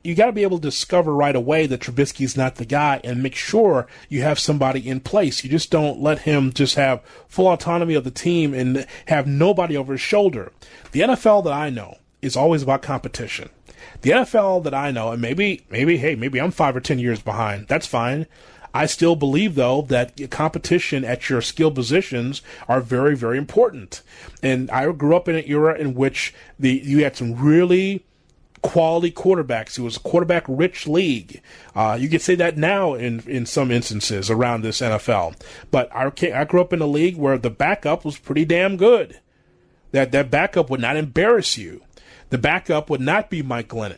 you 0.10 0.16
got 0.16 0.26
to 0.26 0.32
be 0.32 0.42
able 0.42 0.58
to 0.58 0.68
discover 0.68 1.14
right 1.14 1.36
away 1.36 1.68
that 1.68 1.82
Trubisky's 1.82 2.36
not 2.36 2.56
the 2.56 2.66
guy 2.66 3.00
and 3.04 3.22
make 3.22 3.36
sure 3.36 3.86
you 4.10 4.24
have 4.24 4.40
somebody 4.40 4.90
in 4.90 5.02
place. 5.02 5.44
You 5.44 5.52
just 5.52 5.70
don't 5.70 6.02
let 6.02 6.22
him 6.22 6.52
just 6.52 6.74
have 6.76 7.04
full 7.28 7.48
autonomy 7.48 7.94
of 7.94 8.04
the 8.04 8.12
team 8.12 8.56
and 8.56 8.88
have 9.06 9.28
nobody 9.28 9.78
over 9.78 9.94
his 9.94 10.02
shoulder. 10.02 10.52
The 10.94 11.02
NFL 11.02 11.44
that 11.44 11.54
I 11.54 11.70
know 11.70 12.00
is 12.24 12.36
always 12.36 12.64
about 12.64 12.82
competition. 12.82 13.50
The 14.02 14.10
NFL 14.10 14.64
that 14.64 14.74
I 14.74 14.90
know, 14.90 15.12
and 15.12 15.22
maybe, 15.22 15.62
maybe, 15.70 15.98
hey, 15.98 16.16
maybe 16.16 16.42
I'm 16.42 16.52
five 16.52 16.76
or 16.76 16.82
ten 16.82 16.98
years 16.98 17.22
behind. 17.22 17.68
That's 17.68 17.86
fine. 17.88 18.26
I 18.74 18.88
still 18.88 19.16
believe, 19.16 19.54
though, 19.54 19.84
that 19.84 20.32
competition 20.32 21.06
at 21.06 21.30
your 21.30 21.42
skill 21.42 21.70
positions 21.70 22.42
are 22.68 22.82
very, 22.82 23.16
very 23.16 23.38
important. 23.38 24.02
And 24.42 24.72
I 24.72 24.92
grew 24.92 25.16
up 25.16 25.28
in 25.28 25.36
an 25.36 25.44
era 25.46 25.78
in 25.78 25.94
which 25.94 26.34
the 26.58 26.82
you 26.84 27.04
had 27.04 27.16
some 27.16 27.36
really 27.36 28.06
quality 28.62 29.12
quarterbacks. 29.12 29.78
It 29.78 29.82
was 29.82 29.98
a 29.98 30.02
quarterback 30.02 30.46
rich 30.48 30.88
league. 30.88 31.42
Uh, 31.76 31.98
you 32.00 32.10
could 32.10 32.22
say 32.22 32.36
that 32.36 32.58
now 32.58 32.94
in 32.94 33.22
in 33.22 33.46
some 33.46 33.72
instances 33.72 34.30
around 34.30 34.62
this 34.62 34.82
NFL. 34.82 35.40
But 35.72 35.94
I, 35.94 36.12
I 36.34 36.44
grew 36.46 36.62
up 36.62 36.74
in 36.74 36.82
a 36.82 36.88
league 36.88 37.18
where 37.18 37.38
the 37.38 37.50
backup 37.50 38.06
was 38.06 38.18
pretty 38.18 38.46
damn 38.46 38.78
good. 38.78 39.20
That 39.92 40.12
that 40.12 40.30
backup 40.30 40.70
would 40.70 40.82
not 40.82 40.98
embarrass 40.98 41.58
you. 41.58 41.84
The 42.30 42.38
backup 42.38 42.90
would 42.90 43.02
not 43.02 43.30
be 43.30 43.42
Mike 43.42 43.70
Glennon. 43.70 43.98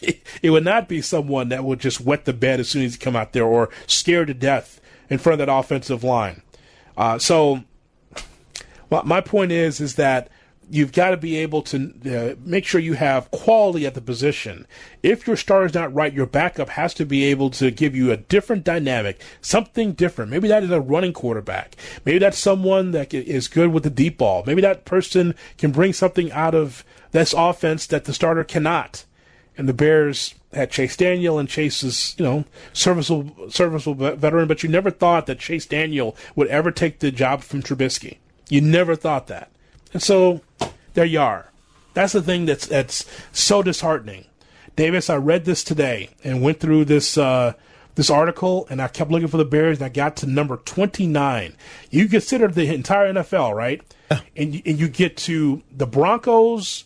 It, 0.42 0.50
would 0.50 0.64
not 0.64 0.88
be 0.88 1.02
someone 1.02 1.48
that 1.48 1.64
would 1.64 1.80
just 1.80 2.00
wet 2.00 2.24
the 2.24 2.32
bed 2.32 2.60
as 2.60 2.68
soon 2.68 2.84
as 2.84 2.92
he 2.92 2.98
come 2.98 3.16
out 3.16 3.32
there 3.32 3.44
or 3.44 3.68
scare 3.88 4.24
to 4.24 4.32
death 4.32 4.80
in 5.10 5.18
front 5.18 5.40
of 5.40 5.44
that 5.44 5.52
offensive 5.52 6.04
line. 6.04 6.42
Uh, 6.96 7.18
so, 7.18 7.64
well, 8.90 9.02
my 9.04 9.20
point 9.20 9.50
is 9.50 9.80
is 9.80 9.96
that 9.96 10.30
you've 10.70 10.92
got 10.92 11.10
to 11.10 11.16
be 11.16 11.36
able 11.36 11.62
to 11.62 11.92
uh, 12.06 12.34
make 12.44 12.64
sure 12.64 12.80
you 12.80 12.94
have 12.94 13.30
quality 13.30 13.86
at 13.86 13.94
the 13.94 14.00
position. 14.00 14.66
If 15.02 15.26
your 15.26 15.36
star 15.36 15.64
is 15.64 15.74
not 15.74 15.94
right, 15.94 16.12
your 16.12 16.26
backup 16.26 16.70
has 16.70 16.94
to 16.94 17.06
be 17.06 17.24
able 17.24 17.50
to 17.50 17.70
give 17.70 17.94
you 17.94 18.10
a 18.10 18.16
different 18.16 18.64
dynamic, 18.64 19.20
something 19.40 19.92
different. 19.92 20.30
Maybe 20.30 20.48
that 20.48 20.62
is 20.62 20.70
a 20.70 20.80
running 20.80 21.12
quarterback. 21.12 21.76
Maybe 22.04 22.18
that's 22.18 22.38
someone 22.38 22.90
that 22.92 23.12
is 23.14 23.48
good 23.48 23.72
with 23.72 23.82
the 23.82 23.90
deep 23.90 24.18
ball. 24.18 24.44
Maybe 24.46 24.62
that 24.62 24.84
person 24.84 25.34
can 25.56 25.70
bring 25.70 25.92
something 25.92 26.30
out 26.32 26.54
of 26.54 26.84
this 27.12 27.32
offense 27.32 27.86
that 27.86 28.04
the 28.04 28.14
starter 28.14 28.44
cannot. 28.44 29.04
And 29.56 29.68
the 29.68 29.74
Bears 29.74 30.34
had 30.52 30.70
Chase 30.70 30.96
Daniel, 30.96 31.38
and 31.38 31.48
Chase 31.48 31.82
is, 31.82 32.14
you 32.16 32.24
know, 32.24 32.44
serviceable, 32.72 33.50
serviceable 33.50 34.14
veteran, 34.16 34.46
but 34.46 34.62
you 34.62 34.68
never 34.68 34.90
thought 34.90 35.26
that 35.26 35.40
Chase 35.40 35.66
Daniel 35.66 36.16
would 36.36 36.48
ever 36.48 36.70
take 36.70 37.00
the 37.00 37.10
job 37.10 37.42
from 37.42 37.62
Trubisky. 37.62 38.18
You 38.48 38.60
never 38.60 38.94
thought 38.94 39.26
that. 39.26 39.50
And 39.92 40.02
so 40.02 40.42
there 40.98 41.06
you 41.06 41.20
are. 41.20 41.52
That's 41.94 42.12
the 42.12 42.22
thing 42.22 42.46
that's 42.46 42.66
that's 42.66 43.06
so 43.30 43.62
disheartening. 43.62 44.24
Davis, 44.74 45.08
I 45.08 45.14
read 45.14 45.44
this 45.44 45.62
today 45.62 46.10
and 46.24 46.42
went 46.42 46.58
through 46.58 46.86
this 46.86 47.16
uh, 47.16 47.52
this 47.94 48.10
article, 48.10 48.66
and 48.68 48.82
I 48.82 48.88
kept 48.88 49.12
looking 49.12 49.28
for 49.28 49.36
the 49.36 49.44
Bears, 49.44 49.78
and 49.78 49.86
I 49.86 49.90
got 49.90 50.16
to 50.16 50.26
number 50.26 50.56
twenty 50.56 51.06
nine. 51.06 51.54
You 51.88 52.08
consider 52.08 52.48
the 52.48 52.74
entire 52.74 53.12
NFL, 53.12 53.54
right? 53.54 53.80
And 54.10 54.60
and 54.66 54.80
you 54.80 54.88
get 54.88 55.16
to 55.18 55.62
the 55.70 55.86
Broncos, 55.86 56.82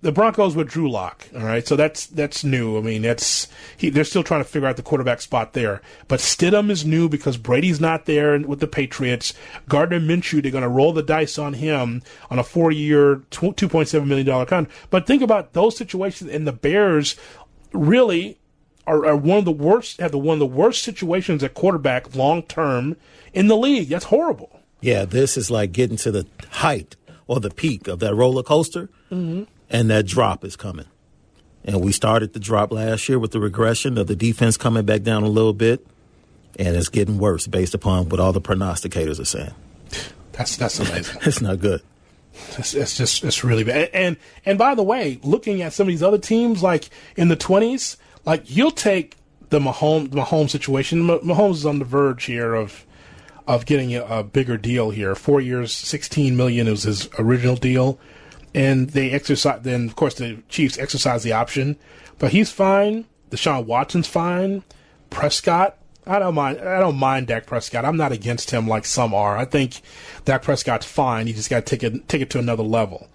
the 0.00 0.12
Broncos 0.12 0.54
with 0.54 0.68
Drew 0.68 0.88
Lock. 0.88 1.28
All 1.34 1.42
right, 1.42 1.66
so 1.66 1.74
that's 1.74 2.06
that's 2.06 2.44
new. 2.44 2.78
I 2.78 2.80
mean, 2.80 3.02
that's 3.02 3.48
he, 3.76 3.90
they're 3.90 4.04
still 4.04 4.22
trying 4.22 4.42
to 4.42 4.48
figure 4.48 4.68
out 4.68 4.76
the 4.76 4.82
quarterback 4.82 5.20
spot 5.20 5.54
there. 5.54 5.82
But 6.06 6.20
Stidham 6.20 6.70
is 6.70 6.84
new 6.84 7.08
because 7.08 7.36
Brady's 7.36 7.80
not 7.80 8.06
there 8.06 8.38
with 8.38 8.60
the 8.60 8.68
Patriots. 8.68 9.34
Gardner 9.68 9.98
Minshew, 9.98 10.42
they're 10.42 10.52
going 10.52 10.62
to 10.62 10.68
roll 10.68 10.92
the 10.92 11.02
dice 11.02 11.36
on 11.38 11.54
him 11.54 12.02
on 12.30 12.38
a 12.38 12.44
four-year, 12.44 13.22
two 13.30 13.68
point 13.68 13.88
seven 13.88 14.08
million 14.08 14.26
dollar 14.26 14.46
contract. 14.46 14.78
But 14.90 15.06
think 15.06 15.22
about 15.22 15.52
those 15.52 15.76
situations, 15.76 16.30
and 16.30 16.46
the 16.46 16.52
Bears 16.52 17.16
really 17.72 18.38
are, 18.86 19.04
are 19.04 19.16
one 19.16 19.38
of 19.38 19.44
the 19.44 19.52
worst. 19.52 20.00
Have 20.00 20.12
the 20.12 20.18
one 20.18 20.34
of 20.34 20.40
the 20.40 20.46
worst 20.46 20.82
situations 20.82 21.42
at 21.42 21.54
quarterback 21.54 22.14
long 22.14 22.42
term 22.44 22.96
in 23.32 23.48
the 23.48 23.56
league. 23.56 23.88
That's 23.88 24.06
horrible. 24.06 24.60
Yeah, 24.80 25.04
this 25.06 25.36
is 25.36 25.50
like 25.50 25.72
getting 25.72 25.96
to 25.98 26.12
the 26.12 26.26
height 26.50 26.94
or 27.26 27.40
the 27.40 27.50
peak 27.50 27.88
of 27.88 27.98
that 27.98 28.14
roller 28.14 28.44
coaster. 28.44 28.90
Mm-hmm 29.10 29.42
and 29.70 29.90
that 29.90 30.06
drop 30.06 30.44
is 30.44 30.56
coming. 30.56 30.86
And 31.64 31.82
we 31.82 31.92
started 31.92 32.32
the 32.32 32.40
drop 32.40 32.72
last 32.72 33.08
year 33.08 33.18
with 33.18 33.32
the 33.32 33.40
regression 33.40 33.98
of 33.98 34.06
the 34.06 34.16
defense 34.16 34.56
coming 34.56 34.84
back 34.84 35.02
down 35.02 35.22
a 35.22 35.28
little 35.28 35.52
bit, 35.52 35.86
and 36.58 36.76
it's 36.76 36.88
getting 36.88 37.18
worse 37.18 37.46
based 37.46 37.74
upon 37.74 38.08
what 38.08 38.20
all 38.20 38.32
the 38.32 38.40
prognosticators 38.40 39.20
are 39.20 39.24
saying. 39.24 39.54
That's 40.32 40.56
that's 40.56 40.78
amazing. 40.78 41.20
it's 41.26 41.40
not 41.40 41.58
good. 41.60 41.82
It's, 42.56 42.74
it's, 42.74 42.96
just 42.96 43.24
it's 43.24 43.42
really 43.42 43.64
bad. 43.64 43.90
And 43.92 44.16
and 44.46 44.56
by 44.56 44.74
the 44.74 44.82
way, 44.82 45.18
looking 45.22 45.60
at 45.62 45.72
some 45.72 45.88
of 45.88 45.88
these 45.88 46.02
other 46.02 46.18
teams, 46.18 46.62
like 46.62 46.88
in 47.16 47.28
the 47.28 47.36
twenties, 47.36 47.96
like 48.24 48.44
you'll 48.46 48.70
take 48.70 49.16
the 49.50 49.58
Mahomes 49.58 50.10
the 50.10 50.18
Mahomes 50.18 50.50
situation. 50.50 51.02
Mahomes 51.02 51.54
is 51.54 51.66
on 51.66 51.80
the 51.80 51.84
verge 51.84 52.24
here 52.24 52.54
of 52.54 52.86
of 53.46 53.66
getting 53.66 53.94
a, 53.94 54.04
a 54.04 54.22
bigger 54.22 54.56
deal 54.56 54.90
here. 54.90 55.14
Four 55.14 55.40
years, 55.40 55.72
sixteen 55.72 56.36
million 56.36 56.68
is 56.68 56.84
his 56.84 57.08
original 57.18 57.56
deal 57.56 57.98
and 58.54 58.90
they 58.90 59.10
exercise. 59.10 59.60
Then 59.62 59.86
of 59.86 59.96
course 59.96 60.14
the 60.14 60.42
Chiefs 60.48 60.78
exercise 60.78 61.22
the 61.22 61.32
option, 61.32 61.76
but 62.18 62.32
he's 62.32 62.50
fine. 62.50 63.06
Deshaun 63.30 63.66
Watson's 63.66 64.08
fine. 64.08 64.64
Prescott, 65.10 65.76
I 66.06 66.18
don't 66.18 66.34
mind. 66.34 66.58
I 66.60 66.80
don't 66.80 66.96
mind 66.96 67.26
Dak 67.26 67.46
Prescott. 67.46 67.84
I'm 67.84 67.96
not 67.96 68.12
against 68.12 68.50
him 68.50 68.66
like 68.66 68.84
some 68.84 69.12
are. 69.14 69.36
I 69.36 69.44
think 69.44 69.80
Dak 70.24 70.42
Prescott's 70.42 70.86
fine. 70.86 71.26
You 71.26 71.34
just 71.34 71.50
got 71.50 71.66
to 71.66 71.76
take 71.76 71.82
it 71.82 72.08
take 72.08 72.22
it 72.22 72.30
to 72.30 72.38
another 72.38 72.62
level. 72.62 73.08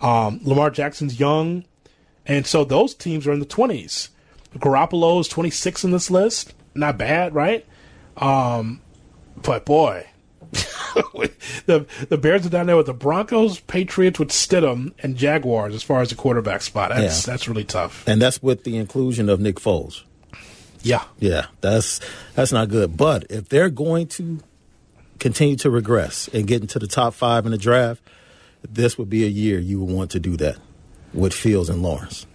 Um, 0.00 0.40
Lamar 0.42 0.70
Jackson's 0.70 1.20
young, 1.20 1.64
and 2.26 2.46
so 2.46 2.64
those 2.64 2.94
teams 2.94 3.26
are 3.26 3.32
in 3.32 3.40
the 3.40 3.46
20s. 3.46 4.08
Garoppolo 4.56 5.20
is 5.20 5.28
26 5.28 5.84
in 5.84 5.90
this 5.92 6.10
list. 6.10 6.54
Not 6.74 6.98
bad, 6.98 7.34
right? 7.34 7.64
Um, 8.16 8.80
but 9.36 9.64
boy, 9.64 10.06
the 11.66 11.86
the 12.08 12.18
Bears 12.18 12.46
are 12.46 12.50
down 12.50 12.66
there 12.66 12.76
with 12.76 12.86
the 12.86 12.94
Broncos, 12.94 13.60
Patriots 13.60 14.18
with 14.18 14.30
Stidham, 14.30 14.92
and 15.02 15.16
Jaguars 15.16 15.74
as 15.74 15.82
far 15.82 16.00
as 16.00 16.10
the 16.10 16.14
quarterback 16.14 16.62
spot. 16.62 16.90
That's 16.90 17.26
yeah. 17.26 17.32
that's 17.32 17.48
really 17.48 17.64
tough. 17.64 18.06
And 18.06 18.20
that's 18.20 18.42
with 18.42 18.64
the 18.64 18.76
inclusion 18.76 19.28
of 19.28 19.40
Nick 19.40 19.56
Foles. 19.56 20.02
Yeah, 20.82 21.04
yeah, 21.18 21.46
that's 21.60 22.00
that's 22.34 22.52
not 22.52 22.68
good. 22.68 22.96
But 22.96 23.26
if 23.30 23.48
they're 23.48 23.70
going 23.70 24.06
to 24.08 24.40
continue 25.18 25.56
to 25.56 25.70
regress 25.70 26.28
and 26.28 26.46
get 26.46 26.62
into 26.62 26.78
the 26.78 26.86
top 26.86 27.14
five 27.14 27.44
in 27.44 27.52
the 27.52 27.58
draft, 27.58 28.02
this 28.62 28.96
would 28.98 29.10
be 29.10 29.24
a 29.24 29.28
year 29.28 29.58
you 29.58 29.80
would 29.80 29.94
want 29.94 30.10
to 30.12 30.20
do 30.20 30.36
that 30.38 30.56
with 31.12 31.34
Fields 31.34 31.68
and 31.68 31.82
Lawrence. 31.82 32.26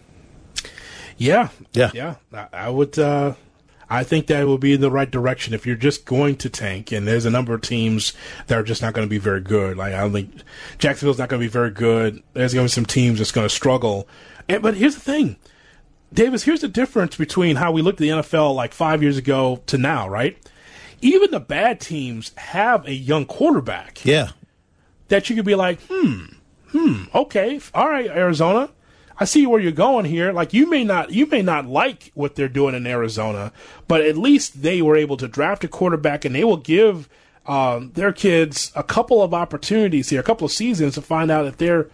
Yeah, 1.17 1.49
yeah, 1.73 1.91
yeah. 1.93 2.15
I, 2.33 2.47
I 2.53 2.69
would. 2.69 2.97
Uh, 2.99 3.35
I 3.89 4.03
think 4.03 4.27
that 4.27 4.45
will 4.45 4.57
be 4.57 4.73
in 4.73 4.81
the 4.81 4.91
right 4.91 5.09
direction 5.09 5.53
if 5.53 5.65
you're 5.65 5.75
just 5.75 6.05
going 6.05 6.37
to 6.37 6.49
tank. 6.49 6.91
And 6.91 7.07
there's 7.07 7.25
a 7.25 7.29
number 7.29 7.53
of 7.53 7.61
teams 7.61 8.13
that 8.47 8.57
are 8.57 8.63
just 8.63 8.81
not 8.81 8.93
going 8.93 9.05
to 9.05 9.09
be 9.09 9.17
very 9.17 9.41
good. 9.41 9.77
Like 9.77 9.93
I 9.93 10.01
don't 10.01 10.13
think 10.13 10.31
Jacksonville's 10.77 11.19
not 11.19 11.29
going 11.29 11.41
to 11.41 11.45
be 11.45 11.51
very 11.51 11.71
good. 11.71 12.21
There's 12.33 12.53
going 12.53 12.67
to 12.67 12.71
be 12.71 12.73
some 12.73 12.85
teams 12.85 13.19
that's 13.19 13.31
going 13.31 13.45
to 13.45 13.53
struggle. 13.53 14.07
And 14.49 14.61
but 14.61 14.75
here's 14.75 14.95
the 14.95 15.01
thing, 15.01 15.37
Davis. 16.13 16.43
Here's 16.43 16.61
the 16.61 16.67
difference 16.67 17.15
between 17.15 17.57
how 17.57 17.71
we 17.71 17.81
looked 17.81 18.01
at 18.01 18.03
the 18.03 18.09
NFL 18.09 18.55
like 18.55 18.73
five 18.73 19.01
years 19.01 19.17
ago 19.17 19.61
to 19.67 19.77
now. 19.77 20.07
Right? 20.07 20.37
Even 21.01 21.31
the 21.31 21.39
bad 21.39 21.79
teams 21.79 22.31
have 22.35 22.87
a 22.87 22.93
young 22.93 23.25
quarterback. 23.25 24.03
Yeah. 24.05 24.29
That 25.09 25.29
you 25.29 25.35
could 25.35 25.45
be 25.45 25.53
like, 25.53 25.79
hmm, 25.87 26.23
hmm, 26.69 27.03
okay, 27.13 27.59
all 27.75 27.87
right, 27.87 28.07
Arizona 28.07 28.71
I 29.17 29.25
see 29.25 29.45
where 29.45 29.59
you're 29.59 29.71
going 29.71 30.05
here. 30.05 30.31
Like 30.31 30.53
you 30.53 30.69
may 30.69 30.83
not 30.83 31.11
you 31.11 31.25
may 31.25 31.41
not 31.41 31.65
like 31.65 32.11
what 32.13 32.35
they're 32.35 32.49
doing 32.49 32.75
in 32.75 32.85
Arizona, 32.85 33.51
but 33.87 34.01
at 34.01 34.17
least 34.17 34.61
they 34.61 34.81
were 34.81 34.95
able 34.95 35.17
to 35.17 35.27
draft 35.27 35.63
a 35.63 35.67
quarterback, 35.67 36.25
and 36.25 36.35
they 36.35 36.43
will 36.43 36.57
give 36.57 37.07
um, 37.45 37.91
their 37.93 38.11
kids 38.11 38.71
a 38.75 38.83
couple 38.83 39.21
of 39.21 39.33
opportunities 39.33 40.09
here, 40.09 40.19
a 40.19 40.23
couple 40.23 40.45
of 40.45 40.51
seasons 40.51 40.95
to 40.95 41.01
find 41.01 41.29
out 41.29 41.45
if 41.45 41.57
they're, 41.57 41.87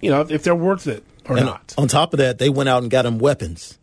you 0.00 0.10
know, 0.10 0.26
if 0.28 0.42
they're 0.42 0.54
worth 0.54 0.86
it 0.86 1.04
or 1.28 1.36
and 1.36 1.46
not. 1.46 1.74
On 1.78 1.88
top 1.88 2.12
of 2.12 2.18
that, 2.18 2.38
they 2.38 2.48
went 2.48 2.68
out 2.68 2.82
and 2.82 2.90
got 2.90 3.02
them 3.02 3.18
weapons. 3.18 3.78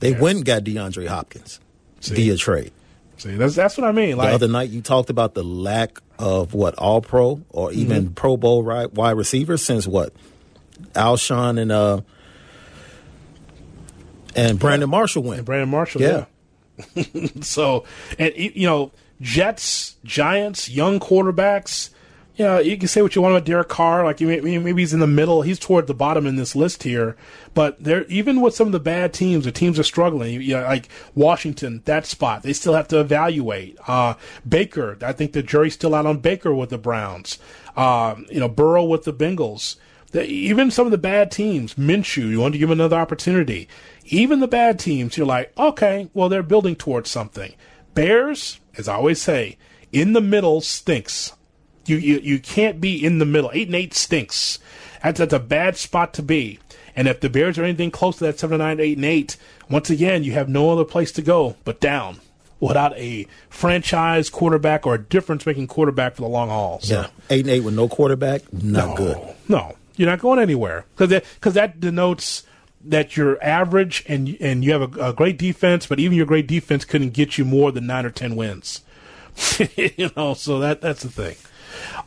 They 0.00 0.10
yes. 0.10 0.20
went 0.20 0.36
and 0.38 0.44
got 0.44 0.64
DeAndre 0.64 1.06
Hopkins 1.06 1.60
see? 2.00 2.14
via 2.14 2.36
trade. 2.36 2.72
See, 3.16 3.36
that's 3.36 3.54
that's 3.54 3.78
what 3.78 3.86
I 3.86 3.92
mean. 3.92 4.16
Like, 4.16 4.30
the 4.30 4.34
other 4.34 4.48
night, 4.48 4.70
you 4.70 4.82
talked 4.82 5.08
about 5.08 5.34
the 5.34 5.44
lack 5.44 5.98
of 6.18 6.52
what 6.52 6.74
All 6.74 7.00
Pro 7.00 7.42
or 7.50 7.72
even 7.72 8.06
mm-hmm. 8.06 8.14
Pro 8.14 8.36
Bowl 8.36 8.62
right 8.62 8.92
wide 8.92 9.12
receivers 9.12 9.64
since 9.64 9.86
what 9.86 10.12
Alshon 10.94 11.60
and 11.60 11.70
uh, 11.70 12.00
and 14.36 14.58
Brandon 14.58 14.88
Marshall 14.88 15.22
went. 15.22 15.38
And 15.38 15.46
Brandon 15.46 15.68
Marshall, 15.68 16.02
yeah. 16.02 16.24
yeah. 16.94 17.26
so, 17.40 17.84
and 18.18 18.32
you 18.36 18.66
know, 18.66 18.92
Jets, 19.20 19.96
Giants, 20.04 20.68
young 20.68 21.00
quarterbacks. 21.00 21.90
You 22.36 22.44
know, 22.44 22.58
you 22.58 22.76
can 22.76 22.88
say 22.88 23.00
what 23.00 23.14
you 23.14 23.22
want 23.22 23.36
about 23.36 23.46
Derek 23.46 23.68
Carr. 23.68 24.04
Like 24.04 24.20
maybe 24.20 24.82
he's 24.82 24.92
in 24.92 24.98
the 24.98 25.06
middle. 25.06 25.42
He's 25.42 25.58
toward 25.60 25.86
the 25.86 25.94
bottom 25.94 26.26
in 26.26 26.34
this 26.34 26.56
list 26.56 26.82
here. 26.82 27.16
But 27.54 27.82
there, 27.82 28.04
even 28.06 28.40
with 28.40 28.56
some 28.56 28.66
of 28.66 28.72
the 28.72 28.80
bad 28.80 29.12
teams, 29.12 29.44
the 29.44 29.52
teams 29.52 29.78
are 29.78 29.84
struggling. 29.84 30.42
You 30.42 30.54
know, 30.54 30.62
like 30.62 30.88
Washington, 31.14 31.82
that 31.84 32.06
spot 32.06 32.42
they 32.42 32.52
still 32.52 32.74
have 32.74 32.88
to 32.88 32.98
evaluate. 32.98 33.78
Uh, 33.86 34.14
Baker, 34.48 34.98
I 35.00 35.12
think 35.12 35.32
the 35.32 35.44
jury's 35.44 35.74
still 35.74 35.94
out 35.94 36.06
on 36.06 36.18
Baker 36.18 36.52
with 36.52 36.70
the 36.70 36.78
Browns. 36.78 37.38
Uh, 37.76 38.16
you 38.28 38.40
know, 38.40 38.48
Burrow 38.48 38.84
with 38.84 39.04
the 39.04 39.12
Bengals. 39.12 39.76
The, 40.14 40.24
even 40.24 40.70
some 40.70 40.86
of 40.86 40.92
the 40.92 40.96
bad 40.98 41.32
teams, 41.32 41.74
Minshew, 41.74 42.30
you 42.30 42.38
want 42.38 42.52
to 42.52 42.58
give 42.58 42.70
him 42.70 42.78
another 42.78 42.96
opportunity. 42.96 43.66
Even 44.04 44.38
the 44.38 44.46
bad 44.46 44.78
teams, 44.78 45.16
you're 45.16 45.26
like, 45.26 45.52
okay, 45.58 46.08
well, 46.14 46.28
they're 46.28 46.44
building 46.44 46.76
towards 46.76 47.10
something. 47.10 47.52
Bears, 47.94 48.60
as 48.78 48.86
I 48.86 48.94
always 48.94 49.20
say, 49.20 49.58
in 49.90 50.12
the 50.12 50.20
middle 50.20 50.60
stinks. 50.60 51.32
You, 51.86 51.96
you, 51.96 52.20
you 52.20 52.38
can't 52.38 52.80
be 52.80 53.04
in 53.04 53.18
the 53.18 53.24
middle. 53.24 53.50
Eight 53.52 53.66
and 53.66 53.74
eight 53.74 53.92
stinks. 53.92 54.60
That's, 55.02 55.18
that's 55.18 55.32
a 55.32 55.40
bad 55.40 55.76
spot 55.76 56.14
to 56.14 56.22
be. 56.22 56.60
And 56.94 57.08
if 57.08 57.18
the 57.18 57.28
Bears 57.28 57.58
are 57.58 57.64
anything 57.64 57.90
close 57.90 58.18
to 58.18 58.24
that 58.26 58.38
seven, 58.38 58.58
nine, 58.58 58.78
eight, 58.78 58.96
and 58.96 59.04
eight, 59.04 59.36
once 59.68 59.90
again, 59.90 60.22
you 60.22 60.30
have 60.34 60.48
no 60.48 60.70
other 60.70 60.84
place 60.84 61.10
to 61.10 61.22
go 61.22 61.56
but 61.64 61.80
down 61.80 62.20
without 62.60 62.96
a 62.96 63.26
franchise 63.50 64.30
quarterback 64.30 64.86
or 64.86 64.94
a 64.94 65.02
difference 65.02 65.44
making 65.44 65.66
quarterback 65.66 66.14
for 66.14 66.22
the 66.22 66.28
long 66.28 66.50
haul. 66.50 66.78
So. 66.82 67.00
Yeah, 67.00 67.06
eight 67.30 67.46
and 67.46 67.50
eight 67.50 67.64
with 67.64 67.74
no 67.74 67.88
quarterback, 67.88 68.52
not 68.52 68.90
no, 68.90 68.94
good. 68.94 69.34
No, 69.48 69.74
you're 69.96 70.08
not 70.08 70.18
going 70.18 70.38
anywhere 70.38 70.86
because 70.94 71.10
that, 71.10 71.24
cause 71.40 71.54
that 71.54 71.80
denotes 71.80 72.44
that 72.84 73.16
you're 73.16 73.42
average 73.42 74.04
and 74.06 74.36
and 74.40 74.64
you 74.64 74.72
have 74.72 74.82
a, 74.82 75.08
a, 75.08 75.12
great 75.12 75.38
defense, 75.38 75.86
but 75.86 75.98
even 75.98 76.16
your 76.16 76.26
great 76.26 76.46
defense 76.46 76.84
couldn't 76.84 77.10
get 77.10 77.38
you 77.38 77.44
more 77.44 77.72
than 77.72 77.86
nine 77.86 78.04
or 78.04 78.10
ten 78.10 78.36
wins. 78.36 78.82
you 79.76 80.10
know, 80.16 80.34
so 80.34 80.58
that 80.60 80.80
that's 80.80 81.02
the 81.02 81.08
thing. 81.08 81.36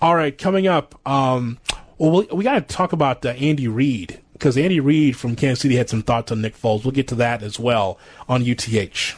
All 0.02 0.16
right, 0.16 0.38
coming 0.38 0.68
up, 0.68 1.00
um, 1.08 1.58
well, 1.98 2.12
we, 2.12 2.28
we 2.38 2.44
got 2.44 2.54
to 2.56 2.76
talk 2.76 2.94
about 2.94 3.26
uh, 3.26 3.30
Andy 3.30 3.68
Reid 3.68 4.22
because 4.34 4.58
Andy 4.58 4.80
Reid 4.80 5.18
from 5.18 5.36
Kansas 5.36 5.62
City 5.62 5.76
had 5.76 5.90
some 5.90 6.04
thoughts 6.04 6.32
on 6.32 6.42
Nick 6.42 6.56
Foles. 6.56 6.84
We'll 6.84 6.92
get 6.92 7.08
to 7.10 7.16
that 7.16 7.42
as 7.42 7.60
well 7.60 7.98
on 8.30 8.42
UTH. 8.44 9.16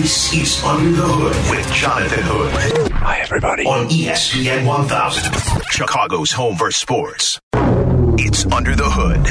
This 0.00 0.32
is 0.32 0.62
Under 0.64 0.90
the 0.90 1.06
Hood 1.06 1.56
with 1.56 1.72
Jonathan 1.72 2.22
Hood. 2.24 2.87
Hi, 3.08 3.20
everybody. 3.20 3.64
On 3.64 3.88
ESPN 3.88 4.66
1000, 4.66 5.64
Chicago's 5.70 6.30
home 6.30 6.56
for 6.56 6.70
sports. 6.70 7.40
It's 8.20 8.44
Under 8.52 8.76
the 8.76 8.84
Hood. 8.84 9.26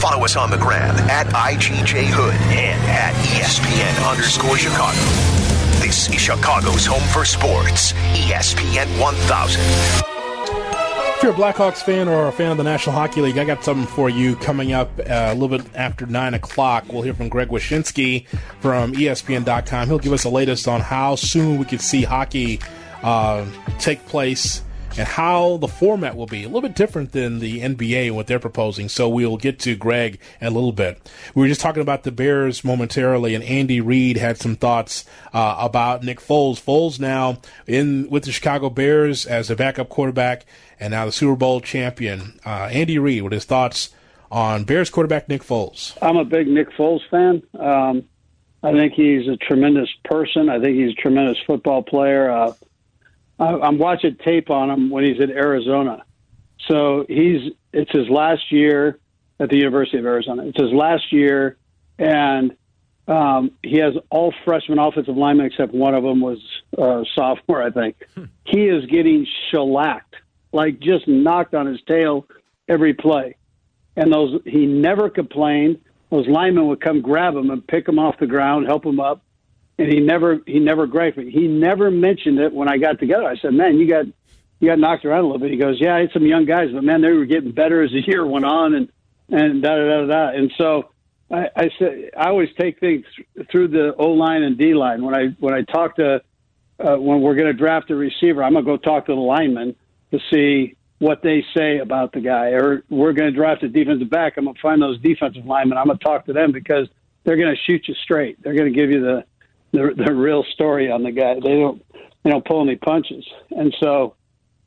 Follow 0.00 0.24
us 0.24 0.34
on 0.34 0.50
the 0.50 0.56
gram 0.56 0.96
at 1.10 1.26
IGJ 1.26 2.06
Hood 2.06 2.32
and 2.56 2.80
at 2.88 3.12
ESPN 3.26 4.10
underscore 4.10 4.56
Chicago. 4.56 4.96
This 5.84 6.08
is 6.08 6.18
Chicago's 6.18 6.86
home 6.86 7.06
for 7.12 7.26
sports, 7.26 7.92
ESPN 8.16 8.98
1000. 8.98 9.60
If 11.18 11.22
you're 11.22 11.32
a 11.32 11.34
Blackhawks 11.34 11.82
fan 11.82 12.08
or 12.08 12.28
a 12.28 12.32
fan 12.32 12.52
of 12.52 12.56
the 12.56 12.64
National 12.64 12.96
Hockey 12.96 13.20
League, 13.20 13.36
I 13.36 13.44
got 13.44 13.62
something 13.62 13.86
for 13.86 14.08
you 14.08 14.36
coming 14.36 14.72
up 14.72 14.88
uh, 15.00 15.02
a 15.06 15.34
little 15.34 15.58
bit 15.58 15.66
after 15.74 16.06
9 16.06 16.32
o'clock. 16.32 16.90
We'll 16.90 17.02
hear 17.02 17.12
from 17.12 17.28
Greg 17.28 17.48
Wyshynski 17.48 18.26
from 18.60 18.94
ESPN.com. 18.94 19.86
He'll 19.86 19.98
give 19.98 20.14
us 20.14 20.22
the 20.22 20.30
latest 20.30 20.66
on 20.66 20.80
how 20.80 21.16
soon 21.16 21.58
we 21.58 21.66
could 21.66 21.82
see 21.82 22.04
hockey 22.04 22.58
uh, 23.02 23.46
take 23.78 24.04
place 24.06 24.62
and 24.98 25.06
how 25.06 25.58
the 25.58 25.68
format 25.68 26.16
will 26.16 26.26
be. 26.26 26.42
A 26.42 26.46
little 26.46 26.62
bit 26.62 26.74
different 26.74 27.12
than 27.12 27.38
the 27.38 27.60
NBA 27.60 28.06
and 28.06 28.16
what 28.16 28.26
they're 28.26 28.38
proposing. 28.38 28.88
So 28.88 29.08
we'll 29.08 29.36
get 29.36 29.58
to 29.60 29.76
Greg 29.76 30.18
in 30.40 30.48
a 30.48 30.50
little 30.50 30.72
bit. 30.72 31.10
We 31.34 31.42
were 31.42 31.48
just 31.48 31.60
talking 31.60 31.82
about 31.82 32.02
the 32.02 32.10
Bears 32.10 32.64
momentarily, 32.64 33.34
and 33.34 33.44
Andy 33.44 33.80
Reid 33.80 34.16
had 34.16 34.38
some 34.38 34.56
thoughts 34.56 35.04
uh, 35.32 35.56
about 35.60 36.02
Nick 36.02 36.20
Foles. 36.20 36.60
Foles 36.60 36.98
now 36.98 37.38
in 37.66 38.08
with 38.10 38.24
the 38.24 38.32
Chicago 38.32 38.70
Bears 38.70 39.24
as 39.26 39.50
a 39.50 39.56
backup 39.56 39.88
quarterback, 39.88 40.44
and 40.80 40.90
now 40.90 41.06
the 41.06 41.12
Super 41.12 41.36
Bowl 41.36 41.60
champion. 41.60 42.40
Uh, 42.44 42.68
Andy 42.72 42.98
Reid 42.98 43.22
with 43.22 43.32
his 43.32 43.44
thoughts 43.44 43.90
on 44.30 44.64
Bears 44.64 44.90
quarterback 44.90 45.28
Nick 45.28 45.42
Foles. 45.42 45.96
I'm 46.02 46.16
a 46.16 46.24
big 46.24 46.48
Nick 46.48 46.70
Foles 46.70 47.08
fan. 47.08 47.42
Um, 47.58 48.04
I 48.62 48.72
think 48.72 48.94
he's 48.94 49.28
a 49.28 49.36
tremendous 49.36 49.88
person. 50.04 50.48
I 50.48 50.58
think 50.58 50.76
he's 50.76 50.90
a 50.90 51.00
tremendous 51.00 51.38
football 51.46 51.82
player. 51.82 52.28
Uh, 52.28 52.52
I'm 53.38 53.78
watching 53.78 54.16
tape 54.16 54.50
on 54.50 54.70
him 54.70 54.90
when 54.90 55.04
he's 55.04 55.20
in 55.20 55.30
Arizona. 55.30 56.04
So 56.66 57.06
he's 57.08 57.52
it's 57.72 57.90
his 57.92 58.08
last 58.08 58.50
year 58.50 58.98
at 59.38 59.48
the 59.48 59.56
University 59.56 59.98
of 59.98 60.06
Arizona. 60.06 60.46
It's 60.46 60.60
his 60.60 60.72
last 60.72 61.12
year, 61.12 61.56
and 61.98 62.56
um, 63.06 63.52
he 63.62 63.78
has 63.78 63.94
all 64.10 64.34
freshman 64.44 64.78
offensive 64.78 65.16
linemen 65.16 65.46
except 65.46 65.72
one 65.72 65.94
of 65.94 66.02
them 66.02 66.20
was 66.20 66.38
uh, 66.76 67.04
sophomore, 67.14 67.62
I 67.62 67.70
think. 67.70 67.96
Hmm. 68.14 68.24
He 68.44 68.66
is 68.66 68.84
getting 68.86 69.26
shellacked, 69.50 70.16
like 70.52 70.80
just 70.80 71.06
knocked 71.06 71.54
on 71.54 71.66
his 71.66 71.80
tail 71.86 72.26
every 72.68 72.94
play. 72.94 73.36
And 73.96 74.12
those 74.12 74.40
he 74.44 74.66
never 74.66 75.10
complained. 75.10 75.80
Those 76.10 76.26
linemen 76.26 76.68
would 76.68 76.80
come 76.80 77.02
grab 77.02 77.34
him 77.34 77.50
and 77.50 77.66
pick 77.66 77.88
him 77.88 77.98
off 77.98 78.18
the 78.18 78.26
ground, 78.26 78.66
help 78.66 78.84
him 78.84 78.98
up 78.98 79.22
and 79.78 79.92
he 79.92 80.00
never 80.00 80.40
he 80.46 80.58
never 80.58 80.86
griped. 80.86 81.18
He 81.18 81.46
never 81.46 81.90
mentioned 81.90 82.38
it 82.40 82.52
when 82.52 82.68
I 82.68 82.78
got 82.78 82.98
together. 82.98 83.24
I 83.24 83.36
said, 83.36 83.54
"Man, 83.54 83.78
you 83.78 83.88
got 83.88 84.06
you 84.60 84.68
got 84.68 84.78
knocked 84.78 85.04
around 85.04 85.20
a 85.20 85.26
little 85.26 85.38
bit." 85.38 85.50
He 85.50 85.56
goes, 85.56 85.80
"Yeah, 85.80 85.94
I 85.94 86.00
had 86.00 86.10
some 86.12 86.26
young 86.26 86.44
guys, 86.44 86.70
but 86.72 86.82
man, 86.82 87.00
they 87.00 87.12
were 87.12 87.26
getting 87.26 87.52
better 87.52 87.82
as 87.82 87.90
the 87.90 88.00
year 88.06 88.26
went 88.26 88.44
on, 88.44 88.74
and 88.74 88.88
and 89.30 89.62
da 89.62 89.76
da 89.76 89.84
da 89.84 90.06
da." 90.06 90.28
And 90.36 90.52
so 90.58 90.90
I, 91.30 91.48
I 91.56 91.70
said, 91.78 92.10
I 92.16 92.28
always 92.28 92.48
take 92.58 92.80
things 92.80 93.04
through 93.50 93.68
the 93.68 93.94
O 93.96 94.08
line 94.08 94.42
and 94.42 94.58
D 94.58 94.74
line. 94.74 95.04
When 95.04 95.14
I 95.14 95.28
when 95.38 95.54
I 95.54 95.62
talk 95.62 95.96
to 95.96 96.22
uh, 96.80 96.96
when 96.96 97.20
we're 97.20 97.34
going 97.34 97.46
to 97.46 97.52
draft 97.52 97.90
a 97.90 97.94
receiver, 97.94 98.42
I'm 98.42 98.52
going 98.52 98.64
to 98.64 98.70
go 98.70 98.76
talk 98.76 99.06
to 99.06 99.14
the 99.14 99.20
lineman 99.20 99.76
to 100.12 100.18
see 100.32 100.76
what 100.98 101.22
they 101.22 101.44
say 101.56 101.78
about 101.78 102.12
the 102.12 102.20
guy. 102.20 102.50
Or 102.50 102.82
we're 102.88 103.12
going 103.12 103.30
to 103.30 103.36
draft 103.36 103.62
a 103.62 103.68
defensive 103.68 104.10
back. 104.10 104.34
I'm 104.36 104.44
going 104.44 104.54
to 104.54 104.60
find 104.60 104.80
those 104.82 104.98
defensive 105.00 105.44
linemen. 105.44 105.78
I'm 105.78 105.86
going 105.86 105.98
to 105.98 106.04
talk 106.04 106.26
to 106.26 106.32
them 106.32 106.50
because 106.52 106.88
they're 107.24 107.36
going 107.36 107.54
to 107.54 107.60
shoot 107.62 107.86
you 107.86 107.94
straight. 107.94 108.42
They're 108.42 108.54
going 108.54 108.72
to 108.72 108.76
give 108.76 108.90
you 108.90 109.00
the 109.00 109.24
the 109.72 109.92
the 109.96 110.14
real 110.14 110.44
story 110.54 110.90
on 110.90 111.02
the 111.02 111.12
guy. 111.12 111.34
They 111.34 111.60
don't 111.60 111.84
they 112.24 112.30
don't 112.30 112.44
pull 112.44 112.62
any 112.62 112.76
punches, 112.76 113.26
and 113.50 113.74
so 113.80 114.14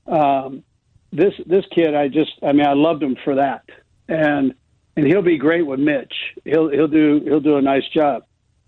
um, 0.07 0.63
this 1.11 1.33
this 1.45 1.65
kid, 1.73 1.95
I 1.95 2.07
just 2.07 2.31
I 2.43 2.51
mean 2.51 2.65
I 2.65 2.73
loved 2.73 3.03
him 3.03 3.17
for 3.23 3.35
that, 3.35 3.63
and 4.07 4.53
and 4.95 5.05
he'll 5.05 5.21
be 5.21 5.37
great 5.37 5.65
with 5.65 5.79
Mitch. 5.79 6.13
He'll 6.45 6.69
he'll 6.69 6.87
do 6.87 7.21
he'll 7.23 7.39
do 7.39 7.57
a 7.57 7.61
nice 7.61 7.87
job, 7.93 8.23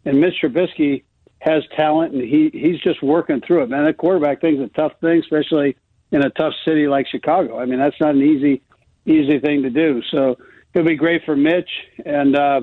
and 0.06 0.20
Mitch 0.20 0.36
Trubisky 0.42 1.04
has 1.40 1.64
talent, 1.76 2.14
and 2.14 2.22
he 2.22 2.50
he's 2.54 2.80
just 2.80 3.02
working 3.04 3.42
through 3.42 3.64
it. 3.64 3.70
Man, 3.70 3.86
that 3.86 3.98
quarterback 3.98 4.42
thing's 4.42 4.62
a 4.62 4.70
tough 4.70 4.94
thing, 5.02 5.20
especially 5.20 5.76
in 6.12 6.24
a 6.24 6.30
tough 6.30 6.54
city 6.66 6.88
like 6.88 7.08
Chicago. 7.08 7.60
I 7.60 7.66
mean, 7.66 7.80
that's 7.80 8.00
not 8.00 8.16
an 8.16 8.22
easy 8.22 8.62
easy 9.06 9.40
thing 9.40 9.64
to 9.64 9.70
do. 9.70 10.02
So 10.12 10.38
he'll 10.74 10.86
be 10.86 10.96
great 10.96 11.24
for 11.26 11.36
Mitch, 11.36 11.70
and 12.06 12.36
uh, 12.36 12.62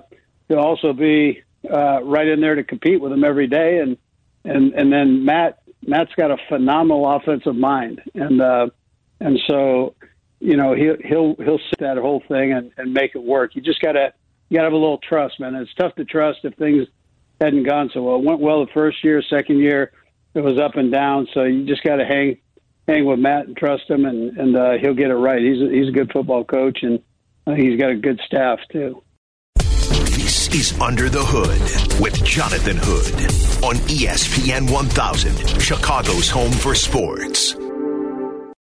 he'll 0.48 0.58
also 0.58 0.92
be 0.92 1.42
uh, 1.68 2.02
right 2.02 2.28
in 2.28 2.40
there 2.40 2.54
to 2.54 2.64
compete 2.64 3.00
with 3.00 3.12
him 3.12 3.24
every 3.24 3.46
day. 3.46 3.78
And 3.78 3.96
and 4.44 4.72
and 4.74 4.92
then 4.92 5.24
Matt 5.24 5.62
Matt's 5.86 6.12
got 6.16 6.30
a 6.30 6.36
phenomenal 6.48 7.10
offensive 7.10 7.56
mind, 7.56 8.02
and 8.14 8.40
uh, 8.40 8.68
and 9.20 9.38
so 9.48 9.94
you 10.38 10.56
know 10.56 10.74
he'll 10.74 10.96
he'll 11.02 11.34
he'll 11.36 11.60
sit 11.70 11.80
that 11.80 11.98
whole 11.98 12.22
thing 12.28 12.52
and, 12.52 12.72
and 12.76 12.92
make 12.92 13.14
it 13.14 13.22
work. 13.22 13.54
You 13.54 13.62
just 13.62 13.80
gotta 13.80 14.12
you 14.48 14.56
gotta 14.56 14.66
have 14.66 14.72
a 14.72 14.76
little 14.76 14.98
trust, 14.98 15.40
man. 15.40 15.54
It's 15.54 15.72
tough 15.74 15.94
to 15.96 16.04
trust 16.04 16.40
if 16.44 16.54
things 16.54 16.86
hadn't 17.40 17.64
gone 17.64 17.90
so 17.92 18.02
well. 18.02 18.16
It 18.16 18.24
went 18.24 18.40
well 18.40 18.64
the 18.64 18.72
first 18.72 19.02
year, 19.02 19.22
second 19.22 19.58
year 19.58 19.92
it 20.34 20.40
was 20.40 20.58
up 20.58 20.76
and 20.76 20.92
down. 20.92 21.28
So 21.34 21.44
you 21.44 21.66
just 21.66 21.82
got 21.82 21.96
to 21.96 22.04
hang 22.04 22.38
hang 22.86 23.04
with 23.04 23.18
Matt 23.18 23.46
and 23.46 23.56
trust 23.56 23.88
him, 23.88 24.04
and 24.04 24.36
and 24.36 24.56
uh, 24.56 24.72
he'll 24.80 24.94
get 24.94 25.10
it 25.10 25.14
right. 25.14 25.40
He's 25.40 25.60
a, 25.60 25.70
he's 25.70 25.88
a 25.88 25.92
good 25.92 26.12
football 26.12 26.44
coach, 26.44 26.82
and 26.82 27.00
I 27.46 27.56
he's 27.56 27.78
got 27.78 27.90
a 27.90 27.96
good 27.96 28.20
staff 28.26 28.58
too. 28.70 29.02
This 30.30 30.46
is 30.54 30.80
Under 30.80 31.08
the 31.08 31.24
Hood 31.24 32.00
with 32.00 32.24
Jonathan 32.24 32.76
Hood 32.80 33.64
on 33.64 33.74
ESPN 33.88 34.70
1000, 34.70 35.60
Chicago's 35.60 36.30
home 36.30 36.52
for 36.52 36.72
sports. 36.72 37.56